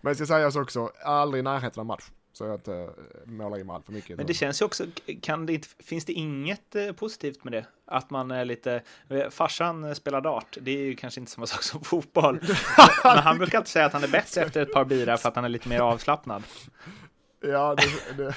Men 0.00 0.10
det 0.10 0.14
ska 0.14 0.26
sägas 0.26 0.56
också, 0.56 0.90
aldrig 1.04 1.40
i 1.40 1.42
närheten 1.42 1.80
av 1.80 1.86
match. 1.86 2.10
Så 2.38 2.44
jag 2.44 2.54
inte 2.54 2.90
målar 3.24 3.58
in 3.58 3.70
allt 3.70 3.86
för 3.86 3.92
mycket. 3.92 4.16
Men 4.16 4.26
det 4.26 4.34
känns 4.34 4.62
ju 4.62 4.66
också, 4.66 4.84
kan 5.20 5.46
det 5.46 5.52
inte, 5.52 5.68
finns 5.78 6.04
det 6.04 6.12
inget 6.12 6.96
positivt 6.96 7.44
med 7.44 7.52
det? 7.52 7.66
Att 7.86 8.10
man 8.10 8.30
är 8.30 8.44
lite, 8.44 8.82
farsan 9.30 9.94
spelar 9.94 10.20
dart, 10.20 10.58
det 10.60 10.70
är 10.70 10.84
ju 10.84 10.96
kanske 10.96 11.20
inte 11.20 11.32
samma 11.32 11.46
sak 11.46 11.62
som 11.62 11.84
fotboll. 11.84 12.40
Men 13.04 13.18
han 13.18 13.38
brukar 13.38 13.58
alltid 13.58 13.68
säga 13.68 13.86
att 13.86 13.92
han 13.92 14.04
är 14.04 14.08
bättre 14.08 14.42
efter 14.42 14.62
ett 14.62 14.72
par 14.72 14.84
bira 14.84 15.16
för 15.16 15.28
att 15.28 15.36
han 15.36 15.44
är 15.44 15.48
lite 15.48 15.68
mer 15.68 15.80
avslappnad. 15.80 16.42
Ja, 17.40 17.74
det, 17.74 18.22
det. 18.22 18.34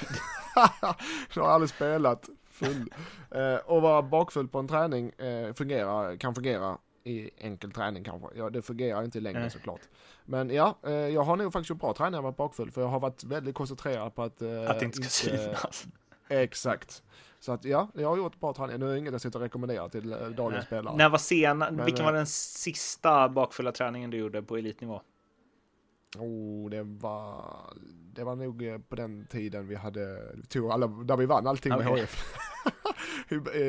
jag 1.34 1.42
har 1.42 1.50
aldrig 1.50 1.70
spelat 1.70 2.28
full. 2.50 2.92
Eh, 3.30 3.56
och 3.56 3.82
vara 3.82 4.02
bakfull 4.02 4.48
på 4.48 4.58
en 4.58 4.68
träning 4.68 5.10
eh, 5.10 5.54
fungerar, 5.54 6.16
kan 6.16 6.34
fungera 6.34 6.78
i 7.04 7.30
enkel 7.38 7.72
träning 7.72 8.04
kanske. 8.04 8.28
Ja, 8.34 8.50
det 8.50 8.62
fungerar 8.62 9.04
inte 9.04 9.18
i 9.18 9.20
längden 9.20 9.50
såklart. 9.50 9.80
Men 10.24 10.50
ja, 10.50 10.78
eh, 10.82 10.92
jag 10.92 11.22
har 11.22 11.36
nog 11.36 11.52
faktiskt 11.52 11.70
gjort 11.70 11.80
bra 11.80 11.94
träning 11.94 12.10
när 12.10 12.18
jag 12.18 12.22
varit 12.22 12.36
bakfull 12.36 12.70
för 12.70 12.80
jag 12.80 12.88
har 12.88 13.00
varit 13.00 13.24
väldigt 13.24 13.54
koncentrerad 13.54 14.14
på 14.14 14.22
att... 14.22 14.42
Eh, 14.42 14.70
att 14.70 14.78
det 14.78 14.84
inte 14.84 15.02
ska 15.02 15.28
synas. 15.28 15.86
Exakt. 16.28 17.02
Så 17.40 17.52
att 17.52 17.64
ja, 17.64 17.88
jag 17.94 18.08
har 18.08 18.16
gjort 18.16 18.40
bra 18.40 18.52
träning. 18.52 18.78
Nu 18.78 18.86
är 18.86 18.92
det 18.92 18.98
inget 18.98 19.12
jag 19.12 19.20
sitter 19.20 19.38
och 19.38 19.42
rekommenderar 19.42 19.88
till 19.88 20.12
eh, 20.12 20.18
dagens 20.18 20.54
Nej. 20.54 20.66
spelare. 20.66 20.96
När 20.96 21.08
var 21.08 21.18
sena, 21.18 21.70
Men, 21.70 21.84
vilken 21.84 22.04
var 22.04 22.12
den 22.12 22.26
sista 22.26 23.28
bakfulla 23.28 23.72
träningen 23.72 24.10
du 24.10 24.16
gjorde 24.16 24.42
på 24.42 24.56
elitnivå? 24.56 25.00
Oh, 26.18 26.70
det 26.70 26.82
var, 26.82 27.44
det 28.12 28.24
var 28.24 28.36
nog 28.36 28.88
på 28.88 28.96
den 28.96 29.26
tiden 29.26 29.68
vi 29.68 29.74
hade, 29.74 30.18
tog 30.48 30.70
alla, 30.70 30.86
där 30.86 31.16
vi 31.16 31.26
vann 31.26 31.46
allting 31.46 31.72
okay. 31.72 31.92
med 31.92 32.02
HF. 32.02 32.24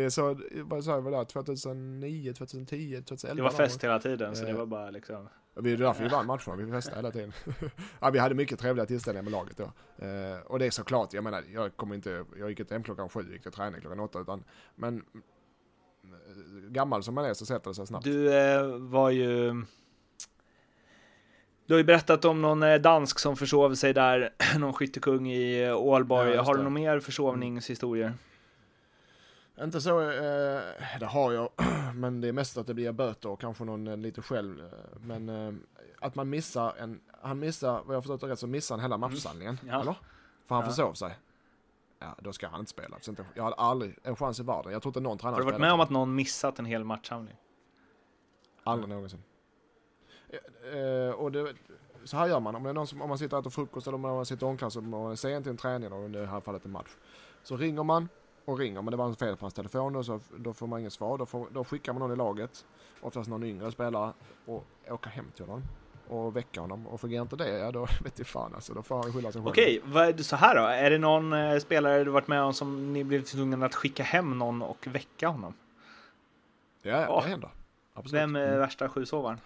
så 0.09 0.37
vad 0.63 0.83
sa 0.83 0.91
jag, 0.91 1.01
var 1.01 1.11
det 1.11 1.25
2009, 1.25 2.33
2010, 2.33 3.01
2011? 3.07 3.35
Det 3.35 3.41
var 3.41 3.49
fest 3.49 3.83
hela 3.83 3.99
tiden, 3.99 4.35
så 4.35 4.45
det 4.45 4.53
var 4.53 4.65
bara 4.65 4.89
liksom. 4.89 5.29
Det 5.61 5.71
är 5.71 5.77
därför 5.77 6.03
vi 6.03 6.09
vann 6.09 6.25
matcherna, 6.25 6.55
vi 6.55 6.71
festade 6.71 6.97
hela 6.97 7.11
tiden. 7.11 7.33
ja, 7.99 8.09
vi 8.09 8.19
hade 8.19 8.35
mycket 8.35 8.59
trevliga 8.59 8.85
tillställningar 8.85 9.23
med 9.23 9.31
laget 9.31 9.57
då. 9.57 9.63
Eh, 10.05 10.39
och 10.45 10.59
det 10.59 10.65
är 10.65 10.71
såklart, 10.71 11.13
jag 11.13 11.23
menar, 11.23 11.43
jag 11.53 11.77
kommer 11.77 11.95
inte, 11.95 12.25
jag 12.39 12.49
gick 12.49 12.59
inte 12.59 12.73
hem 12.73 12.83
klockan 12.83 13.09
sju, 13.09 13.31
gick 13.31 13.43
till 13.43 13.51
träning 13.51 13.81
klockan 13.81 13.99
åtta, 13.99 14.19
utan, 14.19 14.43
men 14.75 14.95
eh, 14.95 16.69
gammal 16.69 17.03
som 17.03 17.15
man 17.15 17.25
är 17.25 17.33
så 17.33 17.45
sätter 17.45 17.69
det 17.69 17.75
sig 17.75 17.87
snabbt. 17.87 18.05
Du 18.05 18.33
eh, 18.33 18.65
var 18.77 19.09
ju, 19.09 19.53
du 21.65 21.73
har 21.73 21.77
ju 21.77 21.83
berättat 21.83 22.25
om 22.25 22.41
någon 22.41 22.63
eh, 22.63 22.75
dansk 22.75 23.19
som 23.19 23.35
försov 23.35 23.75
sig 23.75 23.93
där, 23.93 24.33
någon 24.57 24.73
skyttekung 24.73 25.31
i 25.31 25.63
eh, 25.63 25.77
Ålborg. 25.77 26.31
Ja, 26.31 26.41
har 26.41 26.53
du 26.53 26.59
några 26.59 26.69
mer 26.69 26.99
försovningshistorier? 26.99 28.13
Inte 29.61 29.81
så, 29.81 30.01
eh, 30.01 30.61
det 30.99 31.05
har 31.05 31.31
jag, 31.31 31.49
men 31.95 32.21
det 32.21 32.27
är 32.27 32.33
mest 32.33 32.57
att 32.57 32.67
det 32.67 32.73
blir 32.73 32.91
böter 32.91 33.29
och 33.29 33.41
kanske 33.41 33.63
någon 33.63 33.87
eh, 33.87 33.97
lite 33.97 34.21
själv. 34.21 34.59
Eh, 34.59 34.99
men 34.99 35.29
eh, 35.29 35.53
att 35.99 36.15
man 36.15 36.29
missar 36.29 36.73
en, 36.79 37.01
han 37.21 37.39
missar, 37.39 37.83
vad 37.85 37.95
jag 37.95 38.03
förstått 38.03 38.21
det 38.21 38.27
rätt 38.27 38.39
så 38.39 38.47
missar 38.47 38.75
han 38.75 38.81
hela 38.81 38.97
matchsamlingen, 38.97 39.57
mm. 39.61 39.73
ja. 39.73 39.81
eller? 39.81 39.95
För 40.45 40.55
han 40.55 40.63
ja. 40.63 40.69
försov 40.69 40.93
sig. 40.93 41.17
Ja, 41.99 42.15
då 42.19 42.33
ska 42.33 42.47
han 42.47 42.59
inte 42.59 42.71
spela. 42.71 42.97
Så 43.01 43.11
inte, 43.11 43.25
jag 43.35 43.43
hade 43.43 43.55
aldrig 43.55 43.97
en 44.03 44.15
chans 44.15 44.39
i 44.39 44.43
världen. 44.43 44.73
Jag 44.73 44.81
tror 44.81 44.89
inte 44.89 44.99
någon 44.99 45.17
tränare 45.17 45.35
Har 45.35 45.39
du 45.39 45.45
varit 45.45 45.61
med 45.61 45.73
om 45.73 45.79
att 45.79 45.89
någon 45.89 46.15
missat 46.15 46.59
en 46.59 46.65
hel 46.65 46.83
matchsamling? 46.83 47.35
Aldrig 48.63 48.85
mm. 48.85 48.95
någonsin. 48.95 49.23
Eh, 50.73 51.15
och 51.15 51.31
det, 51.31 51.53
så 52.03 52.17
här 52.17 52.27
gör 52.27 52.39
man, 52.39 52.55
om, 52.55 52.63
det 52.63 52.69
är 52.69 52.73
någon 52.73 52.87
som, 52.87 53.01
om 53.01 53.09
man 53.09 53.17
sitter 53.17 53.37
och 53.37 53.41
äter 53.41 53.49
frukost 53.49 53.87
eller 53.87 53.95
om 53.95 54.01
man 54.01 54.25
sitter 54.25 54.45
i 54.45 54.49
omklädningsrummet 54.49 54.93
och 54.93 55.19
ser 55.19 55.37
inte 55.37 55.49
en 55.49 55.57
träning 55.57 55.93
och 55.93 56.09
i 56.09 56.11
det 56.11 56.25
här 56.25 56.39
fallet 56.39 56.65
en 56.65 56.71
match. 56.71 56.89
Så 57.43 57.57
ringer 57.57 57.83
man 57.83 58.09
och 58.45 58.59
ringer 58.59 58.81
men 58.81 58.91
det 58.91 58.97
var 58.97 59.05
en 59.05 59.15
fel 59.15 59.35
på 59.35 59.45
hans 59.45 59.53
telefon 59.53 59.95
och 59.95 60.05
så, 60.05 60.19
då 60.37 60.53
får 60.53 60.67
man 60.67 60.79
inget 60.79 60.93
svar. 60.93 61.17
Då, 61.17 61.25
får, 61.25 61.47
då 61.51 61.63
skickar 61.63 61.93
man 61.93 61.99
någon 61.99 62.11
i 62.11 62.15
laget, 62.15 62.65
oftast 63.01 63.29
någon 63.29 63.43
yngre 63.43 63.71
spelare, 63.71 64.13
och 64.45 64.65
åker 64.89 65.09
hem 65.09 65.31
till 65.35 65.45
honom 65.45 65.63
och 66.07 66.35
väcka 66.35 66.61
honom. 66.61 66.87
Och 66.87 67.01
fungerar 67.01 67.21
inte 67.21 67.35
det, 67.35 67.49
ja 67.49 67.71
då 67.71 67.87
vet 68.03 68.19
jag 68.19 68.27
fan 68.27 68.55
alltså. 68.55 68.73
Då 68.73 68.83
får 68.83 68.95
han 68.95 69.13
skylla 69.13 69.31
sig 69.31 69.41
själv. 69.41 69.47
Okej, 69.47 69.81
vad 69.83 70.25
så 70.25 70.35
här 70.35 70.55
då? 70.55 70.61
Är 70.61 70.89
det 70.89 70.97
någon 70.97 71.33
eh, 71.33 71.59
spelare 71.59 72.03
du 72.03 72.11
varit 72.11 72.27
med 72.27 72.41
om 72.41 72.53
som 72.53 72.93
ni 72.93 73.03
blev 73.03 73.21
tvungna 73.21 73.65
att 73.65 73.75
skicka 73.75 74.03
hem 74.03 74.39
någon 74.39 74.61
och 74.61 74.87
väcka 74.87 75.27
honom? 75.27 75.53
Ja, 76.81 77.01
ja 77.01 77.21
det 77.23 77.29
händer. 77.29 77.49
Absolut. 77.93 78.21
Vem 78.21 78.35
är 78.35 78.47
mm. 78.47 78.59
värsta 78.59 78.89
sjusovaren? 78.89 79.39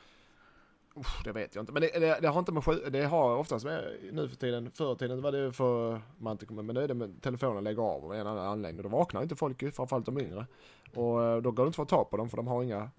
Det 1.24 1.32
vet 1.32 1.56
jag 1.56 1.62
inte, 1.62 1.72
men 1.72 1.82
det, 1.82 2.00
det, 2.00 2.20
det, 2.22 2.28
har 2.28 2.40
inte 2.40 2.52
med 2.52 2.64
det 2.90 3.06
har 3.06 3.36
oftast 3.36 3.66
med 3.66 3.84
nu 4.12 4.30
för 4.30 4.36
tiden, 4.36 4.72
förr 4.72 4.96
tiden 4.96 5.22
var 5.22 5.32
det 5.32 5.52
för 5.52 6.02
man 6.18 6.32
inte 6.32 6.46
kommer, 6.46 6.64
men 6.64 6.76
nu 6.76 6.84
är 6.84 6.88
det 6.88 6.94
med 6.94 7.22
telefonen 7.22 7.64
lägger 7.64 7.82
av 7.82 8.06
och 8.06 8.16
en 8.16 8.28
annan 8.28 8.48
anläggning. 8.48 8.84
Då 8.84 8.90
vaknar 8.90 9.24
inte 9.24 9.36
folk 9.36 9.62
ju, 9.62 9.72
framförallt 9.72 10.06
de 10.06 10.20
yngre. 10.20 10.46
Och 10.96 11.24
eh, 11.24 11.42
då 11.42 11.52
går 11.52 11.64
det 11.64 11.68
inte 11.68 11.82
att 11.82 11.90
få 11.90 11.96
tag 11.96 12.10
på 12.10 12.18
dem 12.18 12.30
för 12.30 12.38
de 12.38 12.48
har 12.48 12.64
inga, 12.64 12.90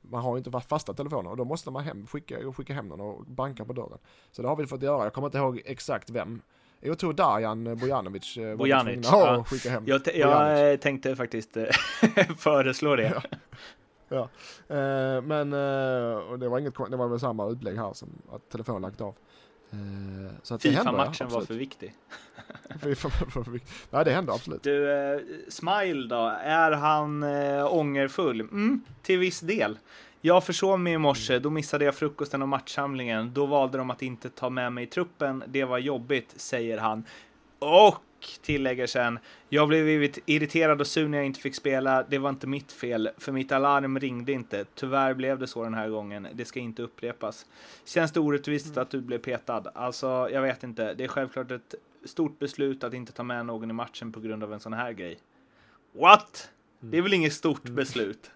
man 0.00 0.22
har 0.22 0.38
inte 0.38 0.60
fasta 0.60 0.94
telefoner 0.94 1.30
och 1.30 1.36
då 1.36 1.44
måste 1.44 1.70
man 1.70 1.84
hem, 1.84 2.06
skicka, 2.06 2.52
skicka 2.52 2.74
hem 2.74 2.88
någon 2.88 3.00
och 3.00 3.24
banka 3.26 3.64
på 3.64 3.72
dörren. 3.72 3.98
Så 4.32 4.42
det 4.42 4.48
har 4.48 4.56
vi 4.56 4.66
fått 4.66 4.82
göra, 4.82 5.04
jag 5.04 5.12
kommer 5.12 5.28
inte 5.28 5.38
ihåg 5.38 5.62
exakt 5.64 6.10
vem. 6.10 6.42
Jag 6.80 6.98
tror 6.98 7.12
Darjan 7.12 7.78
Bojanovic 7.78 8.36
eh, 8.36 8.56
Bojanic, 8.56 9.08
ja. 9.12 9.44
skicka 9.44 9.70
hem. 9.70 9.84
Jag, 9.86 10.00
jag 10.14 10.80
tänkte 10.80 11.16
faktiskt 11.16 11.56
eh, 11.56 11.64
föreslå 12.38 12.96
det. 12.96 13.12
Ja. 13.14 13.38
Ja. 14.08 14.28
Eh, 14.68 15.22
men 15.22 15.52
eh, 15.52 16.16
och 16.16 16.38
det 16.38 16.48
var 16.48 16.58
inget 16.58 16.74
det 16.90 16.96
var 16.96 17.08
väl 17.08 17.20
samma 17.20 17.48
utlägg 17.48 17.76
här 17.76 17.92
som 17.92 18.08
att 18.32 18.48
telefonen 18.48 18.82
lagt 18.82 19.00
av. 19.00 19.14
Eh, 19.70 20.32
så 20.42 20.54
att 20.54 20.62
Fifa-matchen 20.62 21.28
var 21.30 21.40
för 21.40 21.54
viktig. 21.54 21.94
FIFA 22.82 23.10
för 23.10 23.50
viktig. 23.50 23.72
Nej, 23.90 24.04
det 24.04 24.10
händer 24.10 24.32
absolut. 24.32 24.62
Du, 24.62 24.92
eh, 24.92 25.20
Smile 25.48 26.08
då, 26.08 26.32
är 26.42 26.72
han 26.72 27.22
eh, 27.22 27.74
ångerfull? 27.74 28.40
Mm, 28.40 28.80
till 29.02 29.18
viss 29.18 29.40
del. 29.40 29.78
Jag 30.20 30.44
försov 30.44 30.80
mig 30.80 30.92
i 30.92 30.98
morse, 30.98 31.38
då 31.38 31.50
missade 31.50 31.84
jag 31.84 31.94
frukosten 31.94 32.42
och 32.42 32.48
matchsamlingen. 32.48 33.34
Då 33.34 33.46
valde 33.46 33.78
de 33.78 33.90
att 33.90 34.02
inte 34.02 34.30
ta 34.30 34.50
med 34.50 34.72
mig 34.72 34.84
i 34.84 34.86
truppen. 34.86 35.44
Det 35.46 35.64
var 35.64 35.78
jobbigt, 35.78 36.34
säger 36.36 36.78
han. 36.78 37.04
Och 37.58 37.96
tillägger 38.42 38.86
sen, 38.86 39.18
jag 39.48 39.68
blev 39.68 40.10
irriterad 40.26 40.80
och 40.80 40.86
sur 40.86 41.08
när 41.08 41.18
jag 41.18 41.26
inte 41.26 41.40
fick 41.40 41.54
spela. 41.54 42.02
Det 42.02 42.18
var 42.18 42.30
inte 42.30 42.46
mitt 42.46 42.72
fel, 42.72 43.10
för 43.18 43.32
mitt 43.32 43.52
alarm 43.52 43.98
ringde 43.98 44.32
inte. 44.32 44.64
Tyvärr 44.74 45.14
blev 45.14 45.38
det 45.38 45.46
så 45.46 45.64
den 45.64 45.74
här 45.74 45.88
gången. 45.88 46.28
Det 46.32 46.44
ska 46.44 46.60
inte 46.60 46.82
upprepas. 46.82 47.46
Känns 47.84 48.12
det 48.12 48.20
orättvist 48.20 48.66
mm. 48.66 48.82
att 48.82 48.90
du 48.90 49.00
blev 49.00 49.18
petad? 49.18 49.70
Alltså, 49.74 50.28
jag 50.32 50.42
vet 50.42 50.62
inte. 50.62 50.94
Det 50.94 51.04
är 51.04 51.08
självklart 51.08 51.50
ett 51.50 51.74
stort 52.04 52.38
beslut 52.38 52.84
att 52.84 52.94
inte 52.94 53.12
ta 53.12 53.22
med 53.22 53.46
någon 53.46 53.70
i 53.70 53.72
matchen 53.72 54.12
på 54.12 54.20
grund 54.20 54.44
av 54.44 54.52
en 54.52 54.60
sån 54.60 54.72
här 54.72 54.92
grej. 54.92 55.18
What? 55.92 56.50
Det 56.80 56.98
är 56.98 57.02
väl 57.02 57.14
inget 57.14 57.32
stort 57.32 57.64
mm. 57.64 57.76
beslut? 57.76 58.30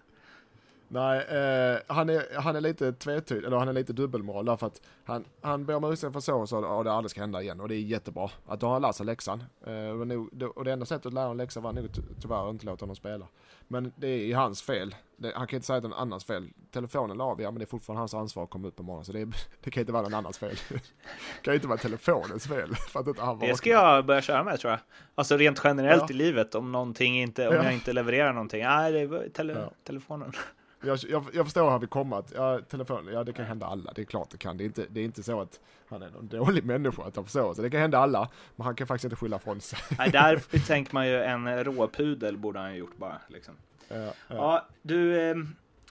Nej, 0.91 1.19
eh, 1.19 1.79
han, 1.87 2.09
är, 2.09 2.39
han 2.39 2.55
är 2.55 2.61
lite 2.61 2.93
tvetydig, 2.93 3.47
eller 3.47 3.57
han 3.57 3.67
är 3.67 3.73
lite 3.73 3.93
dubbelmoral 3.93 4.45
därför 4.45 4.67
att 4.67 4.81
han, 5.03 5.25
han 5.41 5.65
ber 5.65 5.75
om 5.75 5.83
ursäkt 5.83 6.13
för 6.13 6.19
så 6.19 6.39
och 6.39 6.49
så 6.49 6.65
och 6.65 6.83
det 6.83 6.91
aldrig 6.91 7.11
ska 7.11 7.21
hända 7.21 7.41
igen 7.41 7.61
och 7.61 7.67
det 7.67 7.75
är 7.75 7.79
jättebra. 7.79 8.29
Att 8.47 8.59
då 8.59 8.65
har 8.65 8.73
han 8.73 8.81
lärt 8.81 8.95
sig 8.95 9.05
läxan. 9.05 9.43
Eh, 9.65 9.99
och, 9.99 10.07
nog, 10.07 10.43
och 10.55 10.65
det 10.65 10.71
enda 10.71 10.85
sättet 10.85 11.05
att 11.05 11.13
lära 11.13 11.31
en 11.31 11.37
läxa 11.37 11.59
var 11.59 11.73
nog 11.73 11.89
tyvärr 12.21 12.47
att 12.47 12.53
inte 12.53 12.65
låta 12.65 12.83
honom 12.83 12.95
spela. 12.95 13.27
Men 13.67 13.93
det 13.95 14.07
är 14.07 14.35
hans 14.35 14.61
fel. 14.61 14.95
Det, 15.17 15.33
han 15.35 15.47
kan 15.47 15.57
inte 15.57 15.67
säga 15.67 15.77
att 15.77 15.83
det 15.83 15.87
är 15.87 15.89
någon 15.89 15.99
annans 15.99 16.25
fel. 16.25 16.49
Telefonen 16.71 17.17
la 17.17 17.23
av, 17.23 17.41
ja 17.41 17.51
men 17.51 17.59
det 17.59 17.65
är 17.65 17.67
fortfarande 17.67 17.99
hans 17.99 18.13
ansvar 18.13 18.43
att 18.43 18.49
komma 18.49 18.67
upp 18.67 18.75
på 18.75 18.83
morgonen 18.83 19.05
så 19.05 19.11
det, 19.11 19.25
det 19.63 19.71
kan 19.71 19.81
inte 19.81 19.93
vara 19.93 20.03
någon 20.03 20.13
annans 20.13 20.37
fel. 20.37 20.55
det 20.69 20.81
kan 21.41 21.53
inte 21.53 21.67
vara 21.67 21.77
telefonens 21.77 22.47
fel 22.47 22.75
för 22.89 22.99
att 22.99 23.07
inte 23.07 23.21
han 23.21 23.39
Det 23.39 23.55
ska 23.55 23.69
jag 23.69 24.05
börja 24.05 24.21
köra 24.21 24.43
med 24.43 24.59
tror 24.59 24.71
jag. 24.71 24.79
Alltså 25.15 25.37
rent 25.37 25.61
generellt 25.63 26.03
ja. 26.07 26.09
i 26.09 26.13
livet 26.13 26.55
om 26.55 26.71
någonting 26.71 27.21
inte, 27.21 27.47
om 27.47 27.55
ja. 27.55 27.63
jag 27.63 27.73
inte 27.73 27.93
levererar 27.93 28.33
någonting. 28.33 28.63
Nej, 28.63 28.91
det 28.91 28.99
är 28.99 29.29
tele, 29.29 29.53
ja. 29.53 29.71
telefonen. 29.83 30.33
Jag, 30.81 30.99
jag, 31.09 31.25
jag 31.33 31.45
förstår 31.45 31.71
hur 31.71 31.79
vi 31.79 31.87
kommer 31.87 32.19
att, 32.19 32.31
ja, 32.35 32.59
telefon, 32.69 33.09
ja 33.13 33.23
det 33.23 33.33
kan 33.33 33.45
hända 33.45 33.65
alla, 33.65 33.93
det 33.93 34.01
är 34.01 34.05
klart 34.05 34.29
det 34.29 34.37
kan. 34.37 34.57
Det 34.57 34.63
är 34.63 34.65
inte, 34.65 34.85
det 34.89 34.99
är 34.99 35.05
inte 35.05 35.23
så 35.23 35.41
att 35.41 35.59
han 35.89 36.01
är 36.01 36.09
någon 36.09 36.27
dålig 36.27 36.65
människa 36.65 37.03
att 37.03 37.15
han 37.15 37.25
förstår 37.25 37.53
sig. 37.53 37.63
Det 37.63 37.69
kan 37.69 37.79
hända 37.79 37.97
alla, 37.97 38.29
men 38.55 38.65
han 38.65 38.75
kan 38.75 38.87
faktiskt 38.87 39.03
inte 39.03 39.15
skylla 39.15 39.39
från 39.39 39.61
sig. 39.61 39.79
Nej, 39.97 40.09
där 40.09 40.65
tänker 40.67 40.93
man 40.93 41.07
ju 41.07 41.21
en 41.21 41.63
råpudel 41.63 42.37
borde 42.37 42.59
han 42.59 42.71
ju 42.73 42.79
gjort 42.79 42.97
bara. 42.97 43.21
Liksom. 43.27 43.53
Ja, 43.87 43.95
ja. 43.95 44.13
ja, 44.27 44.67
du, 44.81 45.29
eh, 45.29 45.35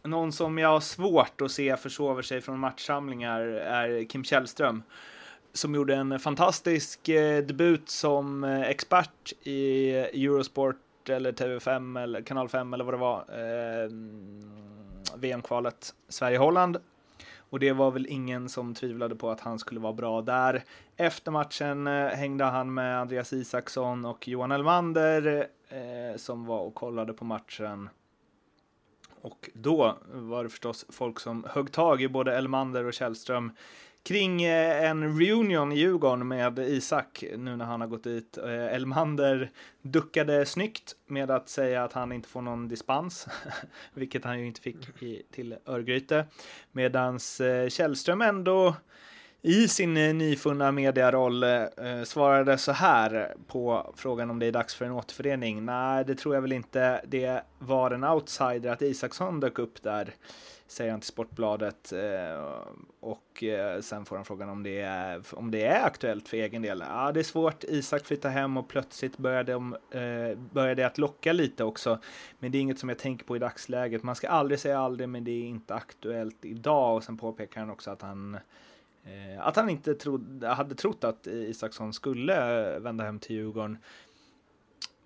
någon 0.02 0.32
som 0.32 0.58
jag 0.58 0.68
har 0.68 0.80
svårt 0.80 1.40
att 1.40 1.50
se 1.50 1.76
försover 1.76 2.22
sig 2.22 2.40
från 2.40 2.58
matchsamlingar 2.58 3.40
är 3.40 4.04
Kim 4.04 4.24
Källström 4.24 4.82
som 5.52 5.74
gjorde 5.74 5.94
en 5.94 6.18
fantastisk 6.18 7.08
eh, 7.08 7.44
debut 7.44 7.88
som 7.88 8.44
eh, 8.44 8.60
expert 8.60 9.32
i 9.42 9.90
Eurosport 9.94 10.76
eller 11.10 11.32
TV5 11.32 12.02
eller 12.02 12.22
Kanal 12.22 12.48
5 12.48 12.74
eller 12.74 12.84
vad 12.84 12.94
det 12.94 12.98
var. 12.98 13.18
Eh, 13.18 13.90
VM-kvalet 15.16 15.94
Sverige-Holland. 16.08 16.78
Och 17.50 17.60
det 17.60 17.72
var 17.72 17.90
väl 17.90 18.06
ingen 18.06 18.48
som 18.48 18.74
tvivlade 18.74 19.16
på 19.16 19.30
att 19.30 19.40
han 19.40 19.58
skulle 19.58 19.80
vara 19.80 19.92
bra 19.92 20.22
där. 20.22 20.64
Efter 20.96 21.30
matchen 21.30 21.86
eh, 21.86 22.08
hängde 22.08 22.44
han 22.44 22.74
med 22.74 23.00
Andreas 23.00 23.32
Isaksson 23.32 24.04
och 24.04 24.28
Johan 24.28 24.52
Elmander 24.52 25.46
eh, 25.68 26.16
som 26.16 26.46
var 26.46 26.60
och 26.60 26.74
kollade 26.74 27.12
på 27.12 27.24
matchen. 27.24 27.88
Och 29.20 29.50
då 29.54 29.98
var 30.12 30.42
det 30.42 30.50
förstås 30.50 30.86
folk 30.88 31.20
som 31.20 31.46
högg 31.50 31.72
tag 31.72 32.02
i 32.02 32.08
både 32.08 32.36
Elmander 32.36 32.84
och 32.84 32.94
Källström 32.94 33.52
kring 34.08 34.42
eh, 34.42 34.90
en 34.90 35.18
reunion 35.20 35.72
i 35.72 35.78
Djurgården 35.78 36.28
med 36.28 36.58
Isak 36.58 37.24
nu 37.36 37.56
när 37.56 37.64
han 37.64 37.80
har 37.80 37.88
gått 37.88 38.04
dit. 38.04 38.38
Eh, 38.38 38.74
Elmander 38.74 39.50
duckade 39.82 40.46
snyggt 40.46 40.96
med 41.06 41.30
att 41.30 41.48
säga 41.48 41.84
att 41.84 41.92
han 41.92 42.12
inte 42.12 42.28
får 42.28 42.42
någon 42.42 42.68
dispens, 42.68 43.26
vilket 43.94 44.24
han 44.24 44.40
ju 44.40 44.46
inte 44.46 44.60
fick 44.60 45.02
i, 45.02 45.22
till 45.30 45.56
Örgryte. 45.66 46.26
Medans 46.72 47.40
eh, 47.40 47.68
Källström 47.68 48.22
ändå 48.22 48.74
i 49.42 49.68
sin 49.68 49.94
nyfunna 49.94 50.72
mediaroll 50.72 51.42
eh, 51.42 51.66
svarade 52.04 52.58
så 52.58 52.72
här 52.72 53.34
på 53.46 53.94
frågan 53.96 54.30
om 54.30 54.38
det 54.38 54.46
är 54.46 54.52
dags 54.52 54.74
för 54.74 54.84
en 54.84 54.92
återförening. 54.92 55.64
Nej, 55.64 56.04
det 56.04 56.14
tror 56.14 56.34
jag 56.34 56.42
väl 56.42 56.52
inte. 56.52 57.00
Det 57.06 57.42
var 57.58 57.90
en 57.90 58.04
outsider 58.04 58.70
att 58.70 58.82
Isaksson 58.82 59.40
dök 59.40 59.58
upp 59.58 59.82
där 59.82 60.14
säger 60.68 60.90
han 60.90 61.00
till 61.00 61.08
Sportbladet. 61.08 61.92
Eh, 61.92 62.64
och 63.00 63.42
eh, 63.42 63.80
sen 63.80 64.04
får 64.04 64.16
han 64.16 64.24
frågan 64.24 64.48
om 64.48 64.62
det, 64.62 64.80
är, 64.80 65.22
om 65.32 65.50
det 65.50 65.64
är 65.64 65.84
aktuellt 65.84 66.28
för 66.28 66.36
egen 66.36 66.62
del. 66.62 66.84
Ja, 66.88 67.12
det 67.12 67.20
är 67.20 67.24
svårt. 67.24 67.64
Isak 67.64 68.06
flyttar 68.06 68.30
hem 68.30 68.56
och 68.56 68.68
plötsligt 68.68 69.18
börjar 69.18 69.44
de, 69.44 69.74
eh, 69.90 70.38
började 70.52 70.74
det 70.74 70.86
att 70.86 70.98
locka 70.98 71.32
lite 71.32 71.64
också. 71.64 71.98
Men 72.38 72.52
det 72.52 72.58
är 72.58 72.60
inget 72.60 72.78
som 72.78 72.88
jag 72.88 72.98
tänker 72.98 73.24
på 73.24 73.36
i 73.36 73.38
dagsläget. 73.38 74.02
Man 74.02 74.14
ska 74.14 74.28
aldrig 74.28 74.60
säga 74.60 74.78
aldrig, 74.78 75.08
men 75.08 75.24
det 75.24 75.30
är 75.30 75.44
inte 75.44 75.74
aktuellt 75.74 76.44
idag. 76.44 76.96
Och 76.96 77.04
sen 77.04 77.16
påpekar 77.16 77.60
han 77.60 77.70
också 77.70 77.90
att 77.90 78.02
han 78.02 78.38
att 79.40 79.56
han 79.56 79.70
inte 79.70 79.94
trodde 79.94 80.48
hade 80.48 80.74
trott 80.74 81.04
att 81.04 81.26
Isaksson 81.26 81.92
skulle 81.92 82.78
vända 82.78 83.04
hem 83.04 83.18
till 83.18 83.36
Djurgården. 83.36 83.78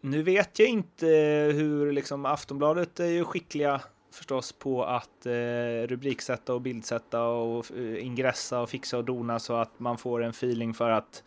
Nu 0.01 0.23
vet 0.23 0.59
jag 0.59 0.69
inte 0.69 1.07
hur 1.55 1.93
liksom 1.93 2.27
Aftonbladet 2.27 3.01
är 3.01 3.07
ju 3.07 3.25
skickliga 3.25 3.81
förstås 4.13 4.53
på 4.53 4.85
att 4.85 5.27
eh, 5.27 5.87
rubriksätta 5.87 6.55
och 6.55 6.61
bildsätta 6.61 7.25
och 7.25 7.73
eh, 7.77 8.07
ingressa 8.07 8.61
och 8.61 8.71
fixa 8.71 8.99
och 8.99 9.05
dona 9.05 9.39
så 9.39 9.55
att 9.55 9.79
man 9.81 9.99
får 9.99 10.23
en 10.23 10.31
feeling 10.31 10.75
för 10.75 10.91
att 10.91 11.23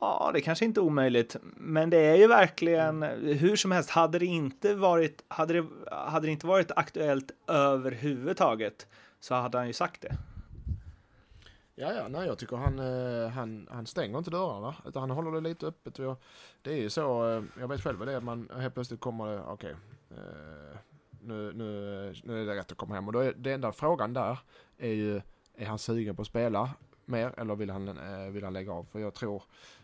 ja, 0.00 0.30
det 0.34 0.40
kanske 0.40 0.64
inte 0.64 0.80
är 0.80 0.82
omöjligt, 0.82 1.36
men 1.56 1.90
det 1.90 1.98
är 1.98 2.16
ju 2.16 2.26
verkligen 2.26 3.02
hur 3.22 3.56
som 3.56 3.70
helst. 3.70 3.90
Hade 3.90 4.18
det 4.18 4.26
inte 4.26 4.74
varit, 4.74 5.24
hade 5.28 5.54
det, 5.54 5.66
hade 5.90 6.26
det 6.26 6.32
inte 6.32 6.46
varit 6.46 6.70
aktuellt 6.76 7.30
överhuvudtaget 7.46 8.86
så 9.20 9.34
hade 9.34 9.58
han 9.58 9.66
ju 9.66 9.72
sagt 9.72 10.00
det. 10.00 10.16
Ja, 11.74 11.92
ja, 11.92 12.08
nej, 12.08 12.26
jag 12.26 12.38
tycker 12.38 12.56
han, 12.56 12.78
eh, 12.78 13.28
han, 13.28 13.68
han 13.70 13.86
stänger 13.86 14.18
inte 14.18 14.30
dörrarna, 14.30 14.74
utan 14.86 15.00
han 15.02 15.10
håller 15.10 15.30
det 15.30 15.40
lite 15.40 15.66
öppet. 15.66 15.94
Det 16.62 16.72
är 16.72 16.76
ju 16.76 16.90
så, 16.90 17.30
eh, 17.30 17.42
jag 17.60 17.68
vet 17.68 17.82
själv 17.82 17.98
vad 17.98 18.08
det 18.08 18.14
är, 18.14 18.20
man 18.20 18.50
helt 18.56 18.74
plötsligt 18.74 19.00
kommer, 19.00 19.40
okej, 19.40 19.74
okay, 20.10 20.18
nu, 21.22 21.52
nu, 21.52 22.14
nu 22.24 22.42
är 22.42 22.46
det 22.46 22.56
rätt 22.56 22.72
att 22.72 22.78
komma 22.78 22.94
hem. 22.94 23.06
Och 23.06 23.12
då 23.12 23.18
är 23.18 23.32
det 23.36 23.52
enda 23.52 23.72
frågan 23.72 24.12
där 24.12 24.38
är 24.78 24.92
ju, 24.92 25.20
är 25.54 25.66
han 25.66 25.78
sugen 25.78 26.16
på 26.16 26.22
att 26.22 26.28
spela 26.28 26.70
mer 27.04 27.34
eller 27.36 27.54
vill 27.56 27.70
han, 27.70 27.88
eh, 27.88 28.30
vill 28.30 28.44
han 28.44 28.52
lägga 28.52 28.72
av? 28.72 28.84
För 28.84 28.98
jag 28.98 29.14
tror, 29.14 29.42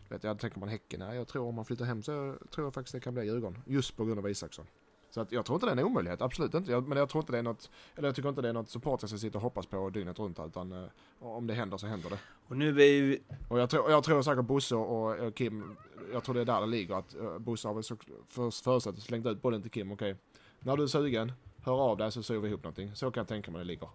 vet, 0.08 0.24
jag 0.24 0.38
tänker 0.38 0.60
man 0.60 0.68
Häcken, 0.68 1.02
här, 1.02 1.14
jag 1.14 1.28
tror 1.28 1.48
om 1.48 1.56
han 1.56 1.64
flyttar 1.64 1.84
hem 1.84 2.02
så 2.02 2.36
tror 2.50 2.66
jag 2.66 2.74
faktiskt 2.74 2.94
det 2.94 3.00
kan 3.00 3.14
bli 3.14 3.24
Djurgården. 3.24 3.62
Just 3.66 3.96
på 3.96 4.04
grund 4.04 4.18
av 4.18 4.30
Isaksson. 4.30 4.66
Så 5.10 5.20
att 5.20 5.32
jag 5.32 5.44
tror 5.44 5.56
inte 5.56 5.66
det 5.66 5.72
är 5.72 5.76
en 5.76 5.84
omöjlighet, 5.84 6.22
absolut 6.22 6.54
inte. 6.54 6.72
Jag, 6.72 6.88
men 6.88 6.98
jag 6.98 7.08
tror 7.08 7.22
inte 7.22 7.32
det 7.32 7.38
är 7.38 7.42
något, 7.42 7.70
eller 7.96 8.08
jag 8.08 8.14
tycker 8.14 8.28
inte 8.28 8.42
det 8.42 8.48
är 8.48 8.52
något 8.52 8.68
supportrar 8.68 9.08
ska 9.08 9.18
sitta 9.18 9.38
och 9.38 9.42
hoppas 9.42 9.66
på 9.66 9.90
dygnet 9.90 10.18
runt 10.18 10.38
utan 10.40 10.72
uh, 10.72 10.88
om 11.18 11.46
det 11.46 11.54
händer 11.54 11.76
så 11.76 11.86
händer 11.86 12.10
det. 12.10 12.18
Och 12.48 12.56
nu 12.56 12.80
är 12.80 12.84
ju... 12.84 13.18
Och 13.48 13.60
jag 13.60 13.70
tror, 13.70 13.90
jag 13.90 14.04
tror 14.04 14.22
säkert 14.22 14.44
Bosse 14.44 14.76
och, 14.76 15.18
och 15.18 15.34
Kim, 15.34 15.76
jag 16.12 16.24
tror 16.24 16.34
det 16.34 16.40
är 16.40 16.44
där 16.44 16.60
det 16.60 16.66
ligger 16.66 16.94
att 16.94 17.14
uh, 17.14 17.38
Bosse 17.38 17.68
har 17.68 17.74
väl 17.74 17.84
förutsatt 18.28 18.98
slängt 18.98 19.26
ut 19.26 19.42
bollen 19.42 19.62
till 19.62 19.70
Kim, 19.70 19.92
okej. 19.92 20.12
Okay. 20.12 20.22
När 20.66 20.76
du 20.76 20.82
är 20.82 20.86
sugen, 20.86 21.32
hör 21.62 21.80
av 21.80 21.96
dig 21.96 22.12
så 22.12 22.22
syr 22.22 22.38
vi 22.38 22.48
ihop 22.48 22.62
någonting. 22.62 22.90
Så 22.94 23.10
kan 23.10 23.20
jag 23.20 23.28
tänka 23.28 23.50
mig 23.50 23.58
det 23.58 23.64
ligger. 23.64 23.88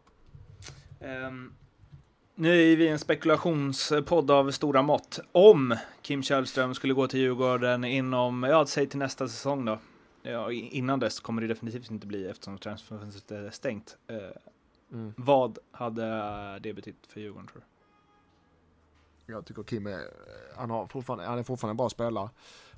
Um, 0.99 1.53
nu 2.35 2.71
är 2.71 2.75
vi 2.75 2.87
en 2.87 2.99
spekulationspodd 2.99 4.31
av 4.31 4.51
stora 4.51 4.81
mått. 4.81 5.19
Om 5.31 5.75
Kim 6.01 6.23
Källström 6.23 6.75
skulle 6.75 6.93
gå 6.93 7.07
till 7.07 7.19
Djurgården 7.19 7.83
inom, 7.83 8.43
ja, 8.43 8.65
säg 8.65 8.87
till 8.87 8.99
nästa 8.99 9.27
säsong 9.27 9.65
då. 9.65 9.79
Ja, 10.21 10.51
innan 10.51 10.99
dess 10.99 11.19
kommer 11.19 11.41
det 11.41 11.47
definitivt 11.47 11.91
inte 11.91 12.07
bli 12.07 12.27
eftersom 12.27 12.57
transferfönstret 12.57 13.31
är 13.31 13.49
stängt. 13.49 13.97
Uh, 14.11 14.17
mm. 14.91 15.13
Vad 15.17 15.57
hade 15.71 16.59
det 16.59 16.73
betytt 16.73 17.07
för 17.07 17.19
Djurgården 17.19 17.47
tror 17.47 17.61
du? 19.25 19.33
Jag 19.33 19.45
tycker 19.45 19.63
Kim 19.63 19.87
är, 19.87 20.01
han, 20.55 20.69
har 20.69 20.87
fortfarande, 20.87 21.25
han 21.25 21.39
är 21.39 21.43
fortfarande 21.43 21.71
en 21.71 21.77
bra 21.77 21.89
spelare. 21.89 22.29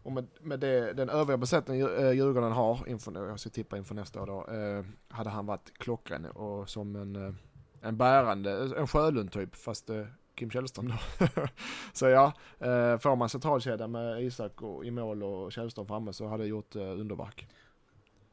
Och 0.03 0.11
med, 0.11 0.27
med 0.41 0.59
det, 0.59 0.93
den 0.93 1.09
övriga 1.09 1.37
besättningen 1.37 1.97
eh, 1.97 2.11
Djurgården 2.11 2.51
har, 2.51 2.87
inför, 2.87 3.27
jag 3.27 3.39
ska 3.39 3.49
tippa 3.49 3.77
inför 3.77 3.95
nästa 3.95 4.21
år 4.21 4.27
då, 4.27 4.53
eh, 4.53 4.85
hade 5.07 5.29
han 5.29 5.45
varit 5.45 5.77
klockren 5.77 6.25
och 6.25 6.69
som 6.69 6.95
en, 6.95 7.15
eh, 7.15 7.33
en 7.81 7.97
bärande, 7.97 8.63
eh, 8.63 8.81
en 8.81 8.87
Sjölund 8.87 9.31
typ, 9.31 9.55
fast 9.55 9.89
eh, 9.89 10.05
Kim 10.35 10.51
Källström 10.51 10.87
då. 10.87 11.27
så 11.93 12.05
ja, 12.05 12.33
eh, 12.59 12.97
får 12.97 13.15
man 13.15 13.29
centralkedjan 13.29 13.91
med 13.91 14.23
Isak 14.23 14.61
och, 14.61 14.85
i 14.85 14.91
mål 14.91 15.23
och 15.23 15.51
Källström 15.51 15.87
framme 15.87 16.13
så 16.13 16.27
hade 16.27 16.43
det 16.43 16.47
gjort 16.49 16.75
eh, 16.75 16.81
underverk. 16.81 17.47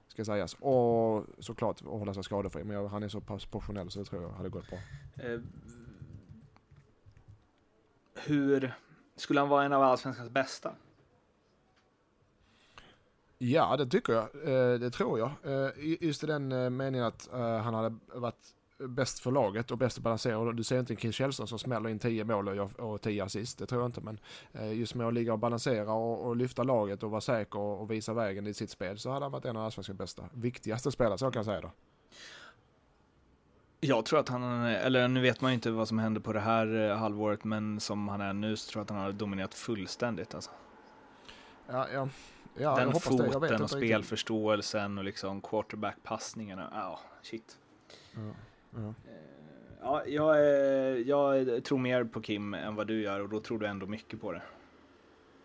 Ska 0.08 0.24
sägas. 0.24 0.56
Och 0.60 1.24
såklart 1.38 1.80
att 1.80 1.86
hålla 1.86 2.14
sig 2.14 2.24
skadefri, 2.24 2.64
men 2.64 2.76
jag, 2.76 2.88
han 2.88 3.02
är 3.02 3.08
så 3.08 3.20
pass 3.20 3.46
professionell 3.46 3.90
så 3.90 3.98
det 3.98 4.04
tror 4.04 4.22
jag 4.22 4.30
hade 4.30 4.48
gått 4.48 4.68
bra. 4.70 4.78
Eh, 5.16 5.40
hur 8.14 8.74
skulle 9.16 9.40
han 9.40 9.48
vara 9.48 9.64
en 9.64 9.72
av 9.72 9.82
allsvenskans 9.82 10.30
bästa? 10.30 10.72
Ja, 13.38 13.76
det 13.76 13.86
tycker 13.86 14.12
jag. 14.12 14.22
Eh, 14.22 14.78
det 14.78 14.90
tror 14.90 15.18
jag. 15.18 15.30
Eh, 15.44 15.70
just 16.00 16.24
i 16.24 16.26
den 16.26 16.52
eh, 16.52 16.70
meningen 16.70 17.06
att 17.06 17.28
han 17.32 17.74
hade 17.74 17.96
varit 18.14 18.54
bäst 18.78 19.18
för 19.18 19.30
laget 19.30 19.70
och 19.70 19.78
bäst 19.78 19.98
att 19.98 20.04
balansera. 20.04 20.52
Du 20.52 20.64
ser 20.64 20.80
inte 20.80 20.92
en 20.92 20.96
Kim 20.96 21.12
Källström 21.12 21.46
som 21.46 21.58
smäller 21.58 21.88
in 21.88 21.98
10 21.98 22.24
mål 22.24 22.48
och 22.58 23.00
10 23.00 23.24
assist, 23.24 23.58
det 23.58 23.66
tror 23.66 23.80
jag 23.80 23.88
inte. 23.88 24.00
Men 24.00 24.18
just 24.76 24.94
med 24.94 25.06
att 25.06 25.14
ligga 25.14 25.32
och 25.32 25.38
balansera 25.38 25.92
och, 25.92 26.26
och 26.26 26.36
lyfta 26.36 26.62
laget 26.62 27.02
och 27.02 27.10
vara 27.10 27.20
säker 27.20 27.58
och, 27.58 27.80
och, 27.80 27.90
visa 27.90 28.14
vägen 28.14 28.46
i 28.46 28.54
sitt 28.54 28.70
spel 28.70 28.98
så 28.98 29.10
hade 29.10 29.24
han 29.24 29.32
varit 29.32 29.44
en 29.44 29.56
av 29.56 29.64
allsvenskans 29.64 29.98
bästa, 29.98 30.24
viktigaste 30.32 30.92
spelare, 30.92 31.18
så 31.18 31.30
kan 31.30 31.40
jag 31.40 31.46
säga 31.46 31.60
då. 31.60 31.70
Jag 33.80 34.04
tror 34.04 34.20
att 34.20 34.28
han, 34.28 34.64
eller 34.64 35.08
nu 35.08 35.20
vet 35.20 35.40
man 35.40 35.50
ju 35.50 35.54
inte 35.54 35.70
vad 35.70 35.88
som 35.88 35.98
händer 35.98 36.20
på 36.20 36.32
det 36.32 36.40
här 36.40 36.94
halvåret, 36.94 37.44
men 37.44 37.80
som 37.80 38.08
han 38.08 38.20
är 38.20 38.32
nu 38.32 38.56
så 38.56 38.70
tror 38.70 38.80
jag 38.80 38.84
att 38.84 38.90
han 38.90 39.00
har 39.00 39.12
dominerat 39.12 39.54
fullständigt 39.54 40.34
alltså. 40.34 40.50
Ja, 41.66 41.86
ja. 41.92 42.08
Ja, 42.60 42.76
den 42.76 42.92
foten 42.92 43.62
och 43.62 43.70
spelförståelsen 43.70 44.98
och 44.98 45.04
liksom 45.04 45.40
quarterback-passningarna. 45.40 46.70
Ja, 46.74 47.00
shit. 47.22 47.58
Ja, 48.14 48.94
ja. 49.80 50.02
ja 50.06 50.06
jag, 50.06 51.00
jag, 51.00 51.64
tror 51.64 51.78
mer 51.78 52.04
på 52.04 52.20
Kim 52.20 52.54
än 52.54 52.74
vad 52.74 52.86
du 52.86 53.02
gör 53.02 53.20
och 53.20 53.28
då 53.28 53.40
tror 53.40 53.58
du 53.58 53.66
ändå 53.66 53.86
mycket 53.86 54.20
på 54.20 54.32
det. 54.32 54.42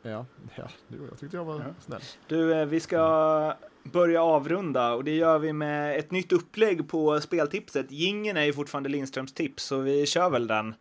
Ja, 0.01 0.26
ja 0.55 0.68
jag 1.09 1.20
tyckte 1.20 1.38
jag 1.38 1.45
var 1.45 1.55
ja. 1.55 1.66
snäll. 1.80 2.01
Du, 2.28 2.53
eh, 2.53 2.66
vi 2.66 2.80
ska 2.80 3.53
börja 3.84 4.24
avrunda 4.24 4.93
och 4.93 5.03
det 5.03 5.16
gör 5.16 5.39
vi 5.39 5.53
med 5.53 5.99
ett 5.99 6.11
nytt 6.11 6.32
upplägg 6.32 6.89
på 6.89 7.22
speltipset. 7.22 7.91
Gingen 7.91 8.38
är 8.38 8.43
ju 8.43 8.53
fortfarande 8.53 8.89
Lindströms 8.89 9.34
tips 9.34 9.64
så 9.64 9.78
vi 9.78 10.05
kör 10.05 10.30
väl 10.30 10.47
den. 10.47 10.76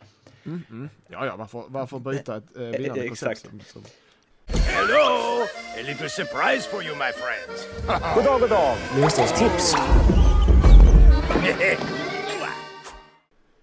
Mm, 0.44 0.62
mm. 0.70 0.88
Ja, 1.06 1.26
ja, 1.26 1.36
varför, 1.36 1.64
varför 1.68 1.98
byta 1.98 2.36
ett 2.36 2.56
eh, 2.56 2.62
vinnande 2.78 3.08
koncept? 3.08 3.50
Hello! 4.84 5.46
A 5.78 5.82
little 5.86 6.08
surprise 6.08 6.66
for 6.66 6.82
you, 6.82 6.94
my 6.94 7.12
friends. 7.12 7.68
god 8.14 8.24
dag, 8.24 8.40
god 8.40 8.50
dag. 8.50 8.76
Tips. 9.38 9.74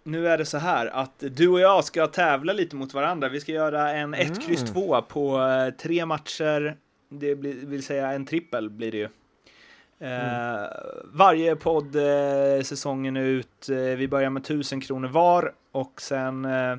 nu 0.04 0.28
är 0.28 0.38
det 0.38 0.46
så 0.46 0.58
här 0.58 0.88
att 0.88 1.14
du 1.20 1.48
och 1.48 1.60
jag 1.60 1.84
ska 1.84 2.08
tävla 2.08 2.54
lite 2.54 2.76
mot 2.76 2.94
varandra. 2.94 3.30
Vi 3.30 3.40
ska 3.40 3.52
göra 3.52 3.92
en 3.92 4.14
1, 4.14 4.28
mm. 4.28 4.40
kryss 4.40 4.64
2 4.64 5.02
på 5.02 5.42
eh, 5.42 5.70
tre 5.74 6.06
matcher. 6.06 6.78
Det 7.10 7.36
vill 7.36 7.84
säga 7.84 8.12
en 8.12 8.26
trippel 8.26 8.70
blir 8.70 8.92
det 8.92 8.98
ju. 8.98 9.10
Mm. 10.00 10.62
Uh, 10.62 10.68
varje 11.14 11.56
podd 11.56 11.96
uh, 11.96 12.62
säsongen 12.64 13.18
ut. 13.18 13.70
Vi 13.70 14.08
börjar 14.08 14.30
med 14.30 14.42
1000 14.42 14.82
kronor 14.82 15.08
var 15.08 15.54
och 15.72 16.02
sen 16.02 16.46
Eh, 16.46 16.76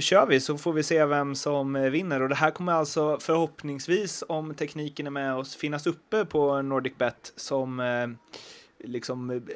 kör 0.00 0.26
vi 0.26 0.40
så 0.40 0.58
får 0.58 0.72
vi 0.72 0.82
se 0.82 1.04
vem 1.04 1.34
som 1.34 1.76
eh, 1.76 1.90
vinner. 1.90 2.22
Och 2.22 2.28
det 2.28 2.34
här 2.34 2.50
kommer 2.50 2.72
alltså 2.72 3.18
förhoppningsvis 3.20 4.24
om 4.28 4.54
tekniken 4.54 5.06
är 5.06 5.10
med 5.10 5.34
oss 5.34 5.56
finnas 5.56 5.86
uppe 5.86 6.24
på 6.24 6.62
NordicBet 6.62 7.32
som 7.36 7.80
eh, 7.80 8.08
liksom 8.78 9.46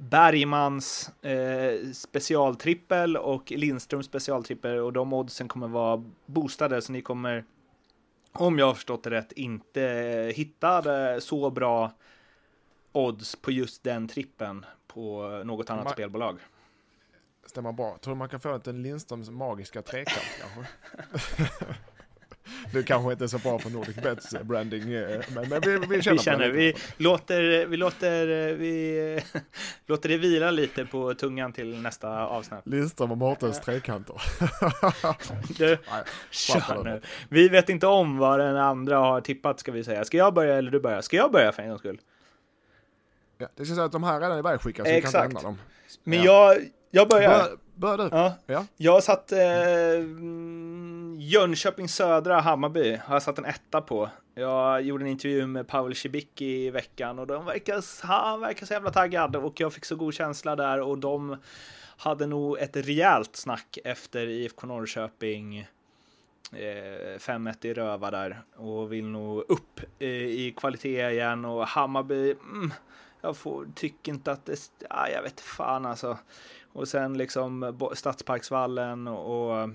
Bergmans 0.00 1.10
eh, 1.22 1.90
specialtrippel 1.92 3.16
och 3.16 3.50
Lindströms 3.50 4.06
specialtrippel. 4.06 4.78
Och 4.78 4.92
de 4.92 5.12
oddsen 5.12 5.48
kommer 5.48 5.68
vara 5.68 6.04
boostade 6.26 6.82
så 6.82 6.92
ni 6.92 7.02
kommer 7.02 7.44
om 8.32 8.58
jag 8.58 8.66
har 8.66 8.74
förstått 8.74 9.02
det 9.02 9.10
rätt 9.10 9.32
inte 9.32 10.32
hitta 10.34 11.20
så 11.20 11.50
bra 11.50 11.92
odds 12.92 13.36
på 13.36 13.50
just 13.50 13.84
den 13.84 14.08
trippen 14.08 14.66
på 14.86 15.28
något 15.44 15.70
annat 15.70 15.84
Man 15.84 15.92
spelbolag 15.92 16.38
stämma 17.46 17.72
bra. 17.72 17.98
Tror 18.00 18.14
du 18.14 18.18
man 18.18 18.28
kan 18.28 18.40
få 18.40 18.60
en 18.66 18.82
Lindströms 18.82 19.30
magiska 19.30 19.82
trekant 19.82 20.26
kanske? 20.40 20.70
Det 22.72 22.82
kanske 22.82 23.12
inte 23.12 23.24
är 23.24 23.28
så 23.28 23.38
bra 23.38 23.58
för 23.58 23.70
Nordic 23.70 23.96
Bets 23.96 24.34
branding, 24.42 24.92
eh, 24.92 25.20
men, 25.34 25.48
men 25.48 25.60
vi, 25.60 25.78
vi 25.78 26.02
känner, 26.02 26.12
vi, 26.12 26.18
känner 26.18 26.48
vi 26.48 26.74
låter, 26.96 27.66
vi 27.66 27.76
låter, 27.76 28.26
vi 28.54 29.20
låter 29.86 30.08
det 30.08 30.16
vila 30.16 30.50
lite 30.50 30.84
på 30.84 31.14
tungan 31.14 31.52
till 31.52 31.80
nästa 31.80 32.26
avsnitt. 32.26 32.60
Lindström 32.64 33.10
och 33.10 33.18
Mårtens 33.18 33.60
trekanter. 33.60 34.22
du, 35.58 35.78
kör 36.30 36.84
nu. 36.84 37.00
Vi 37.28 37.48
vet 37.48 37.68
inte 37.68 37.86
om 37.86 38.18
vad 38.18 38.38
den 38.38 38.56
andra 38.56 38.98
har 38.98 39.20
tippat 39.20 39.60
ska 39.60 39.72
vi 39.72 39.84
säga. 39.84 40.04
Ska 40.04 40.16
jag 40.16 40.34
börja 40.34 40.54
eller 40.54 40.70
du 40.70 40.80
börja? 40.80 41.02
Ska 41.02 41.16
jag 41.16 41.32
börja 41.32 41.52
för 41.52 41.62
en 41.62 41.68
gångs 41.68 41.80
skull? 41.80 42.00
Ja, 43.38 43.48
det 43.56 43.64
ska 43.64 43.74
säga 43.74 43.84
att 43.84 43.92
de 43.92 44.04
här 44.04 44.20
redan 44.20 44.32
är 44.32 44.38
ivägskickade 44.38 44.88
så 44.88 44.94
Exakt. 44.94 45.14
vi 45.14 45.18
kan 45.18 45.24
inte 45.26 45.38
ändra 45.38 45.48
dem. 45.48 45.58
Men 46.04 46.22
ja. 46.22 46.54
jag, 46.54 46.62
jag 46.94 47.08
börjar. 47.08 47.48
börja 47.74 47.96
du. 47.96 48.08
Ja. 48.12 48.34
ja. 48.46 48.66
Jag 48.76 49.02
satt 49.02 49.32
eh, 49.32 49.38
Jönköping 51.18 51.88
Södra, 51.88 52.40
Hammarby, 52.40 53.00
har 53.04 53.14
jag 53.14 53.22
satt 53.22 53.38
en 53.38 53.44
etta 53.44 53.80
på. 53.80 54.10
Jag 54.34 54.82
gjorde 54.82 55.04
en 55.04 55.10
intervju 55.10 55.46
med 55.46 55.68
Pavel 55.68 55.94
Cibicki 55.94 56.66
i 56.66 56.70
veckan 56.70 57.18
och 57.18 57.26
de 57.26 57.44
verkar, 57.44 58.06
han 58.06 58.40
verkar 58.40 58.66
så 58.66 58.72
jävla 58.72 58.90
taggad 58.90 59.36
och 59.36 59.60
jag 59.60 59.72
fick 59.72 59.84
så 59.84 59.96
god 59.96 60.14
känsla 60.14 60.56
där 60.56 60.80
och 60.80 60.98
de 60.98 61.36
hade 61.96 62.26
nog 62.26 62.58
ett 62.58 62.76
rejält 62.76 63.36
snack 63.36 63.78
efter 63.84 64.26
IFK 64.26 64.66
Norrköping 64.66 65.66
5-1 66.52 67.54
eh, 67.64 67.70
i 67.70 67.74
röva 67.74 68.10
där 68.10 68.42
och 68.56 68.92
vill 68.92 69.06
nog 69.06 69.44
upp 69.48 70.02
i 70.02 70.54
kvalitet 70.56 71.10
igen 71.10 71.44
och 71.44 71.66
Hammarby, 71.66 72.30
mm, 72.30 72.72
jag 73.20 73.36
får, 73.36 73.66
tycker 73.74 74.12
inte 74.12 74.32
att 74.32 74.46
det, 74.46 74.70
ja, 74.90 75.08
jag 75.08 75.22
vet 75.22 75.40
fan 75.40 75.86
alltså. 75.86 76.18
Och 76.74 76.88
sen 76.88 77.18
liksom 77.18 77.76
Stadsparksvallen 77.94 79.08
och, 79.08 79.52
och 79.52 79.70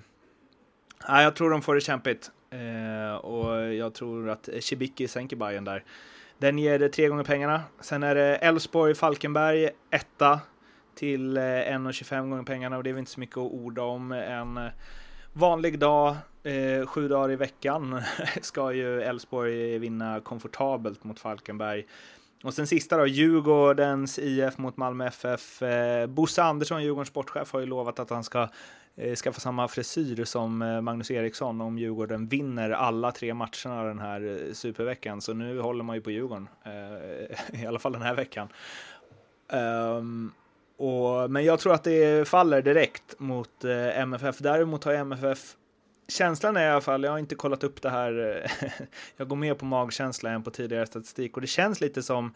ja, 1.08 1.22
jag 1.22 1.36
tror 1.36 1.50
de 1.50 1.62
får 1.62 1.76
det 1.76 1.82
kämpigt. 1.82 2.32
Eh, 2.50 3.16
och 3.16 3.74
jag 3.74 3.94
tror 3.94 4.30
att 4.30 4.50
Cibicki 4.60 5.08
sänker 5.08 5.36
Bayern 5.36 5.64
där. 5.64 5.84
Den 6.38 6.60
ger 6.60 6.80
det 6.80 6.90
tre 6.90 7.08
gånger 7.08 7.24
pengarna. 7.24 7.62
Sen 7.80 8.04
är 8.04 8.16
det 8.16 8.36
Elfsborg, 8.36 8.96
Falkenberg, 8.96 9.70
etta 9.90 10.40
till 10.96 11.38
eh, 11.38 11.42
1,25 11.42 12.30
gånger 12.30 12.44
pengarna 12.44 12.78
och 12.78 12.84
det 12.84 12.90
är 12.90 12.94
väl 12.94 13.00
inte 13.00 13.12
så 13.12 13.20
mycket 13.20 13.38
att 13.38 13.52
orda 13.52 13.82
om. 13.84 14.12
En 14.12 14.60
vanlig 15.34 15.80
dag, 15.80 16.16
eh, 16.44 16.86
sju 16.86 17.08
dagar 17.08 17.32
i 17.32 17.36
veckan, 17.36 18.02
ska 18.42 18.74
ju 18.74 19.02
Elfsborg 19.02 19.80
vinna 19.80 20.20
komfortabelt 20.20 21.04
mot 21.04 21.20
Falkenberg. 21.20 21.86
Och 22.44 22.54
sen 22.54 22.68
sista 22.68 22.98
då, 22.98 23.08
Djurgårdens 23.08 24.20
IF 24.20 24.58
mot 24.58 24.78
Malmö 24.78 25.08
FF. 25.08 25.62
Eh, 25.62 26.08
Bosse 26.08 26.44
Andersson, 26.44 26.84
Djurgårdens 26.84 27.08
sportchef, 27.08 27.54
har 27.54 27.60
ju 27.60 27.66
lovat 27.66 28.00
att 28.00 28.10
han 28.10 28.24
ska 28.24 28.50
eh, 28.96 29.16
skaffa 29.16 29.40
samma 29.40 29.68
frisyr 29.68 30.24
som 30.24 30.62
eh, 30.62 30.82
Magnus 30.82 31.12
Eriksson 31.12 31.62
om 31.62 31.78
Djurgården 31.78 32.28
vinner 32.28 32.70
alla 32.70 33.12
tre 33.12 33.34
matcherna 33.34 33.84
den 33.84 34.00
här 34.00 34.48
eh, 34.48 34.54
superveckan. 34.54 35.22
Så 35.22 35.34
nu 35.34 35.60
håller 35.60 35.84
man 35.84 35.96
ju 35.96 36.02
på 36.02 36.12
Djurgården, 36.12 36.50
eh, 36.66 37.62
i 37.64 37.66
alla 37.66 37.80
fall 37.80 37.92
den 37.92 38.02
här 38.02 38.16
veckan. 38.16 38.48
Um, 39.52 40.32
och, 40.78 41.32
men 41.32 41.46
jag 41.46 41.60
tror 41.60 41.74
att 41.74 41.84
det 41.84 42.28
faller 42.28 42.62
direkt 42.62 43.20
mot 43.20 43.64
eh, 43.64 44.00
MFF. 44.00 44.38
Däremot 44.38 44.84
har 44.84 44.94
MFF 44.94 45.56
Känslan 46.10 46.58
är 46.58 46.66
i 46.66 46.70
alla 46.70 46.82
fall, 46.82 47.04
jag 47.04 47.12
har 47.12 47.20
inte 47.20 47.36
kollat 47.36 47.64
upp 47.64 47.82
det 47.82 47.90
här, 47.90 48.46
jag 49.18 49.28
går 49.28 49.36
mer 49.36 49.54
på 49.54 49.66
magkänsla 49.66 50.30
än 50.30 50.44
på 50.44 50.52
tidigare 50.52 50.86
statistik 50.86 51.36
och 51.36 51.42
det 51.42 51.48
känns 51.48 51.82
lite 51.82 52.04
som 52.04 52.34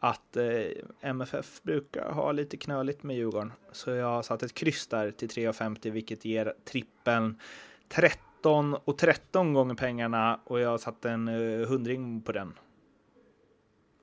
att 0.00 0.36
eh, 0.36 0.66
MFF 1.00 1.62
brukar 1.62 2.10
ha 2.12 2.32
lite 2.32 2.56
knöligt 2.56 3.02
med 3.02 3.16
Djurgården. 3.16 3.52
Så 3.72 3.90
jag 3.90 4.06
har 4.06 4.22
satt 4.22 4.42
ett 4.42 4.54
kryss 4.54 4.86
där 4.86 5.10
till 5.10 5.28
3,50 5.28 5.90
vilket 5.90 6.24
ger 6.24 6.54
trippeln 6.64 7.40
13 7.88 8.74
och 8.74 8.98
13 8.98 9.52
gånger 9.52 9.74
pengarna 9.74 10.40
och 10.44 10.60
jag 10.60 10.70
har 10.70 10.78
satt 10.78 11.04
en 11.04 11.28
eh, 11.28 11.68
hundring 11.68 12.22
på 12.22 12.32
den. 12.32 12.54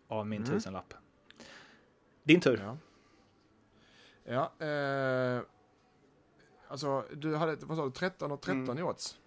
Av 0.08 0.28
min 0.28 0.44
mm. 0.44 0.54
tusenlapp. 0.54 0.94
Din 2.24 2.42
tur. 2.42 2.62
Ja. 2.64 2.78
Ja, 4.26 4.66
eh, 4.66 5.42
alltså 6.74 7.06
du 7.16 7.36
hade, 7.36 7.56
vad 7.56 7.78
sa 7.78 7.86
du, 7.86 7.92
13 7.92 8.32
och 8.32 8.42
13 8.42 8.64
mm. 8.64 8.78
i 8.78 8.84
odds? 8.84 9.18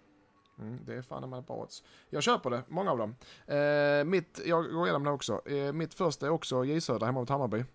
Mm, 0.59 0.79
det 0.85 0.93
är 0.93 1.01
fan 1.01 1.29
med 1.29 1.43
bra 1.43 1.55
odds. 1.55 1.83
Jag 2.09 2.23
köper 2.23 2.49
det, 2.49 2.63
många 2.67 2.91
av 2.91 2.97
dem. 2.97 3.15
Eh, 3.45 4.03
mitt, 4.05 4.41
jag 4.45 4.71
går 4.71 4.85
igenom 4.85 5.03
det 5.03 5.11
också. 5.11 5.41
Eh, 5.47 5.73
mitt 5.73 5.93
första 5.93 6.25
är 6.25 6.29
också 6.29 6.65
J 6.65 6.81
Södra 6.81 7.05
hemma 7.05 7.19
mot 7.19 7.29
Hammarby. 7.29 7.65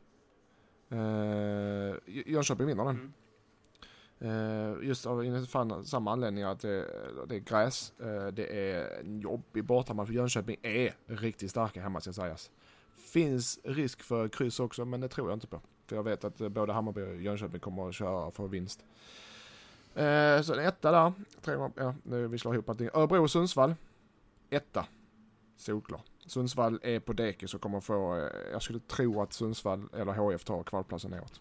Eh, 0.89 2.23
Jönköping 2.27 2.67
vinner 2.67 2.85
den. 2.85 2.97
Mm. 2.97 3.13
Uh, 4.25 4.85
just 4.87 5.07
av 5.07 5.47
fan, 5.47 5.85
samma 5.85 6.13
anledning 6.13 6.45
att 6.45 6.61
det, 6.61 6.87
det 7.29 7.37
är 7.37 7.39
gräs. 7.39 7.93
Uh, 8.01 8.27
det 8.27 8.73
är 8.73 9.01
en 9.01 9.21
jobbig 9.21 9.65
bortamatch 9.65 10.07
för 10.07 10.15
Jönköping 10.15 10.57
är 10.63 10.95
riktigt 11.07 11.51
starka 11.51 11.83
hemma 11.83 12.01
ska 12.01 12.13
sägas. 12.13 12.51
Finns 13.13 13.61
risk 13.65 14.03
för 14.03 14.29
kryss 14.29 14.61
också 14.61 14.85
men 14.85 15.01
det 15.01 15.09
tror 15.09 15.29
jag 15.29 15.37
inte 15.37 15.47
på. 15.47 15.61
För 15.87 15.97
jag 15.97 16.03
vet 16.03 16.25
att 16.25 16.41
eh, 16.41 16.49
både 16.49 16.73
Hammarby 16.73 17.03
och 17.03 17.17
Jönköping 17.17 17.61
kommer 17.61 17.89
att 17.89 17.95
köra 17.95 18.31
för 18.31 18.49
vinst. 18.49 18.85
Eh, 19.95 20.43
så 20.43 20.55
en 20.55 20.67
etta 20.67 20.91
där. 20.91 21.13
Tre 21.41 21.71
ja, 21.77 21.95
nu 22.03 22.29
vi 22.29 22.39
slår 22.39 22.55
ihop 22.55 22.69
allting. 22.69 22.89
Örebro 22.95 23.23
och 23.23 23.31
Sundsvall. 23.31 23.75
Etta. 24.51 24.87
Solklar. 25.57 26.01
Sundsvall 26.27 26.81
är 26.83 27.01
på 27.01 27.13
dekis 27.13 27.55
och 27.55 27.61
kommer 27.61 27.81
få, 27.81 28.17
eh, 28.17 28.53
jag 28.53 28.63
skulle 28.63 28.79
tro 28.81 29.23
att 29.23 29.33
Sundsvall 29.33 29.89
eller 29.97 30.13
HF 30.13 30.45
tar 30.45 30.63
kvalplatsen 30.63 31.11
neråt. 31.11 31.41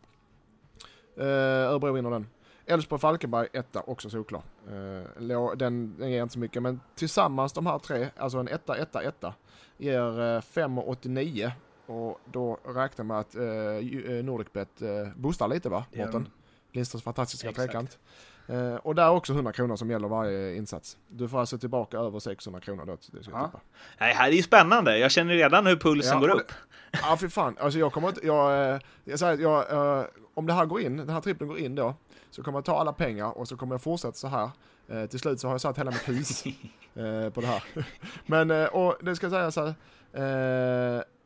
Eh, 1.17 1.25
Örebro 1.71 1.93
vinner 1.93 2.11
den. 2.11 2.27
Elfsborg-Falkenberg, 2.65 3.47
etta, 3.53 3.81
också 3.81 4.09
solklar. 4.09 4.41
Eh, 4.67 5.55
den, 5.55 5.97
den 5.97 6.11
ger 6.11 6.21
inte 6.21 6.33
så 6.33 6.39
mycket, 6.39 6.61
men 6.61 6.79
tillsammans 6.95 7.53
de 7.53 7.65
här 7.65 7.79
tre, 7.79 8.09
alltså 8.17 8.37
en 8.37 8.47
etta, 8.47 8.77
etta, 8.77 9.03
etta, 9.03 9.33
ger 9.77 10.19
eh, 10.19 10.41
5,89 10.41 11.51
och 11.85 12.19
då 12.25 12.57
räknar 12.65 13.05
man 13.05 13.17
att 13.17 13.35
eh, 13.35 13.43
eh 13.43 14.23
Nordicbet 14.23 14.81
eh, 14.81 15.07
boostar 15.15 15.47
lite 15.47 15.69
va, 15.69 15.85
Mårten? 15.95 16.27
Lindströms 16.72 17.03
fantastiska 17.03 17.49
Exakt. 17.49 17.72
trekant. 17.72 17.99
Eh, 18.47 18.76
och 18.76 18.95
där 18.95 19.03
är 19.03 19.09
också 19.09 19.34
100 19.34 19.51
kronor 19.51 19.76
som 19.76 19.89
gäller 19.89 20.07
varje 20.07 20.55
insats. 20.55 20.97
Du 21.07 21.30
får 21.30 21.39
alltså 21.39 21.57
tillbaka 21.57 21.97
över 21.97 22.19
600 22.19 22.61
kronor 22.61 22.86
då. 22.86 22.97
Det 23.11 23.24
ska 23.24 23.32
ja. 23.32 23.51
Nej, 23.99 24.13
här 24.13 24.28
är 24.28 24.34
ju 24.34 24.43
spännande. 24.43 24.97
Jag 24.97 25.11
känner 25.11 25.34
redan 25.34 25.67
hur 25.67 25.76
pulsen 25.76 26.13
ja, 26.13 26.19
går 26.19 26.30
upp. 26.30 26.51
ja, 26.91 27.17
för 27.17 27.28
fan. 27.28 27.57
Alltså 27.59 27.80
jag 27.80 27.93
kommer 27.93 28.07
inte, 28.09 28.26
jag, 28.28 28.74
eh, 28.74 28.80
jag 29.03 29.19
säger 29.19 29.38
jag, 29.38 29.99
uh, 29.99 30.05
om 30.34 30.47
det 30.47 30.53
här 30.53 30.65
går 30.65 30.82
in, 30.82 30.97
den 30.97 31.09
här 31.09 31.22
trippen 31.22 31.47
går 31.47 31.59
in 31.59 31.76
då, 31.76 31.95
så 32.32 32.43
kommer 32.43 32.57
jag 32.57 32.65
ta 32.65 32.80
alla 32.80 32.93
pengar 32.93 33.38
och 33.38 33.47
så 33.47 33.57
kommer 33.57 33.74
jag 33.74 33.82
fortsätta 33.82 34.13
så 34.13 34.28
här. 34.28 34.49
Uh, 34.91 35.05
till 35.05 35.19
slut 35.19 35.39
så 35.39 35.47
har 35.47 35.53
jag 35.53 35.61
satt 35.61 35.78
hela 35.78 35.91
mitt 35.91 36.09
hus 36.09 36.45
uh, 36.45 37.30
på 37.30 37.41
det 37.41 37.47
här. 37.47 37.63
Men, 38.26 38.67
och 38.67 38.97
det 39.01 39.15
ska 39.15 39.30
sägas 39.30 39.55
här, 39.55 39.76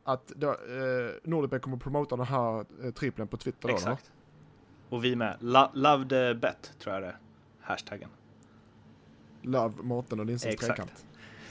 att 0.06 0.28
då, 0.28 0.48
eh, 0.50 1.10
Nordicbet 1.22 1.62
kommer 1.62 1.76
promota 1.76 2.16
den 2.16 2.26
här 2.26 2.64
eh, 2.84 2.90
trippeln 2.90 3.28
på 3.28 3.36
Twitter 3.36 3.68
Exakt. 3.68 4.04
då? 4.04 4.12
Och 4.88 5.04
vi 5.04 5.16
med. 5.16 5.36
Lo 5.40 5.68
love 5.74 6.08
the 6.08 6.34
bet, 6.34 6.72
tror 6.78 6.94
jag 6.94 7.02
det 7.02 7.08
är. 7.08 7.16
Hashtaggen. 7.60 8.08
Love 9.42 9.74
Mårten 9.82 10.20
och 10.20 10.26
Lindströms 10.26 10.60
trekant. 10.60 11.06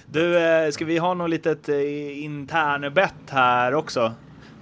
Du, 0.06 0.40
eh, 0.40 0.72
ska 0.72 0.86
vi 0.86 0.98
ha 0.98 1.14
något 1.14 1.30
litet 1.30 1.70
eh, 1.70 2.24
intern 2.24 2.94
bet 2.94 3.30
här 3.30 3.74
också? 3.74 4.14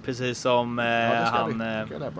Precis 0.04 0.38
som 0.38 0.78
eh, 0.78 0.86
ja, 0.86 1.24
han... 1.24 1.60
Eh, 1.60 2.12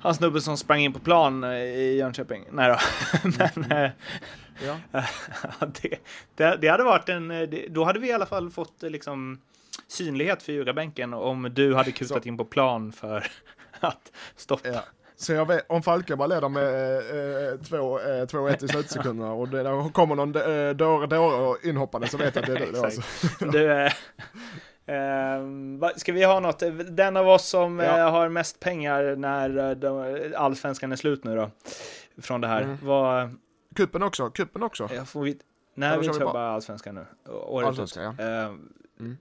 han 0.00 0.14
snubben 0.14 0.42
som 0.42 0.56
sprang 0.56 0.80
in 0.80 0.92
på 0.92 0.98
plan 0.98 1.44
i 1.44 1.96
Jönköping. 1.98 2.44
Nej 2.50 2.68
då. 2.68 2.78
Men... 3.38 3.72
Mm. 3.72 3.90
ja. 4.66 4.76
det, 5.82 5.98
det, 6.34 6.56
det, 6.60 6.68
hade 6.68 6.84
varit 6.84 7.08
en... 7.08 7.28
Det, 7.28 7.66
då 7.68 7.84
hade 7.84 7.98
vi 7.98 8.08
i 8.08 8.12
alla 8.12 8.26
fall 8.26 8.50
fått 8.50 8.82
liksom 8.82 9.40
synlighet 9.88 10.42
för 10.42 10.52
ljugarbänken 10.52 11.14
om 11.14 11.50
du 11.54 11.74
hade 11.74 11.92
kutat 11.92 12.22
så. 12.22 12.28
in 12.28 12.36
på 12.36 12.44
plan 12.44 12.92
för 12.92 13.26
att 13.80 14.12
stoppa. 14.36 14.68
Ja. 14.68 14.82
Så 15.16 15.32
jag 15.32 15.46
vet, 15.46 15.64
om 15.68 15.82
Falkenberg 15.82 16.28
leder 16.28 16.48
med 16.48 16.72
2-1 17.60 18.46
eh, 18.46 18.52
eh, 18.52 18.64
i 18.64 18.68
slutsekunderna 18.68 19.32
och 19.32 19.48
det 19.48 19.62
där 19.62 19.92
kommer 19.92 20.14
någon 20.14 20.36
eh, 20.36 20.70
dåre 20.70 21.06
dåre 21.06 21.58
inhoppande 21.62 22.08
så 22.08 22.16
vet 22.16 22.34
jag 22.34 22.42
att 22.42 22.50
det 22.50 22.62
är 22.62 22.72
du 22.72 22.78
alltså. 22.78 23.02
du 23.52 23.72
eh, 23.72 23.92
eh, 24.86 25.96
ska 25.96 26.12
vi 26.12 26.24
ha 26.24 26.40
något, 26.40 26.62
den 26.90 27.16
av 27.16 27.28
oss 27.28 27.48
som 27.48 27.78
ja. 27.78 27.98
eh, 27.98 28.10
har 28.10 28.28
mest 28.28 28.60
pengar 28.60 29.16
när 29.16 29.74
de, 29.74 30.34
allsvenskan 30.36 30.92
är 30.92 30.96
slut 30.96 31.24
nu 31.24 31.36
då? 31.36 31.50
Från 32.22 32.40
det 32.40 32.46
här. 32.46 32.62
Mm. 32.62 32.78
Vad, 32.82 33.36
kuppen 33.76 34.02
också, 34.02 34.30
kuppen 34.30 34.62
också. 34.62 34.88
Ja, 34.94 35.04
får 35.04 35.22
vi, 35.22 35.38
nej, 35.74 35.98
vi 35.98 36.06
kör 36.06 36.20
bara 36.20 36.50
allsvenskan 36.50 36.94
nu. 36.94 37.06
Året 37.32 37.68
allsvenskan, 37.68 38.14
ja. 38.18 38.54
Mm 39.02 39.16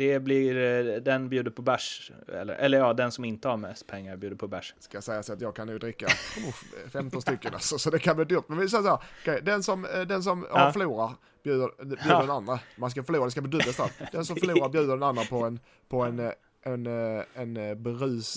det 0.00 0.20
blir, 0.20 0.56
eh, 0.56 1.02
den 1.02 1.28
bjuder 1.28 1.50
på 1.50 1.62
bärs, 1.62 2.12
eller, 2.28 2.54
eller 2.54 2.78
ja, 2.78 2.92
den 2.92 3.12
som 3.12 3.24
inte 3.24 3.48
har 3.48 3.56
mest 3.56 3.86
pengar 3.86 4.16
bjuder 4.16 4.36
på 4.36 4.48
bärs. 4.48 4.74
Ska 4.78 5.02
säga 5.02 5.22
så 5.22 5.32
att 5.32 5.40
jag 5.40 5.56
kan 5.56 5.66
nu 5.66 5.78
dricka 5.78 6.06
oh, 6.46 6.88
15 6.90 7.22
stycken 7.22 7.54
alltså, 7.54 7.78
så 7.78 7.90
det 7.90 7.98
kan 7.98 8.16
bli 8.16 8.24
dyrt. 8.24 8.44
Men 8.48 8.58
vi 8.58 8.68
säger 8.68 8.82
så 8.82 8.88
här, 8.88 8.98
okay, 9.22 9.40
den 9.40 9.62
som, 9.62 9.84
eh, 9.84 10.00
den 10.00 10.22
som 10.22 10.46
ja. 10.50 10.58
har 10.58 10.72
förlorar 10.72 11.12
bjuder, 11.42 11.70
bjuder 11.84 12.04
ja. 12.08 12.20
den 12.20 12.30
andra. 12.30 12.60
Man 12.76 12.90
ska 12.90 13.02
förlora, 13.02 13.24
det 13.24 13.30
ska 13.30 13.40
bli 13.40 13.50
dubbelt 13.50 13.72
straff. 13.72 14.00
Den 14.12 14.24
som 14.24 14.36
förlorar 14.40 14.68
bjuder 14.68 14.94
den 14.94 15.02
andra 15.02 15.24
på 15.24 15.44
en, 15.44 15.60
på 15.88 16.02
en, 16.02 16.18
eh, 16.18 16.32
en, 16.62 16.86
en, 16.86 17.56
en 17.56 17.82
berus... 17.82 18.36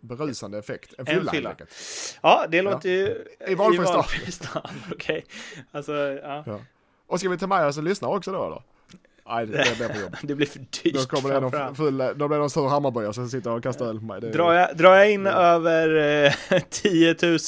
berusande 0.00 0.58
effekt. 0.58 0.94
En 0.98 1.06
fylla, 1.06 1.20
en 1.20 1.36
fylla. 1.36 1.56
Ja, 2.22 2.46
det 2.48 2.62
låter 2.62 2.88
ja. 2.88 2.94
ju... 2.94 3.52
I 3.52 3.54
valfri 3.54 4.32
stad. 4.32 4.70
Okej. 4.92 4.94
Okay. 4.94 5.22
Alltså, 5.70 5.92
ja. 5.92 6.42
ja. 6.46 6.60
Och 7.06 7.20
ska 7.20 7.28
vi 7.28 7.38
ta 7.38 7.46
med 7.46 7.66
oss 7.66 7.78
en 7.78 7.84
lyssnare 7.84 8.16
också 8.16 8.32
då? 8.32 8.48
då? 8.48 8.62
Nej, 9.30 9.46
det, 9.46 9.52
det 9.52 9.76
blir 9.76 9.88
för 9.88 10.00
jobbigt. 10.00 10.20
det 10.22 10.34
blir 10.34 10.46
för 10.46 10.58
dyrt. 10.58 10.94
Då 10.94 11.00
kommer 11.04 11.34
det 11.34 11.40
någon 11.40 11.74
full, 11.74 11.98
då 11.98 12.14
blir 12.14 12.28
det 12.28 12.38
någon 12.38 12.50
stor 12.50 12.68
Hammarbyare 12.68 13.12
som 13.12 13.28
sitter 13.28 13.50
och 13.50 13.62
kastar 13.62 13.86
öl 13.86 13.98
på 13.98 14.04
mig. 14.04 14.20
Drar, 14.20 14.52
jag, 14.52 14.76
drar 14.76 14.96
jag 14.96 15.12
in 15.12 15.26
ja. 15.26 15.32
över 15.32 15.96
eh, 16.50 16.62
10 16.70 17.16
000 17.22 17.38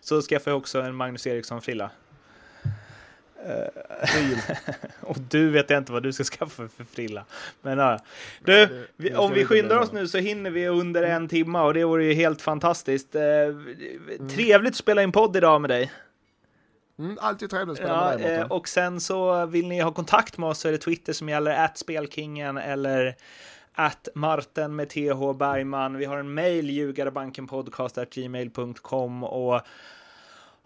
så 0.00 0.22
skaffar 0.22 0.50
jag 0.50 0.58
också 0.58 0.80
en 0.80 0.94
Magnus 0.94 1.26
Eriksson-frilla. 1.26 1.90
och 5.00 5.16
du 5.30 5.50
vet 5.50 5.70
jag 5.70 5.78
inte 5.78 5.92
vad 5.92 6.02
du 6.02 6.12
ska 6.12 6.24
skaffa 6.24 6.68
för 6.68 6.84
frilla. 6.84 7.24
Men 7.62 7.78
ja. 7.78 7.98
Du, 8.44 8.86
vi, 8.96 9.14
om 9.14 9.32
vi 9.32 9.44
skyndar 9.44 9.76
oss 9.76 9.92
nu 9.92 10.08
så 10.08 10.18
hinner 10.18 10.50
vi 10.50 10.68
under 10.68 11.02
en 11.02 11.28
timme 11.28 11.58
och 11.58 11.74
det 11.74 11.84
vore 11.84 12.04
ju 12.04 12.12
helt 12.12 12.42
fantastiskt. 12.42 13.14
Eh, 13.14 13.22
trevligt 14.28 14.70
att 14.70 14.76
spela 14.76 15.02
in 15.02 15.12
podd 15.12 15.36
idag 15.36 15.60
med 15.60 15.70
dig. 15.70 15.90
Mm, 17.00 17.18
alltid 17.20 17.50
trevligt 17.50 17.72
att 17.72 17.78
spela 17.78 18.12
ja, 18.12 18.18
med 18.18 18.18
dig, 18.18 18.36
eh, 18.36 18.46
Och 18.46 18.68
sen 18.68 19.00
så 19.00 19.46
vill 19.46 19.68
ni 19.68 19.80
ha 19.80 19.92
kontakt 19.92 20.38
med 20.38 20.48
oss 20.48 20.58
så 20.58 20.68
är 20.68 20.72
det 20.72 20.78
Twitter 20.78 21.12
som 21.12 21.28
gäller, 21.28 21.64
att 21.64 21.78
spelkingen 21.78 22.58
eller 22.58 23.16
att 23.72 24.08
Martin 24.14 24.76
med 24.76 24.88
TH 24.88 25.32
Bergman. 25.38 25.96
Vi 25.96 26.04
har 26.04 26.18
en 26.18 26.34
mail, 26.34 26.70
ljugarebankenpodcast.gmail.com 26.70 29.24
och 29.24 29.60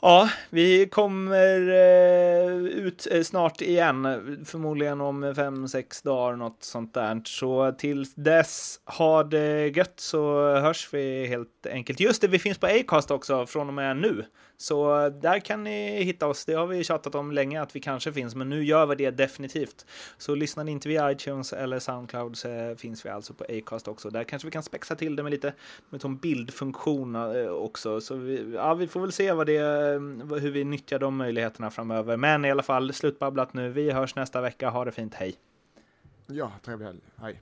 Ja, 0.00 0.28
vi 0.50 0.86
kommer 0.86 1.68
eh, 1.68 2.46
ut 2.56 3.06
eh, 3.10 3.22
snart 3.22 3.60
igen, 3.60 4.02
förmodligen 4.44 5.00
om 5.00 5.34
fem, 5.36 5.68
sex 5.68 6.02
dagar, 6.02 6.36
något 6.36 6.64
sånt 6.64 6.94
där. 6.94 7.20
Så 7.24 7.72
till 7.72 8.06
dess, 8.14 8.80
ha 8.84 9.24
det 9.24 9.76
gött 9.76 10.00
så 10.00 10.54
hörs 10.56 10.88
vi 10.92 11.26
helt 11.26 11.66
enkelt. 11.66 12.00
Just 12.00 12.20
det, 12.20 12.28
vi 12.28 12.38
finns 12.38 12.58
på 12.58 12.66
Acast 12.66 13.10
också 13.10 13.46
från 13.46 13.68
och 13.68 13.74
med 13.74 13.96
nu. 13.96 14.24
Så 14.56 15.08
där 15.08 15.38
kan 15.38 15.64
ni 15.64 16.02
hitta 16.02 16.26
oss. 16.26 16.44
Det 16.44 16.54
har 16.54 16.66
vi 16.66 16.84
tjatat 16.84 17.14
om 17.14 17.32
länge 17.32 17.62
att 17.62 17.76
vi 17.76 17.80
kanske 17.80 18.12
finns, 18.12 18.34
men 18.34 18.48
nu 18.48 18.64
gör 18.64 18.86
vi 18.86 18.94
det 18.94 19.10
definitivt. 19.10 19.86
Så 20.18 20.34
lyssnar 20.34 20.64
ni 20.64 20.70
inte 20.72 20.88
via 20.88 21.12
iTunes 21.12 21.52
eller 21.52 21.78
Soundcloud 21.78 22.36
så 22.36 22.74
finns 22.78 23.06
vi 23.06 23.10
alltså 23.10 23.34
på 23.34 23.44
Acast 23.48 23.88
också. 23.88 24.10
Där 24.10 24.24
kanske 24.24 24.46
vi 24.46 24.52
kan 24.52 24.62
spexa 24.62 24.96
till 24.96 25.16
det 25.16 25.22
med 25.22 25.32
lite 25.32 25.52
med 25.90 26.04
en 26.04 26.16
bildfunktion 26.16 27.14
eh, 27.14 27.48
också. 27.48 28.00
Så 28.00 28.14
vi, 28.14 28.52
ja, 28.54 28.74
vi 28.74 28.86
får 28.86 29.00
väl 29.00 29.12
se 29.12 29.32
vad 29.32 29.46
det, 29.46 29.60
hur 30.40 30.50
vi 30.50 30.64
nyttjar 30.64 30.98
de 30.98 31.16
möjligheterna 31.16 31.70
framöver. 31.70 32.16
Men 32.16 32.44
i 32.44 32.50
alla 32.50 32.62
fall, 32.62 32.92
slutbabblat 32.92 33.54
nu. 33.54 33.68
Vi 33.68 33.90
hörs 33.90 34.14
nästa 34.14 34.40
vecka. 34.40 34.70
Ha 34.70 34.84
det 34.84 34.92
fint. 34.92 35.14
Hej! 35.14 35.34
Ja, 36.26 36.52
trevlig 36.62 36.86
helg. 36.86 37.00
Hej! 37.20 37.40